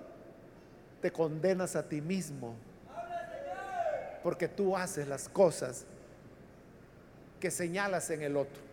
te 1.01 1.11
condenas 1.11 1.77
a 1.77 1.89
ti 1.89 2.01
mismo. 2.01 2.55
Porque 4.23 4.49
tú 4.49 4.77
haces 4.77 5.09
las 5.09 5.29
cosas 5.29 5.87
que 7.39 7.51
señalas 7.51 8.11
en 8.11 8.23
el 8.23 8.37
otro. 8.37 8.70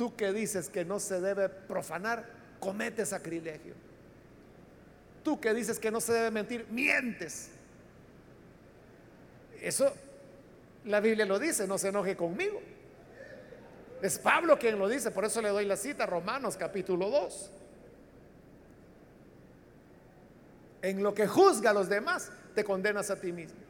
Tú 0.00 0.16
que 0.16 0.32
dices 0.32 0.70
que 0.70 0.82
no 0.82 0.98
se 0.98 1.20
debe 1.20 1.50
profanar, 1.50 2.24
comete 2.58 3.04
sacrilegio. 3.04 3.74
Tú 5.22 5.38
que 5.38 5.52
dices 5.52 5.78
que 5.78 5.90
no 5.90 6.00
se 6.00 6.14
debe 6.14 6.30
mentir, 6.30 6.66
mientes. 6.70 7.50
Eso 9.60 9.92
la 10.86 11.00
Biblia 11.00 11.26
lo 11.26 11.38
dice, 11.38 11.66
no 11.66 11.76
se 11.76 11.88
enoje 11.88 12.16
conmigo. 12.16 12.62
Es 14.00 14.18
Pablo 14.18 14.58
quien 14.58 14.78
lo 14.78 14.88
dice, 14.88 15.10
por 15.10 15.26
eso 15.26 15.42
le 15.42 15.50
doy 15.50 15.66
la 15.66 15.76
cita, 15.76 16.06
Romanos 16.06 16.56
capítulo 16.56 17.10
2. 17.10 17.50
En 20.80 21.02
lo 21.02 21.12
que 21.12 21.26
juzga 21.26 21.72
a 21.72 21.74
los 21.74 21.90
demás, 21.90 22.32
te 22.54 22.64
condenas 22.64 23.10
a 23.10 23.20
ti 23.20 23.32
mismo. 23.32 23.60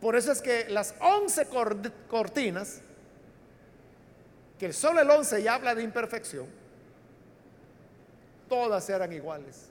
Por 0.00 0.16
eso 0.16 0.32
es 0.32 0.42
que 0.42 0.68
las 0.68 0.96
once 0.98 1.46
cortinas, 2.08 2.80
que 4.58 4.72
solo 4.72 5.00
el 5.00 5.10
once 5.10 5.42
ya 5.42 5.54
habla 5.54 5.74
de 5.74 5.82
imperfección, 5.82 6.46
todas 8.48 8.88
eran 8.88 9.12
iguales. 9.12 9.68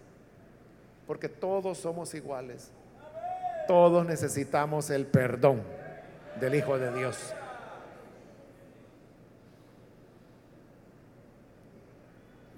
Porque 1.08 1.30
todos 1.30 1.78
somos 1.78 2.14
iguales. 2.14 2.70
Todos 3.68 4.06
necesitamos 4.06 4.90
el 4.90 5.06
perdón 5.06 5.62
del 6.40 6.56
Hijo 6.56 6.78
de 6.78 6.92
Dios. 6.92 7.18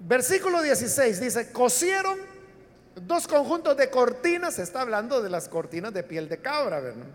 Versículo 0.00 0.62
16 0.62 1.20
dice, 1.20 1.52
cosieron 1.52 2.18
dos 2.94 3.26
conjuntos 3.26 3.76
de 3.76 3.90
cortinas, 3.90 4.58
está 4.58 4.80
hablando 4.80 5.20
de 5.20 5.28
las 5.28 5.48
cortinas 5.48 5.92
de 5.92 6.02
piel 6.02 6.28
de 6.28 6.38
cabra, 6.38 6.80
¿verdad? 6.80 7.06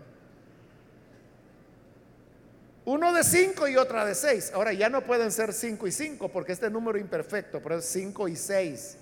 Uno 2.86 3.14
de 3.14 3.24
cinco 3.24 3.66
y 3.66 3.76
otra 3.76 4.04
de 4.04 4.14
seis. 4.14 4.52
Ahora 4.54 4.72
ya 4.72 4.90
no 4.90 5.00
pueden 5.00 5.32
ser 5.32 5.54
cinco 5.54 5.86
y 5.86 5.92
cinco 5.92 6.28
porque 6.28 6.52
este 6.52 6.68
número 6.68 6.98
imperfecto, 6.98 7.60
pero 7.62 7.78
es 7.78 7.86
cinco 7.86 8.28
y 8.28 8.36
seis. 8.36 8.98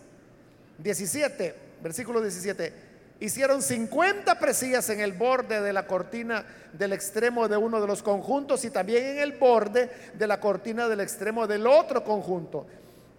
17, 0.78 1.54
versículo 1.82 2.20
17. 2.20 2.72
Hicieron 3.18 3.60
50 3.62 4.38
presillas 4.38 4.88
en 4.90 5.00
el 5.00 5.12
borde 5.12 5.60
de 5.60 5.72
la 5.72 5.86
cortina 5.86 6.44
del 6.72 6.92
extremo 6.92 7.48
de 7.48 7.56
uno 7.56 7.80
de 7.80 7.86
los 7.86 8.02
conjuntos 8.02 8.64
y 8.64 8.70
también 8.70 9.04
en 9.04 9.18
el 9.18 9.32
borde 9.32 9.90
de 10.14 10.26
la 10.26 10.40
cortina 10.40 10.88
del 10.88 11.00
extremo 11.00 11.46
del 11.46 11.66
otro 11.66 12.04
conjunto. 12.04 12.66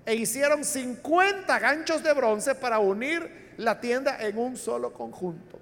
E 0.06 0.16
hicieron 0.16 0.64
50 0.64 1.60
ganchos 1.60 2.04
de 2.04 2.14
bronce 2.14 2.56
para 2.56 2.80
unir 2.80 3.54
la 3.58 3.80
tienda 3.80 4.18
en 4.22 4.38
un 4.38 4.58
solo 4.58 4.92
conjunto. 4.92 5.60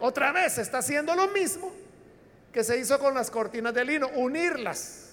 Otra 0.00 0.32
vez 0.32 0.56
está 0.56 0.78
haciendo 0.78 1.14
lo 1.14 1.28
mismo 1.28 1.83
que 2.54 2.62
se 2.62 2.78
hizo 2.78 3.00
con 3.00 3.14
las 3.14 3.32
cortinas 3.32 3.74
de 3.74 3.84
lino, 3.84 4.08
unirlas. 4.14 5.10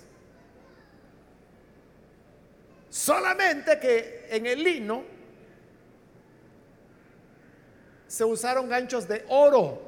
Solamente 2.88 3.80
que 3.80 4.28
en 4.30 4.46
el 4.46 4.64
lino 4.64 5.04
se 8.06 8.24
usaron 8.24 8.70
ganchos 8.70 9.08
de 9.08 9.26
oro. 9.30 9.82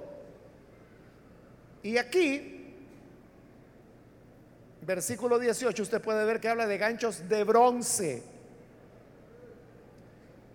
Y 1.83 1.97
aquí, 1.97 2.73
versículo 4.81 5.37
18, 5.37 5.83
usted 5.83 6.01
puede 6.01 6.25
ver 6.25 6.39
que 6.39 6.49
habla 6.49 6.65
de 6.65 6.79
ganchos 6.79 7.29
de 7.29 7.43
bronce. 7.43 8.23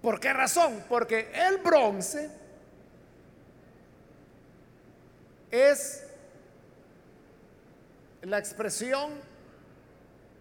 ¿Por 0.03 0.19
qué 0.19 0.33
razón? 0.33 0.83
Porque 0.89 1.31
el 1.33 1.59
bronce 1.59 2.29
es 5.53 6.08
la 8.29 8.39
expresión 8.39 9.13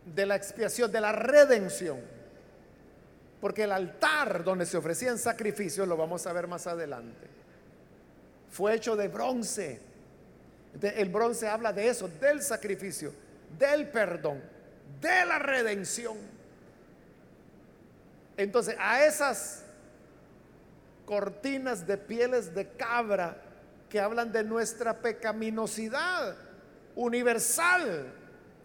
de 0.06 0.26
la 0.26 0.36
expiación, 0.36 0.92
de 0.92 1.02
la 1.02 1.12
redención. 1.12 2.00
Porque 3.42 3.64
el 3.64 3.72
altar 3.72 4.44
donde 4.44 4.66
se 4.66 4.78
ofrecían 4.78 5.18
sacrificios, 5.18 5.88
lo 5.88 5.96
vamos 5.96 6.26
a 6.26 6.34
ver 6.34 6.48
más 6.48 6.66
adelante, 6.68 7.28
fue 8.50 8.76
hecho 8.76 8.96
de 8.96 9.08
bronce. 9.08 9.80
El 10.82 11.10
bronce 11.10 11.48
habla 11.48 11.74
de 11.74 11.88
eso, 11.88 12.08
del 12.08 12.42
sacrificio, 12.42 13.14
del 13.58 13.88
perdón, 13.90 14.42
de 15.02 15.26
la 15.26 15.40
redención. 15.40 16.18
Entonces, 18.38 18.76
a 18.80 19.06
esas 19.06 19.64
cortinas 21.06 21.88
de 21.88 21.98
pieles 21.98 22.54
de 22.54 22.68
cabra 22.70 23.42
que 23.90 24.00
hablan 24.00 24.32
de 24.32 24.44
nuestra 24.44 24.98
pecaminosidad 24.98 26.36
universal 26.98 28.12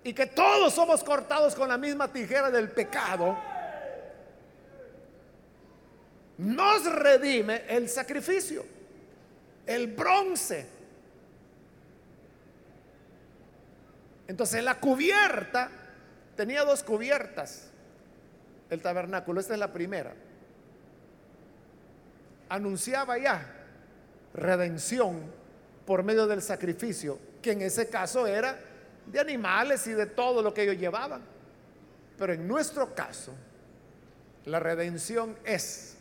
y 0.02 0.12
que 0.12 0.26
todos 0.26 0.72
somos 0.74 1.04
cortados 1.04 1.54
con 1.54 1.68
la 1.68 1.78
misma 1.78 2.12
tijera 2.12 2.50
del 2.50 2.70
pecado, 2.70 3.38
nos 6.38 6.84
redime 6.92 7.62
el 7.68 7.88
sacrificio, 7.88 8.64
el 9.66 9.86
bronce. 9.88 10.66
Entonces 14.26 14.64
la 14.64 14.80
cubierta, 14.80 15.70
tenía 16.34 16.64
dos 16.64 16.82
cubiertas, 16.82 17.68
el 18.70 18.80
tabernáculo, 18.80 19.40
esta 19.40 19.52
es 19.52 19.60
la 19.60 19.72
primera. 19.72 20.14
Anunciaba 22.48 23.18
ya 23.18 23.46
redención 24.34 25.20
por 25.86 26.02
medio 26.02 26.26
del 26.26 26.42
sacrificio, 26.42 27.18
que 27.42 27.52
en 27.52 27.62
ese 27.62 27.88
caso 27.88 28.26
era 28.26 28.58
de 29.06 29.20
animales 29.20 29.86
y 29.86 29.92
de 29.92 30.06
todo 30.06 30.40
lo 30.42 30.54
que 30.54 30.62
ellos 30.62 30.78
llevaban. 30.78 31.20
Pero 32.18 32.32
en 32.32 32.46
nuestro 32.46 32.94
caso, 32.94 33.34
la 34.44 34.60
redención 34.60 35.36
es 35.44 35.96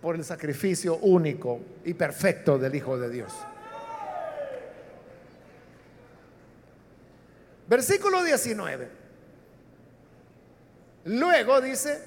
por 0.00 0.16
el 0.16 0.24
sacrificio 0.24 0.96
único 0.96 1.60
y 1.84 1.94
perfecto 1.94 2.58
del 2.58 2.74
Hijo 2.74 2.98
de 2.98 3.10
Dios. 3.10 3.32
Versículo 7.68 8.22
19. 8.22 8.88
Luego 11.06 11.60
dice, 11.60 12.00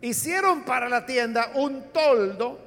hicieron 0.00 0.64
para 0.64 0.88
la 0.88 1.04
tienda 1.06 1.52
un 1.54 1.92
toldo 1.92 2.58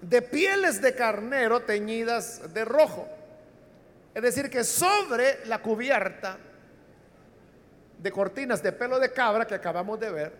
de 0.00 0.22
pieles 0.22 0.82
de 0.82 0.94
carnero 0.94 1.62
teñidas 1.62 2.52
de 2.52 2.64
rojo. 2.64 3.08
Es 4.14 4.22
decir, 4.22 4.50
que 4.50 4.62
sobre 4.64 5.46
la 5.46 5.60
cubierta 5.60 6.38
de 7.98 8.12
cortinas 8.12 8.62
de 8.62 8.72
pelo 8.72 8.98
de 8.98 9.12
cabra 9.12 9.46
que 9.46 9.54
acabamos 9.54 9.98
de 9.98 10.10
ver, 10.10 10.32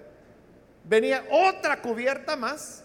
venía 0.84 1.24
otra 1.30 1.80
cubierta 1.80 2.36
más 2.36 2.82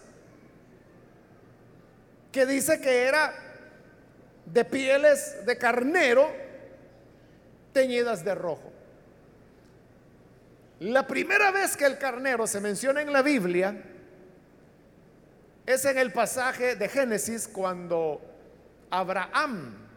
que 2.32 2.46
dice 2.46 2.80
que 2.80 3.04
era 3.06 3.34
de 4.46 4.64
pieles 4.64 5.44
de 5.44 5.58
carnero 5.58 6.30
teñidas 7.72 8.24
de 8.24 8.34
rojo. 8.34 8.72
La 10.80 11.06
primera 11.06 11.50
vez 11.50 11.76
que 11.76 11.84
el 11.84 11.98
carnero 11.98 12.46
se 12.46 12.60
menciona 12.60 13.02
en 13.02 13.12
la 13.12 13.22
Biblia 13.22 13.82
es 15.66 15.84
en 15.84 15.98
el 15.98 16.12
pasaje 16.12 16.76
de 16.76 16.88
Génesis 16.88 17.48
cuando 17.48 18.22
Abraham 18.90 19.87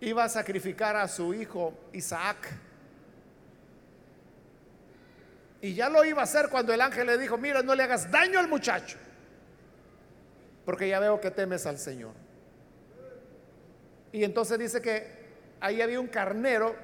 iba 0.00 0.24
a 0.24 0.28
sacrificar 0.28 0.96
a 0.96 1.08
su 1.08 1.32
hijo 1.34 1.74
Isaac. 1.92 2.36
Y 5.60 5.74
ya 5.74 5.88
lo 5.88 6.04
iba 6.04 6.20
a 6.20 6.24
hacer 6.24 6.48
cuando 6.48 6.72
el 6.72 6.80
ángel 6.80 7.06
le 7.06 7.18
dijo, 7.18 7.38
mira, 7.38 7.62
no 7.62 7.74
le 7.74 7.82
hagas 7.82 8.10
daño 8.10 8.38
al 8.38 8.48
muchacho, 8.48 8.98
porque 10.64 10.88
ya 10.88 11.00
veo 11.00 11.20
que 11.20 11.30
temes 11.30 11.66
al 11.66 11.78
Señor. 11.78 12.12
Y 14.12 14.22
entonces 14.22 14.58
dice 14.58 14.80
que 14.80 15.26
ahí 15.60 15.80
había 15.80 15.98
un 15.98 16.06
carnero 16.06 16.76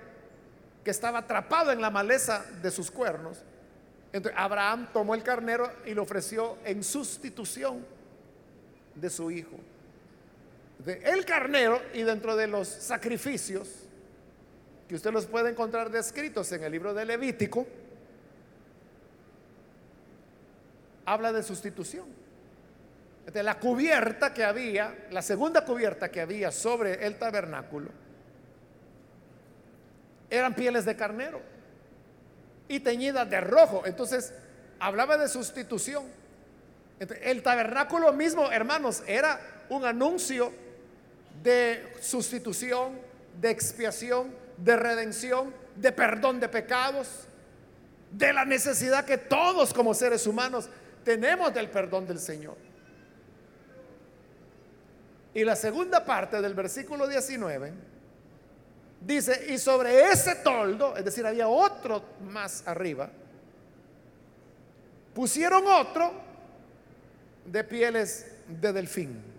que 0.84 0.90
estaba 0.90 1.20
atrapado 1.20 1.70
en 1.70 1.80
la 1.80 1.90
maleza 1.90 2.44
de 2.60 2.70
sus 2.70 2.90
cuernos. 2.90 3.44
Entonces 4.12 4.38
Abraham 4.38 4.88
tomó 4.92 5.14
el 5.14 5.22
carnero 5.22 5.70
y 5.86 5.94
lo 5.94 6.02
ofreció 6.02 6.58
en 6.64 6.82
sustitución 6.82 7.86
de 8.94 9.08
su 9.08 9.30
hijo. 9.30 9.56
El 10.86 11.24
carnero 11.24 11.80
y 11.94 12.02
dentro 12.02 12.36
de 12.36 12.46
los 12.46 12.68
sacrificios 12.68 13.68
que 14.88 14.96
usted 14.96 15.12
los 15.12 15.26
puede 15.26 15.50
encontrar 15.50 15.90
descritos 15.90 16.50
en 16.52 16.64
el 16.64 16.72
libro 16.72 16.92
de 16.92 17.04
Levítico, 17.04 17.66
habla 21.04 21.32
de 21.32 21.42
sustitución. 21.42 22.06
De 23.32 23.42
la 23.42 23.60
cubierta 23.60 24.34
que 24.34 24.44
había, 24.44 25.06
la 25.10 25.22
segunda 25.22 25.64
cubierta 25.64 26.10
que 26.10 26.20
había 26.20 26.50
sobre 26.50 27.06
el 27.06 27.18
tabernáculo, 27.18 27.90
eran 30.28 30.54
pieles 30.54 30.84
de 30.84 30.96
carnero 30.96 31.40
y 32.66 32.80
teñidas 32.80 33.30
de 33.30 33.40
rojo. 33.40 33.82
Entonces, 33.86 34.34
hablaba 34.80 35.16
de 35.16 35.28
sustitución. 35.28 36.04
el 36.98 37.42
tabernáculo 37.42 38.12
mismo, 38.12 38.50
hermanos, 38.50 39.02
era 39.06 39.40
un 39.68 39.84
anuncio 39.84 40.52
de 41.42 41.94
sustitución, 42.00 42.98
de 43.40 43.50
expiación, 43.50 44.34
de 44.56 44.76
redención, 44.76 45.54
de 45.76 45.92
perdón 45.92 46.40
de 46.40 46.48
pecados. 46.48 47.08
de 48.10 48.30
la 48.30 48.44
necesidad 48.44 49.06
que 49.06 49.16
todos 49.16 49.72
como 49.72 49.94
seres 49.94 50.26
humanos 50.26 50.68
tenemos 51.02 51.52
del 51.54 51.70
perdón 51.70 52.06
del 52.06 52.18
Señor. 52.18 52.56
Y 55.34 55.44
la 55.44 55.56
segunda 55.56 56.04
parte 56.04 56.42
del 56.42 56.52
versículo 56.52 57.08
19 57.08 57.72
dice, 59.00 59.46
y 59.48 59.58
sobre 59.58 60.10
ese 60.10 60.36
toldo, 60.36 60.94
es 60.96 61.04
decir, 61.04 61.26
había 61.26 61.48
otro 61.48 62.04
más 62.20 62.62
arriba, 62.66 63.10
pusieron 65.14 65.66
otro 65.66 66.12
de 67.46 67.64
pieles 67.64 68.26
de 68.46 68.72
delfín. 68.72 69.31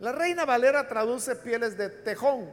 La 0.00 0.12
reina 0.12 0.44
Valera 0.44 0.86
traduce 0.86 1.34
pieles 1.36 1.76
de 1.76 1.88
tejón, 1.88 2.48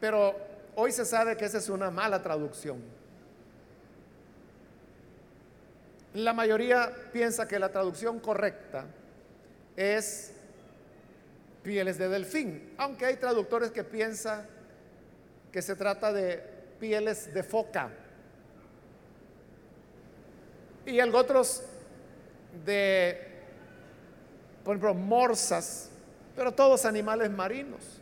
pero 0.00 0.34
hoy 0.74 0.90
se 0.90 1.04
sabe 1.04 1.36
que 1.36 1.44
esa 1.44 1.58
es 1.58 1.68
una 1.68 1.90
mala 1.90 2.22
traducción. 2.22 2.82
La 6.14 6.32
mayoría 6.32 6.90
piensa 7.12 7.46
que 7.46 7.58
la 7.58 7.70
traducción 7.70 8.18
correcta 8.20 8.86
es 9.76 10.32
pieles 11.62 11.98
de 11.98 12.08
delfín, 12.08 12.74
aunque 12.78 13.04
hay 13.04 13.16
traductores 13.16 13.70
que 13.70 13.84
piensan 13.84 14.46
que 15.52 15.60
se 15.60 15.76
trata 15.76 16.12
de 16.12 16.42
pieles 16.80 17.32
de 17.34 17.42
foca. 17.42 17.90
Y 20.86 20.98
algo 20.98 21.18
otros 21.18 21.62
de, 22.64 23.26
por 24.64 24.74
ejemplo, 24.74 24.94
morsas, 24.94 25.89
pero 26.40 26.52
todos 26.52 26.86
animales 26.86 27.30
marinos. 27.30 28.00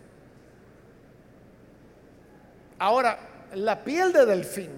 Ahora, 2.79 3.19
la 3.53 3.83
piel 3.83 4.13
de 4.13 4.25
delfín 4.27 4.71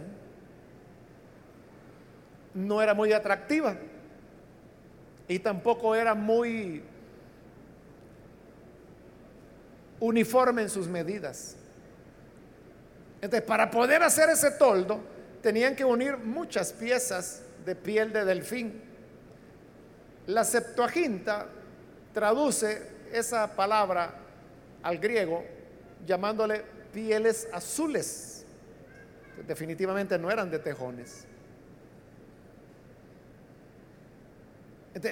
no 2.55 2.81
era 2.81 2.95
muy 2.95 3.13
atractiva 3.13 3.77
y 5.29 5.39
tampoco 5.41 5.95
era 5.95 6.15
muy 6.15 6.83
uniforme 10.01 10.63
en 10.63 10.71
sus 10.71 10.89
medidas. 10.89 11.55
Entonces, 13.17 13.47
para 13.47 13.71
poder 13.71 14.03
hacer 14.03 14.31
ese 14.31 14.53
toldo, 14.53 15.01
tenían 15.43 15.77
que 15.77 15.85
unir 15.85 16.17
muchas 16.17 16.73
piezas 16.73 17.43
de 17.67 17.77
piel 17.77 18.11
de 18.11 18.25
delfín. 18.25 18.81
La 20.29 20.45
Septuaginta 20.45 21.47
traduce 22.15 23.00
esa 23.13 23.55
palabra 23.55 24.15
al 24.83 24.99
griego 24.99 25.45
llamándole 26.07 26.65
pieles 26.93 27.49
azules. 27.53 28.45
Definitivamente 29.47 30.19
no 30.19 30.31
eran 30.31 30.51
de 30.51 30.59
tejones. 30.59 31.27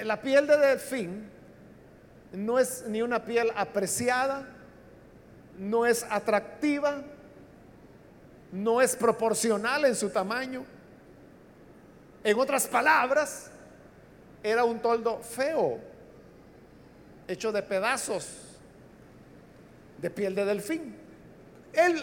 la 0.03 0.21
piel 0.21 0.45
de 0.45 0.57
delfín 0.57 1.29
no 2.33 2.59
es 2.59 2.83
ni 2.87 3.01
una 3.01 3.23
piel 3.23 3.49
apreciada, 3.55 4.45
no 5.57 5.85
es 5.85 6.05
atractiva, 6.09 7.01
no 8.51 8.81
es 8.81 8.95
proporcional 8.95 9.85
en 9.85 9.95
su 9.95 10.09
tamaño. 10.09 10.65
En 12.23 12.37
otras 12.37 12.67
palabras, 12.67 13.49
era 14.43 14.63
un 14.63 14.79
toldo 14.79 15.19
feo, 15.19 15.79
hecho 17.29 17.51
de 17.51 17.61
pedazos 17.61 18.27
de 20.01 20.09
piel 20.09 20.33
de 20.33 20.45
delfín. 20.45 20.95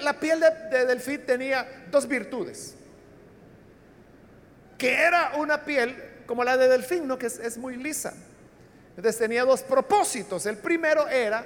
la 0.03 0.19
piel 0.19 0.41
de, 0.41 0.87
delfín 0.87 1.27
tenía 1.27 1.87
dos 1.91 2.07
virtudes. 2.07 2.77
Que 4.79 4.95
era 4.95 5.33
una 5.37 5.65
piel 5.65 5.97
como 6.27 6.45
la 6.45 6.57
de 6.57 6.69
delfín, 6.69 7.09
¿no? 7.09 7.19
que 7.19 7.27
es 7.27 7.59
muy 7.59 7.77
lisa. 7.77 8.15
Entonces 8.91 9.19
tenía 9.19 9.45
dos 9.45 9.63
propósitos. 9.63 10.47
El 10.47 10.59
primero 10.59 11.09
era 11.09 11.45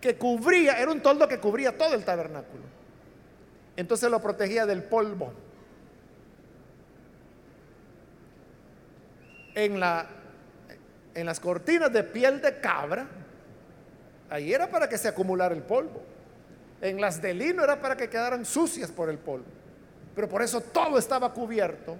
que 0.00 0.16
cubría, 0.16 0.78
era 0.78 0.90
un 0.90 1.00
toldo 1.00 1.28
que 1.28 1.38
cubría 1.38 1.76
todo 1.76 1.94
el 1.94 2.04
tabernáculo. 2.04 2.62
Entonces 3.76 4.10
lo 4.10 4.20
protegía 4.20 4.66
del 4.66 4.82
polvo. 4.82 5.32
En, 9.54 9.78
la, 9.78 10.08
en 11.18 11.26
las 11.26 11.40
cortinas 11.40 11.92
de 11.92 12.04
piel 12.04 12.40
de 12.40 12.60
cabra, 12.60 13.08
ahí 14.30 14.52
era 14.52 14.70
para 14.70 14.88
que 14.88 14.96
se 14.96 15.08
acumulara 15.08 15.52
el 15.52 15.62
polvo. 15.62 16.00
En 16.80 17.00
las 17.00 17.20
de 17.20 17.34
lino 17.34 17.64
era 17.64 17.80
para 17.80 17.96
que 17.96 18.08
quedaran 18.08 18.44
sucias 18.44 18.92
por 18.92 19.10
el 19.10 19.18
polvo. 19.18 19.46
Pero 20.14 20.28
por 20.28 20.42
eso 20.42 20.60
todo 20.60 20.96
estaba 20.96 21.34
cubierto 21.34 21.96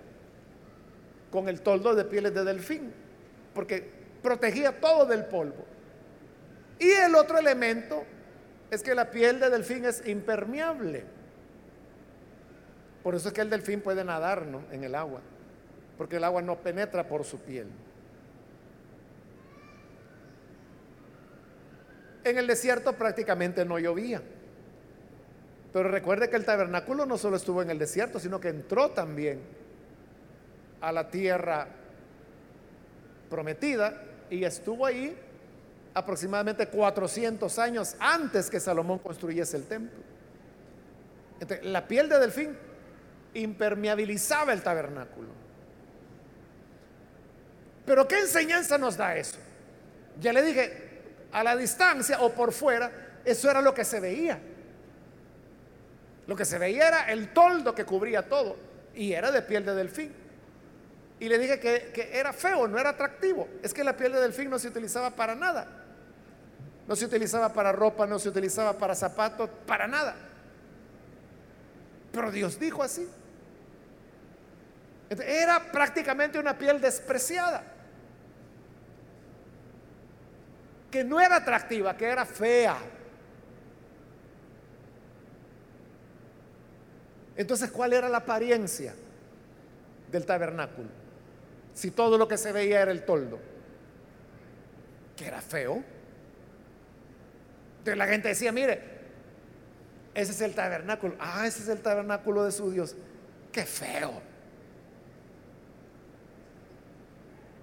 con 1.32 1.48
el 1.48 1.62
toldo 1.62 1.96
de 1.96 2.04
pieles 2.04 2.32
de 2.32 2.44
delfín, 2.44 2.92
porque 3.54 3.90
protegía 4.22 4.80
todo 4.80 5.04
del 5.04 5.24
polvo. 5.24 5.66
Y 6.78 6.88
el 6.88 7.16
otro 7.16 7.38
elemento 7.38 8.04
es 8.70 8.84
que 8.84 8.94
la 8.94 9.10
piel 9.10 9.40
de 9.40 9.50
delfín 9.50 9.84
es 9.84 10.06
impermeable. 10.06 11.04
Por 13.02 13.16
eso 13.16 13.28
es 13.28 13.34
que 13.34 13.40
el 13.40 13.50
delfín 13.50 13.80
puede 13.80 14.04
nadar 14.04 14.46
en 14.70 14.84
el 14.84 14.94
agua, 14.94 15.22
porque 15.96 16.18
el 16.18 16.24
agua 16.24 16.40
no 16.40 16.54
penetra 16.60 17.08
por 17.08 17.24
su 17.24 17.40
piel. 17.40 17.66
En 22.24 22.38
el 22.38 22.46
desierto 22.46 22.92
prácticamente 22.94 23.64
no 23.64 23.78
llovía. 23.78 24.22
Pero 25.72 25.90
recuerde 25.90 26.30
que 26.30 26.36
el 26.36 26.44
tabernáculo 26.44 27.06
no 27.06 27.18
solo 27.18 27.36
estuvo 27.36 27.62
en 27.62 27.70
el 27.70 27.78
desierto, 27.78 28.18
sino 28.18 28.40
que 28.40 28.48
entró 28.48 28.90
también 28.90 29.40
a 30.80 30.92
la 30.92 31.08
tierra 31.10 31.68
prometida 33.28 34.02
y 34.30 34.44
estuvo 34.44 34.86
ahí 34.86 35.16
aproximadamente 35.94 36.68
400 36.68 37.58
años 37.58 37.96
antes 37.98 38.48
que 38.48 38.60
Salomón 38.60 38.98
construyese 38.98 39.56
el 39.56 39.64
templo. 39.64 39.98
la 41.62 41.86
piel 41.86 42.08
de 42.08 42.18
delfín 42.18 42.56
impermeabilizaba 43.34 44.52
el 44.52 44.62
tabernáculo. 44.62 45.28
Pero 47.86 48.06
¿qué 48.08 48.18
enseñanza 48.20 48.76
nos 48.76 48.96
da 48.96 49.16
eso? 49.16 49.38
Ya 50.20 50.32
le 50.32 50.42
dije, 50.42 50.87
a 51.32 51.44
la 51.44 51.56
distancia 51.56 52.20
o 52.20 52.32
por 52.32 52.52
fuera, 52.52 52.90
eso 53.24 53.50
era 53.50 53.60
lo 53.60 53.74
que 53.74 53.84
se 53.84 54.00
veía. 54.00 54.38
Lo 56.26 56.36
que 56.36 56.44
se 56.44 56.58
veía 56.58 56.88
era 56.88 57.10
el 57.10 57.32
toldo 57.32 57.74
que 57.74 57.84
cubría 57.84 58.28
todo 58.28 58.56
y 58.94 59.12
era 59.12 59.30
de 59.30 59.42
piel 59.42 59.64
de 59.64 59.74
delfín. 59.74 60.12
Y 61.20 61.28
le 61.28 61.38
dije 61.38 61.58
que, 61.58 61.90
que, 61.92 62.18
era 62.18 62.32
feo, 62.32 62.68
no 62.68 62.78
era 62.78 62.90
atractivo. 62.90 63.48
Es 63.62 63.74
que 63.74 63.82
la 63.82 63.96
piel 63.96 64.12
de 64.12 64.20
delfín 64.20 64.50
no 64.50 64.58
se 64.58 64.68
utilizaba 64.68 65.10
para 65.10 65.34
nada. 65.34 65.66
No 66.86 66.94
se 66.96 67.04
utilizaba 67.04 67.52
para 67.52 67.72
ropa, 67.72 68.06
no 68.06 68.18
se 68.18 68.28
utilizaba 68.28 68.78
para 68.78 68.94
zapatos, 68.94 69.50
para 69.66 69.86
nada. 69.86 70.16
Pero 72.12 72.30
Dios 72.30 72.58
dijo 72.58 72.82
así. 72.82 73.08
Era 75.10 75.70
prácticamente 75.72 76.38
una 76.38 76.56
piel 76.56 76.80
despreciada. 76.80 77.62
Que 80.90 81.04
no 81.04 81.20
era 81.20 81.36
atractiva, 81.36 81.96
que 81.96 82.06
era 82.06 82.24
fea. 82.24 82.76
Entonces, 87.36 87.70
¿cuál 87.70 87.92
era 87.92 88.08
la 88.08 88.18
apariencia 88.18 88.94
del 90.10 90.26
tabernáculo? 90.26 90.88
si 91.78 91.92
todo 91.92 92.18
lo 92.18 92.26
que 92.26 92.36
se 92.36 92.50
veía 92.50 92.82
era 92.82 92.90
el 92.90 93.04
toldo? 93.04 93.38
Que 95.16 95.26
era 95.26 95.40
feo. 95.40 95.84
Entonces 97.78 97.96
la 97.96 98.06
gente 98.08 98.28
decía, 98.28 98.50
mire, 98.50 98.82
ese 100.12 100.32
es 100.32 100.40
el 100.40 100.56
tabernáculo. 100.56 101.14
Ah, 101.20 101.46
ese 101.46 101.62
es 101.62 101.68
el 101.68 101.80
tabernáculo 101.80 102.44
de 102.44 102.50
su 102.50 102.72
Dios. 102.72 102.96
Qué 103.52 103.64
feo. 103.64 104.20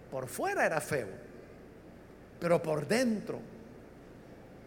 Por 0.10 0.28
fuera 0.30 0.66
era 0.66 0.80
feo, 0.80 1.10
pero 2.46 2.62
por 2.62 2.88
dentro 2.88 3.40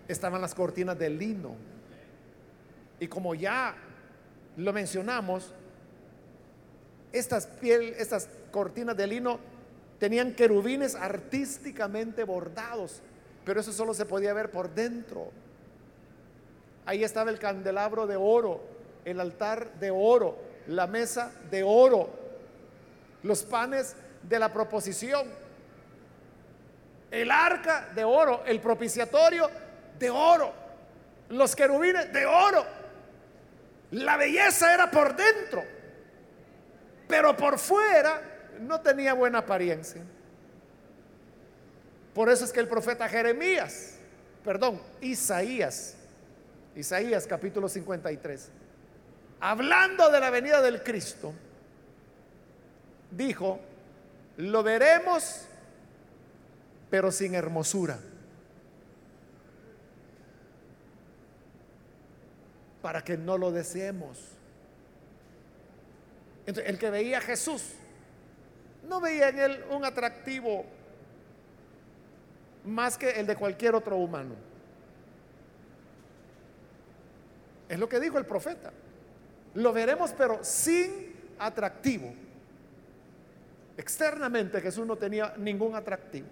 estaban 0.08 0.40
las 0.40 0.52
cortinas 0.52 0.98
de 0.98 1.10
lino. 1.10 1.54
Y 2.98 3.06
como 3.06 3.36
ya 3.36 3.76
lo 4.56 4.72
mencionamos, 4.72 5.54
estas, 7.12 7.46
piel, 7.46 7.94
estas 7.96 8.28
cortinas 8.50 8.96
de 8.96 9.06
lino 9.06 9.38
tenían 10.00 10.34
querubines 10.34 10.96
artísticamente 10.96 12.24
bordados, 12.24 13.00
pero 13.44 13.60
eso 13.60 13.72
solo 13.72 13.94
se 13.94 14.06
podía 14.06 14.34
ver 14.34 14.50
por 14.50 14.74
dentro. 14.74 15.30
Ahí 16.84 17.04
estaba 17.04 17.30
el 17.30 17.38
candelabro 17.38 18.08
de 18.08 18.16
oro, 18.16 18.60
el 19.04 19.20
altar 19.20 19.78
de 19.78 19.92
oro, 19.92 20.36
la 20.66 20.88
mesa 20.88 21.30
de 21.48 21.62
oro, 21.62 22.10
los 23.22 23.44
panes 23.44 23.94
de 24.28 24.40
la 24.40 24.52
proposición, 24.52 25.28
el 27.10 27.30
arca 27.30 27.88
de 27.94 28.04
oro, 28.04 28.42
el 28.46 28.60
propiciatorio 28.60 29.50
de 29.98 30.10
oro, 30.10 30.52
los 31.30 31.56
querubines 31.56 32.12
de 32.12 32.26
oro. 32.26 32.64
La 33.92 34.16
belleza 34.16 34.72
era 34.72 34.90
por 34.90 35.16
dentro. 35.16 35.64
pero 37.06 37.34
por 37.34 37.58
fuera 37.58 38.20
no 38.60 38.82
tenía 38.82 39.14
buena 39.14 39.38
apariencia. 39.38 40.02
Por 42.14 42.28
eso 42.28 42.44
es 42.44 42.52
que 42.52 42.60
el 42.60 42.68
profeta 42.68 43.08
Jeremías, 43.08 43.96
perdón, 44.44 44.80
Isaías, 45.00 45.96
Isaías 46.74 47.26
capítulo 47.26 47.66
53, 47.66 48.50
hablando 49.40 50.10
de 50.10 50.20
la 50.20 50.28
venida 50.28 50.60
del 50.60 50.82
Cristo, 50.82 51.32
dijo, 53.10 53.58
lo 54.36 54.62
veremos, 54.62 55.47
pero 56.90 57.12
sin 57.12 57.34
hermosura. 57.34 57.98
Para 62.82 63.02
que 63.02 63.16
no 63.16 63.36
lo 63.38 63.50
deseemos. 63.50 64.18
El 66.46 66.78
que 66.78 66.90
veía 66.90 67.18
a 67.18 67.20
Jesús 67.20 67.74
no 68.88 69.00
veía 69.00 69.28
en 69.28 69.38
él 69.38 69.64
un 69.70 69.84
atractivo 69.84 70.64
más 72.64 72.96
que 72.96 73.10
el 73.10 73.26
de 73.26 73.36
cualquier 73.36 73.74
otro 73.74 73.96
humano. 73.96 74.34
Es 77.68 77.78
lo 77.78 77.88
que 77.88 78.00
dijo 78.00 78.18
el 78.18 78.24
profeta. 78.24 78.72
Lo 79.54 79.72
veremos 79.72 80.14
pero 80.16 80.42
sin 80.42 81.14
atractivo. 81.38 82.12
Externamente 83.76 84.60
Jesús 84.60 84.86
no 84.86 84.96
tenía 84.96 85.34
ningún 85.36 85.74
atractivo. 85.74 86.26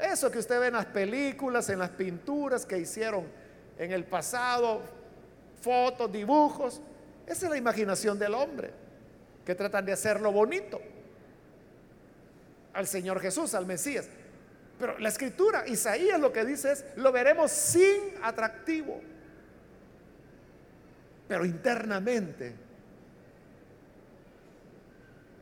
Eso 0.00 0.30
que 0.30 0.38
usted 0.38 0.58
ve 0.58 0.68
en 0.68 0.74
las 0.74 0.86
películas, 0.86 1.68
en 1.68 1.78
las 1.78 1.90
pinturas 1.90 2.64
que 2.64 2.78
hicieron 2.78 3.26
en 3.78 3.92
el 3.92 4.04
pasado, 4.04 4.80
fotos, 5.60 6.10
dibujos, 6.10 6.80
esa 7.26 7.46
es 7.46 7.50
la 7.50 7.56
imaginación 7.56 8.18
del 8.18 8.34
hombre, 8.34 8.70
que 9.44 9.54
tratan 9.54 9.84
de 9.84 9.92
hacerlo 9.92 10.32
bonito 10.32 10.80
al 12.72 12.86
Señor 12.86 13.20
Jesús, 13.20 13.54
al 13.54 13.66
Mesías. 13.66 14.08
Pero 14.78 14.98
la 14.98 15.10
escritura, 15.10 15.66
Isaías 15.68 16.18
lo 16.18 16.32
que 16.32 16.44
dice 16.44 16.72
es, 16.72 16.84
lo 16.96 17.12
veremos 17.12 17.50
sin 17.50 18.14
atractivo. 18.22 19.00
Pero 21.28 21.44
internamente, 21.44 22.54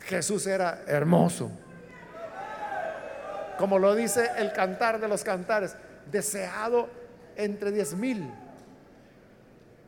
Jesús 0.01 0.47
era 0.47 0.83
hermoso. 0.87 1.51
Como 3.59 3.79
lo 3.79 3.95
dice 3.95 4.31
el 4.37 4.53
cantar 4.53 5.01
de 5.01 5.09
los 5.09 5.25
cantares, 5.25 5.77
deseado 6.11 6.89
entre 7.37 7.73
diez 7.73 7.95
mil. 7.95 8.33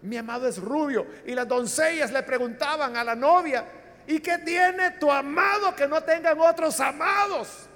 Mi 0.03 0.17
amado 0.17 0.49
es 0.49 0.59
rubio. 0.59 1.07
Y 1.27 1.35
las 1.35 1.47
doncellas 1.47 2.11
le 2.13 2.23
preguntaban 2.23 2.97
a 2.97 3.05
la 3.05 3.15
novia, 3.15 3.65
¿y 4.07 4.21
qué 4.21 4.39
tiene 4.39 4.93
tu 4.93 5.11
amado 5.11 5.75
que 5.75 5.87
no 5.87 6.03
tengan 6.03 6.39
otros 6.41 6.81
amados? 6.81 7.69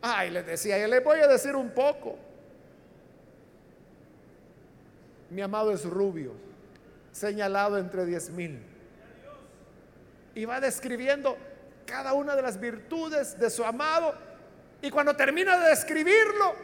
Ay, 0.00 0.30
les 0.30 0.46
decía, 0.46 0.78
yo 0.78 0.86
les 0.86 1.02
voy 1.02 1.20
a 1.20 1.26
decir 1.26 1.54
un 1.54 1.70
poco. 1.70 2.18
Mi 5.30 5.42
amado 5.42 5.72
es 5.72 5.84
rubio, 5.84 6.32
señalado 7.10 7.78
entre 7.78 8.06
diez 8.06 8.30
mil. 8.30 8.62
Y 10.34 10.44
va 10.44 10.60
describiendo 10.60 11.36
cada 11.86 12.12
una 12.12 12.36
de 12.36 12.42
las 12.42 12.60
virtudes 12.60 13.38
de 13.38 13.50
su 13.50 13.64
amado. 13.64 14.14
Y 14.82 14.90
cuando 14.90 15.16
termina 15.16 15.58
de 15.58 15.70
describirlo, 15.70 16.54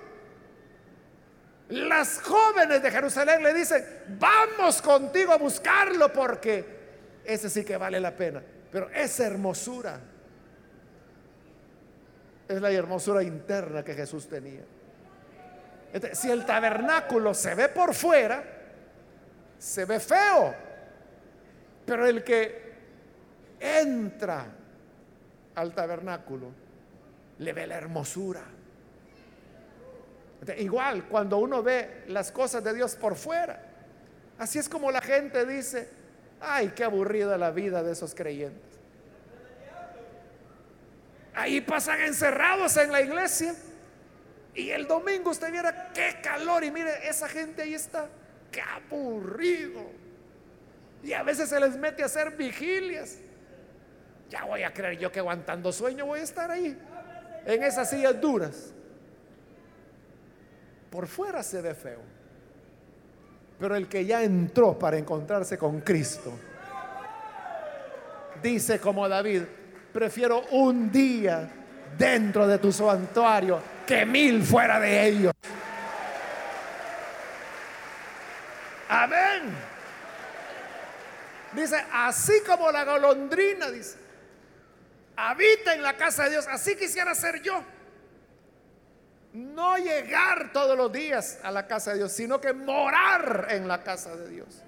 las 1.70 2.20
jóvenes 2.20 2.82
de 2.82 2.90
Jerusalén 2.90 3.42
le 3.42 3.54
dicen, 3.54 3.84
vamos 4.18 4.82
contigo 4.82 5.32
a 5.32 5.38
buscarlo 5.38 6.12
porque 6.12 6.80
ese 7.24 7.48
sí 7.48 7.64
que 7.64 7.76
vale 7.76 8.00
la 8.00 8.14
pena. 8.14 8.42
Pero 8.70 8.90
esa 8.90 9.26
hermosura 9.26 10.00
es 12.48 12.60
la 12.60 12.70
hermosura 12.72 13.22
interna 13.22 13.84
que 13.84 13.94
Jesús 13.94 14.28
tenía. 14.28 14.62
si 16.12 16.30
el 16.30 16.44
tabernáculo 16.44 17.32
se 17.34 17.54
ve 17.54 17.68
por 17.68 17.94
fuera, 17.94 18.42
se 19.56 19.84
ve 19.84 20.00
feo. 20.00 20.54
Pero 21.86 22.06
el 22.06 22.24
que 22.24 22.72
entra 23.60 24.46
al 25.54 25.72
tabernáculo 25.74 26.48
le 27.40 27.52
ve 27.52 27.66
la 27.66 27.76
hermosura. 27.76 28.42
igual 30.58 31.04
cuando 31.08 31.38
uno 31.38 31.62
ve 31.62 32.04
las 32.08 32.30
cosas 32.30 32.62
de 32.62 32.74
Dios 32.74 32.96
por 32.96 33.16
fuera, 33.16 33.60
así 34.38 34.58
es 34.58 34.68
como 34.68 34.90
la 34.90 35.00
gente 35.00 35.44
dice, 35.46 35.88
ay, 36.40 36.72
qué 36.76 36.84
aburrida 36.84 37.36
la 37.38 37.50
vida 37.50 37.82
de 37.82 37.92
esos 37.92 38.14
creyentes. 38.14 38.70
Ahí 41.34 41.60
pasan 41.60 42.02
encerrados 42.02 42.76
en 42.76 42.92
la 42.92 43.00
iglesia. 43.00 43.54
Y 44.54 44.70
el 44.70 44.86
domingo 44.86 45.30
usted 45.30 45.50
viera 45.50 45.90
qué 45.94 46.18
calor. 46.22 46.64
Y 46.64 46.70
mire, 46.70 47.08
esa 47.08 47.28
gente 47.28 47.62
ahí 47.62 47.72
está. 47.72 48.08
Qué 48.50 48.60
aburrido. 48.60 49.80
Y 51.02 51.12
a 51.12 51.22
veces 51.22 51.48
se 51.48 51.58
les 51.60 51.76
mete 51.76 52.02
a 52.02 52.06
hacer 52.06 52.36
vigilias. 52.36 53.16
Ya 54.28 54.44
voy 54.44 54.64
a 54.64 54.74
creer 54.74 54.98
yo 54.98 55.10
que 55.10 55.20
aguantando 55.20 55.72
sueño 55.72 56.04
voy 56.04 56.20
a 56.20 56.24
estar 56.24 56.50
ahí. 56.50 56.76
En 57.44 57.62
esas 57.62 57.90
sillas 57.90 58.20
duras. 58.20 58.72
Por 60.90 61.06
fuera 61.06 61.42
se 61.42 61.60
ve 61.60 61.74
feo. 61.74 62.00
Pero 63.58 63.76
el 63.76 63.88
que 63.88 64.04
ya 64.04 64.22
entró 64.22 64.78
para 64.78 64.96
encontrarse 64.96 65.58
con 65.58 65.80
Cristo, 65.80 66.32
dice 68.42 68.80
como 68.80 69.08
David, 69.08 69.42
prefiero 69.92 70.46
un 70.50 70.90
día 70.90 71.48
dentro 71.96 72.46
de 72.46 72.58
tu 72.58 72.72
santuario 72.72 73.60
que 73.86 74.06
mil 74.06 74.42
fuera 74.42 74.80
de 74.80 75.06
ellos. 75.08 75.32
Amén. 78.88 79.54
Dice, 81.52 81.84
así 81.92 82.32
como 82.46 82.70
la 82.72 82.84
golondrina, 82.84 83.70
dice, 83.70 83.98
habita 85.28 85.74
en 85.74 85.82
la 85.82 85.96
casa 85.96 86.24
de 86.24 86.30
Dios, 86.30 86.46
así 86.48 86.76
quisiera 86.76 87.14
ser 87.14 87.42
yo. 87.42 87.62
No 89.32 89.76
llegar 89.76 90.52
todos 90.52 90.76
los 90.76 90.90
días 90.90 91.38
a 91.42 91.50
la 91.50 91.66
casa 91.66 91.92
de 91.92 91.98
Dios, 91.98 92.12
sino 92.12 92.40
que 92.40 92.52
morar 92.52 93.48
en 93.50 93.68
la 93.68 93.82
casa 93.82 94.16
de 94.16 94.28
Dios. 94.28 94.62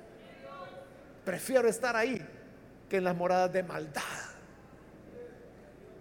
Prefiero 1.24 1.68
estar 1.68 1.96
ahí 1.96 2.24
que 2.88 2.98
en 2.98 3.04
las 3.04 3.16
moradas 3.16 3.52
de 3.52 3.62
maldad. 3.62 4.02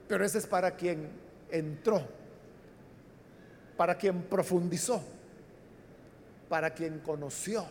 Pero 0.07 0.25
ese 0.25 0.39
es 0.39 0.47
para 0.47 0.71
quien 0.71 1.09
entró, 1.49 2.05
para 3.77 3.95
quien 3.95 4.23
profundizó, 4.23 5.01
para 6.49 6.71
quien 6.73 6.99
conoció 6.99 7.65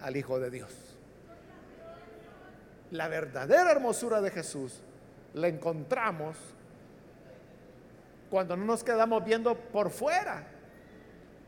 al 0.00 0.16
Hijo 0.16 0.38
de 0.38 0.50
Dios. 0.50 0.97
La 2.90 3.08
verdadera 3.08 3.70
hermosura 3.70 4.20
de 4.20 4.30
Jesús 4.30 4.80
la 5.34 5.48
encontramos 5.48 6.36
cuando 8.30 8.56
no 8.56 8.64
nos 8.64 8.84
quedamos 8.84 9.24
viendo 9.24 9.54
por 9.54 9.90
fuera, 9.90 10.44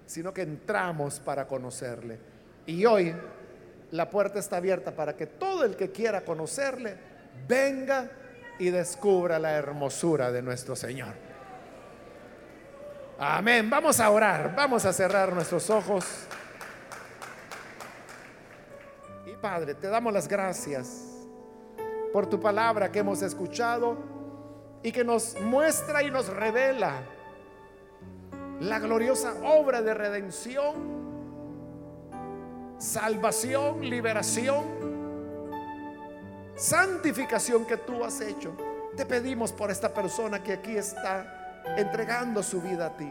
sino 0.07 0.33
que 0.33 0.43
entramos 0.43 1.21
para 1.21 1.47
conocerle. 1.47 2.19
Y 2.67 2.85
hoy 2.85 3.15
la 3.91 4.09
puerta 4.11 4.39
está 4.39 4.59
abierta 4.59 4.95
para 4.95 5.17
que 5.17 5.27
todo 5.27 5.65
el 5.65 5.77
que 5.77 5.91
quiera 5.91 6.23
conocerle 6.23 6.97
venga 7.49 8.11
y 8.59 8.71
descubra 8.71 9.39
la 9.39 9.53
hermosura 9.53 10.31
de 10.31 10.43
nuestro 10.43 10.77
Señor. 10.77 11.15
Amén. 13.19 13.69
Vamos 13.69 14.01
a 14.01 14.11
orar, 14.11 14.55
vamos 14.55 14.85
a 14.85 14.93
cerrar 14.93 15.33
nuestros 15.33 15.69
ojos. 15.71 16.05
Y 19.27 19.33
Padre, 19.37 19.75
te 19.75 19.89
damos 19.89 20.13
las 20.13 20.29
gracias 20.29 21.10
por 22.13 22.27
tu 22.27 22.41
palabra 22.41 22.91
que 22.91 23.01
hemos 23.01 23.23
escuchado 23.23 23.97
y 24.83 24.93
que 24.93 25.05
nos 25.05 25.41
muestra 25.41 26.03
y 26.03 26.11
nos 26.11 26.29
revela 26.29 27.03
la 28.61 28.79
gloriosa 28.79 29.35
obra 29.45 29.83
de 29.83 29.95
redención, 29.95 30.75
salvación, 32.79 33.81
liberación 33.89 34.91
santificación 36.61 37.65
que 37.65 37.79
tú 37.79 38.05
has 38.05 38.21
hecho. 38.21 38.55
Te 38.95 39.07
pedimos 39.07 39.51
por 39.51 39.71
esta 39.71 39.95
persona 39.95 40.43
que 40.43 40.53
aquí 40.53 40.77
está 40.77 41.63
entregando 41.79 42.43
su 42.43 42.61
vida 42.61 42.87
a 42.87 42.97
ti. 42.97 43.11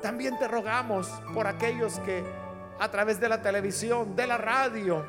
También 0.00 0.38
te 0.38 0.48
rogamos 0.48 1.08
por 1.34 1.46
aquellos 1.46 1.98
que 2.00 2.24
a 2.78 2.90
través 2.90 3.20
de 3.20 3.28
la 3.28 3.42
televisión, 3.42 4.16
de 4.16 4.26
la 4.26 4.38
radio, 4.38 5.04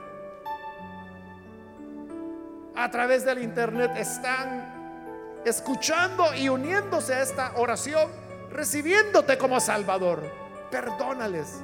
a 2.78 2.90
través 2.90 3.26
del 3.26 3.44
internet 3.44 3.92
están 3.98 5.42
escuchando 5.44 6.34
y 6.34 6.48
uniéndose 6.48 7.14
a 7.14 7.22
esta 7.22 7.52
oración, 7.58 8.10
recibiéndote 8.52 9.38
como 9.38 9.60
Salvador. 9.60 10.24
Perdónales, 10.72 11.60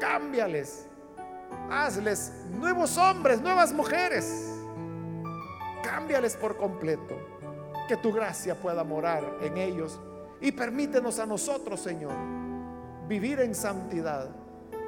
cámbiales, 0.00 0.86
hazles 1.70 2.32
nuevos 2.50 2.98
hombres, 2.98 3.40
nuevas 3.40 3.72
mujeres 3.72 4.52
Cámbiales 5.82 6.36
por 6.36 6.56
completo. 6.56 7.18
Que 7.88 7.96
tu 7.96 8.12
gracia 8.12 8.54
pueda 8.54 8.84
morar 8.84 9.24
en 9.42 9.58
ellos. 9.58 10.00
Y 10.40 10.52
permítenos 10.52 11.18
a 11.18 11.26
nosotros, 11.26 11.80
Señor, 11.80 12.12
vivir 13.08 13.40
en 13.40 13.54
santidad. 13.54 14.30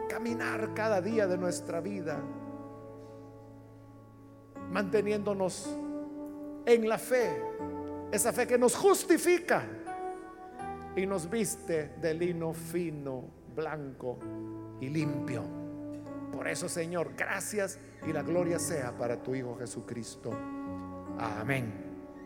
Caminar 0.08 0.72
cada 0.74 1.00
día 1.00 1.26
de 1.26 1.36
nuestra 1.36 1.80
vida. 1.80 2.18
Manteniéndonos 4.70 5.68
en 6.66 6.88
la 6.88 6.98
fe. 6.98 7.42
Esa 8.10 8.32
fe 8.32 8.46
que 8.46 8.58
nos 8.58 8.76
justifica 8.76 9.64
y 10.96 11.06
nos 11.06 11.28
viste 11.28 11.94
de 12.00 12.14
lino 12.14 12.52
fino, 12.52 13.24
blanco 13.54 14.18
y 14.80 14.88
limpio. 14.88 15.42
Por 16.32 16.48
eso, 16.48 16.68
Señor, 16.68 17.12
gracias 17.16 17.78
y 18.06 18.12
la 18.12 18.22
gloria 18.22 18.58
sea 18.58 18.96
para 18.96 19.22
tu 19.22 19.34
Hijo 19.34 19.56
Jesucristo. 19.56 20.32
Amén 21.18 21.72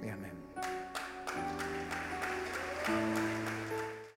y 0.03 0.09
amén. 0.09 0.33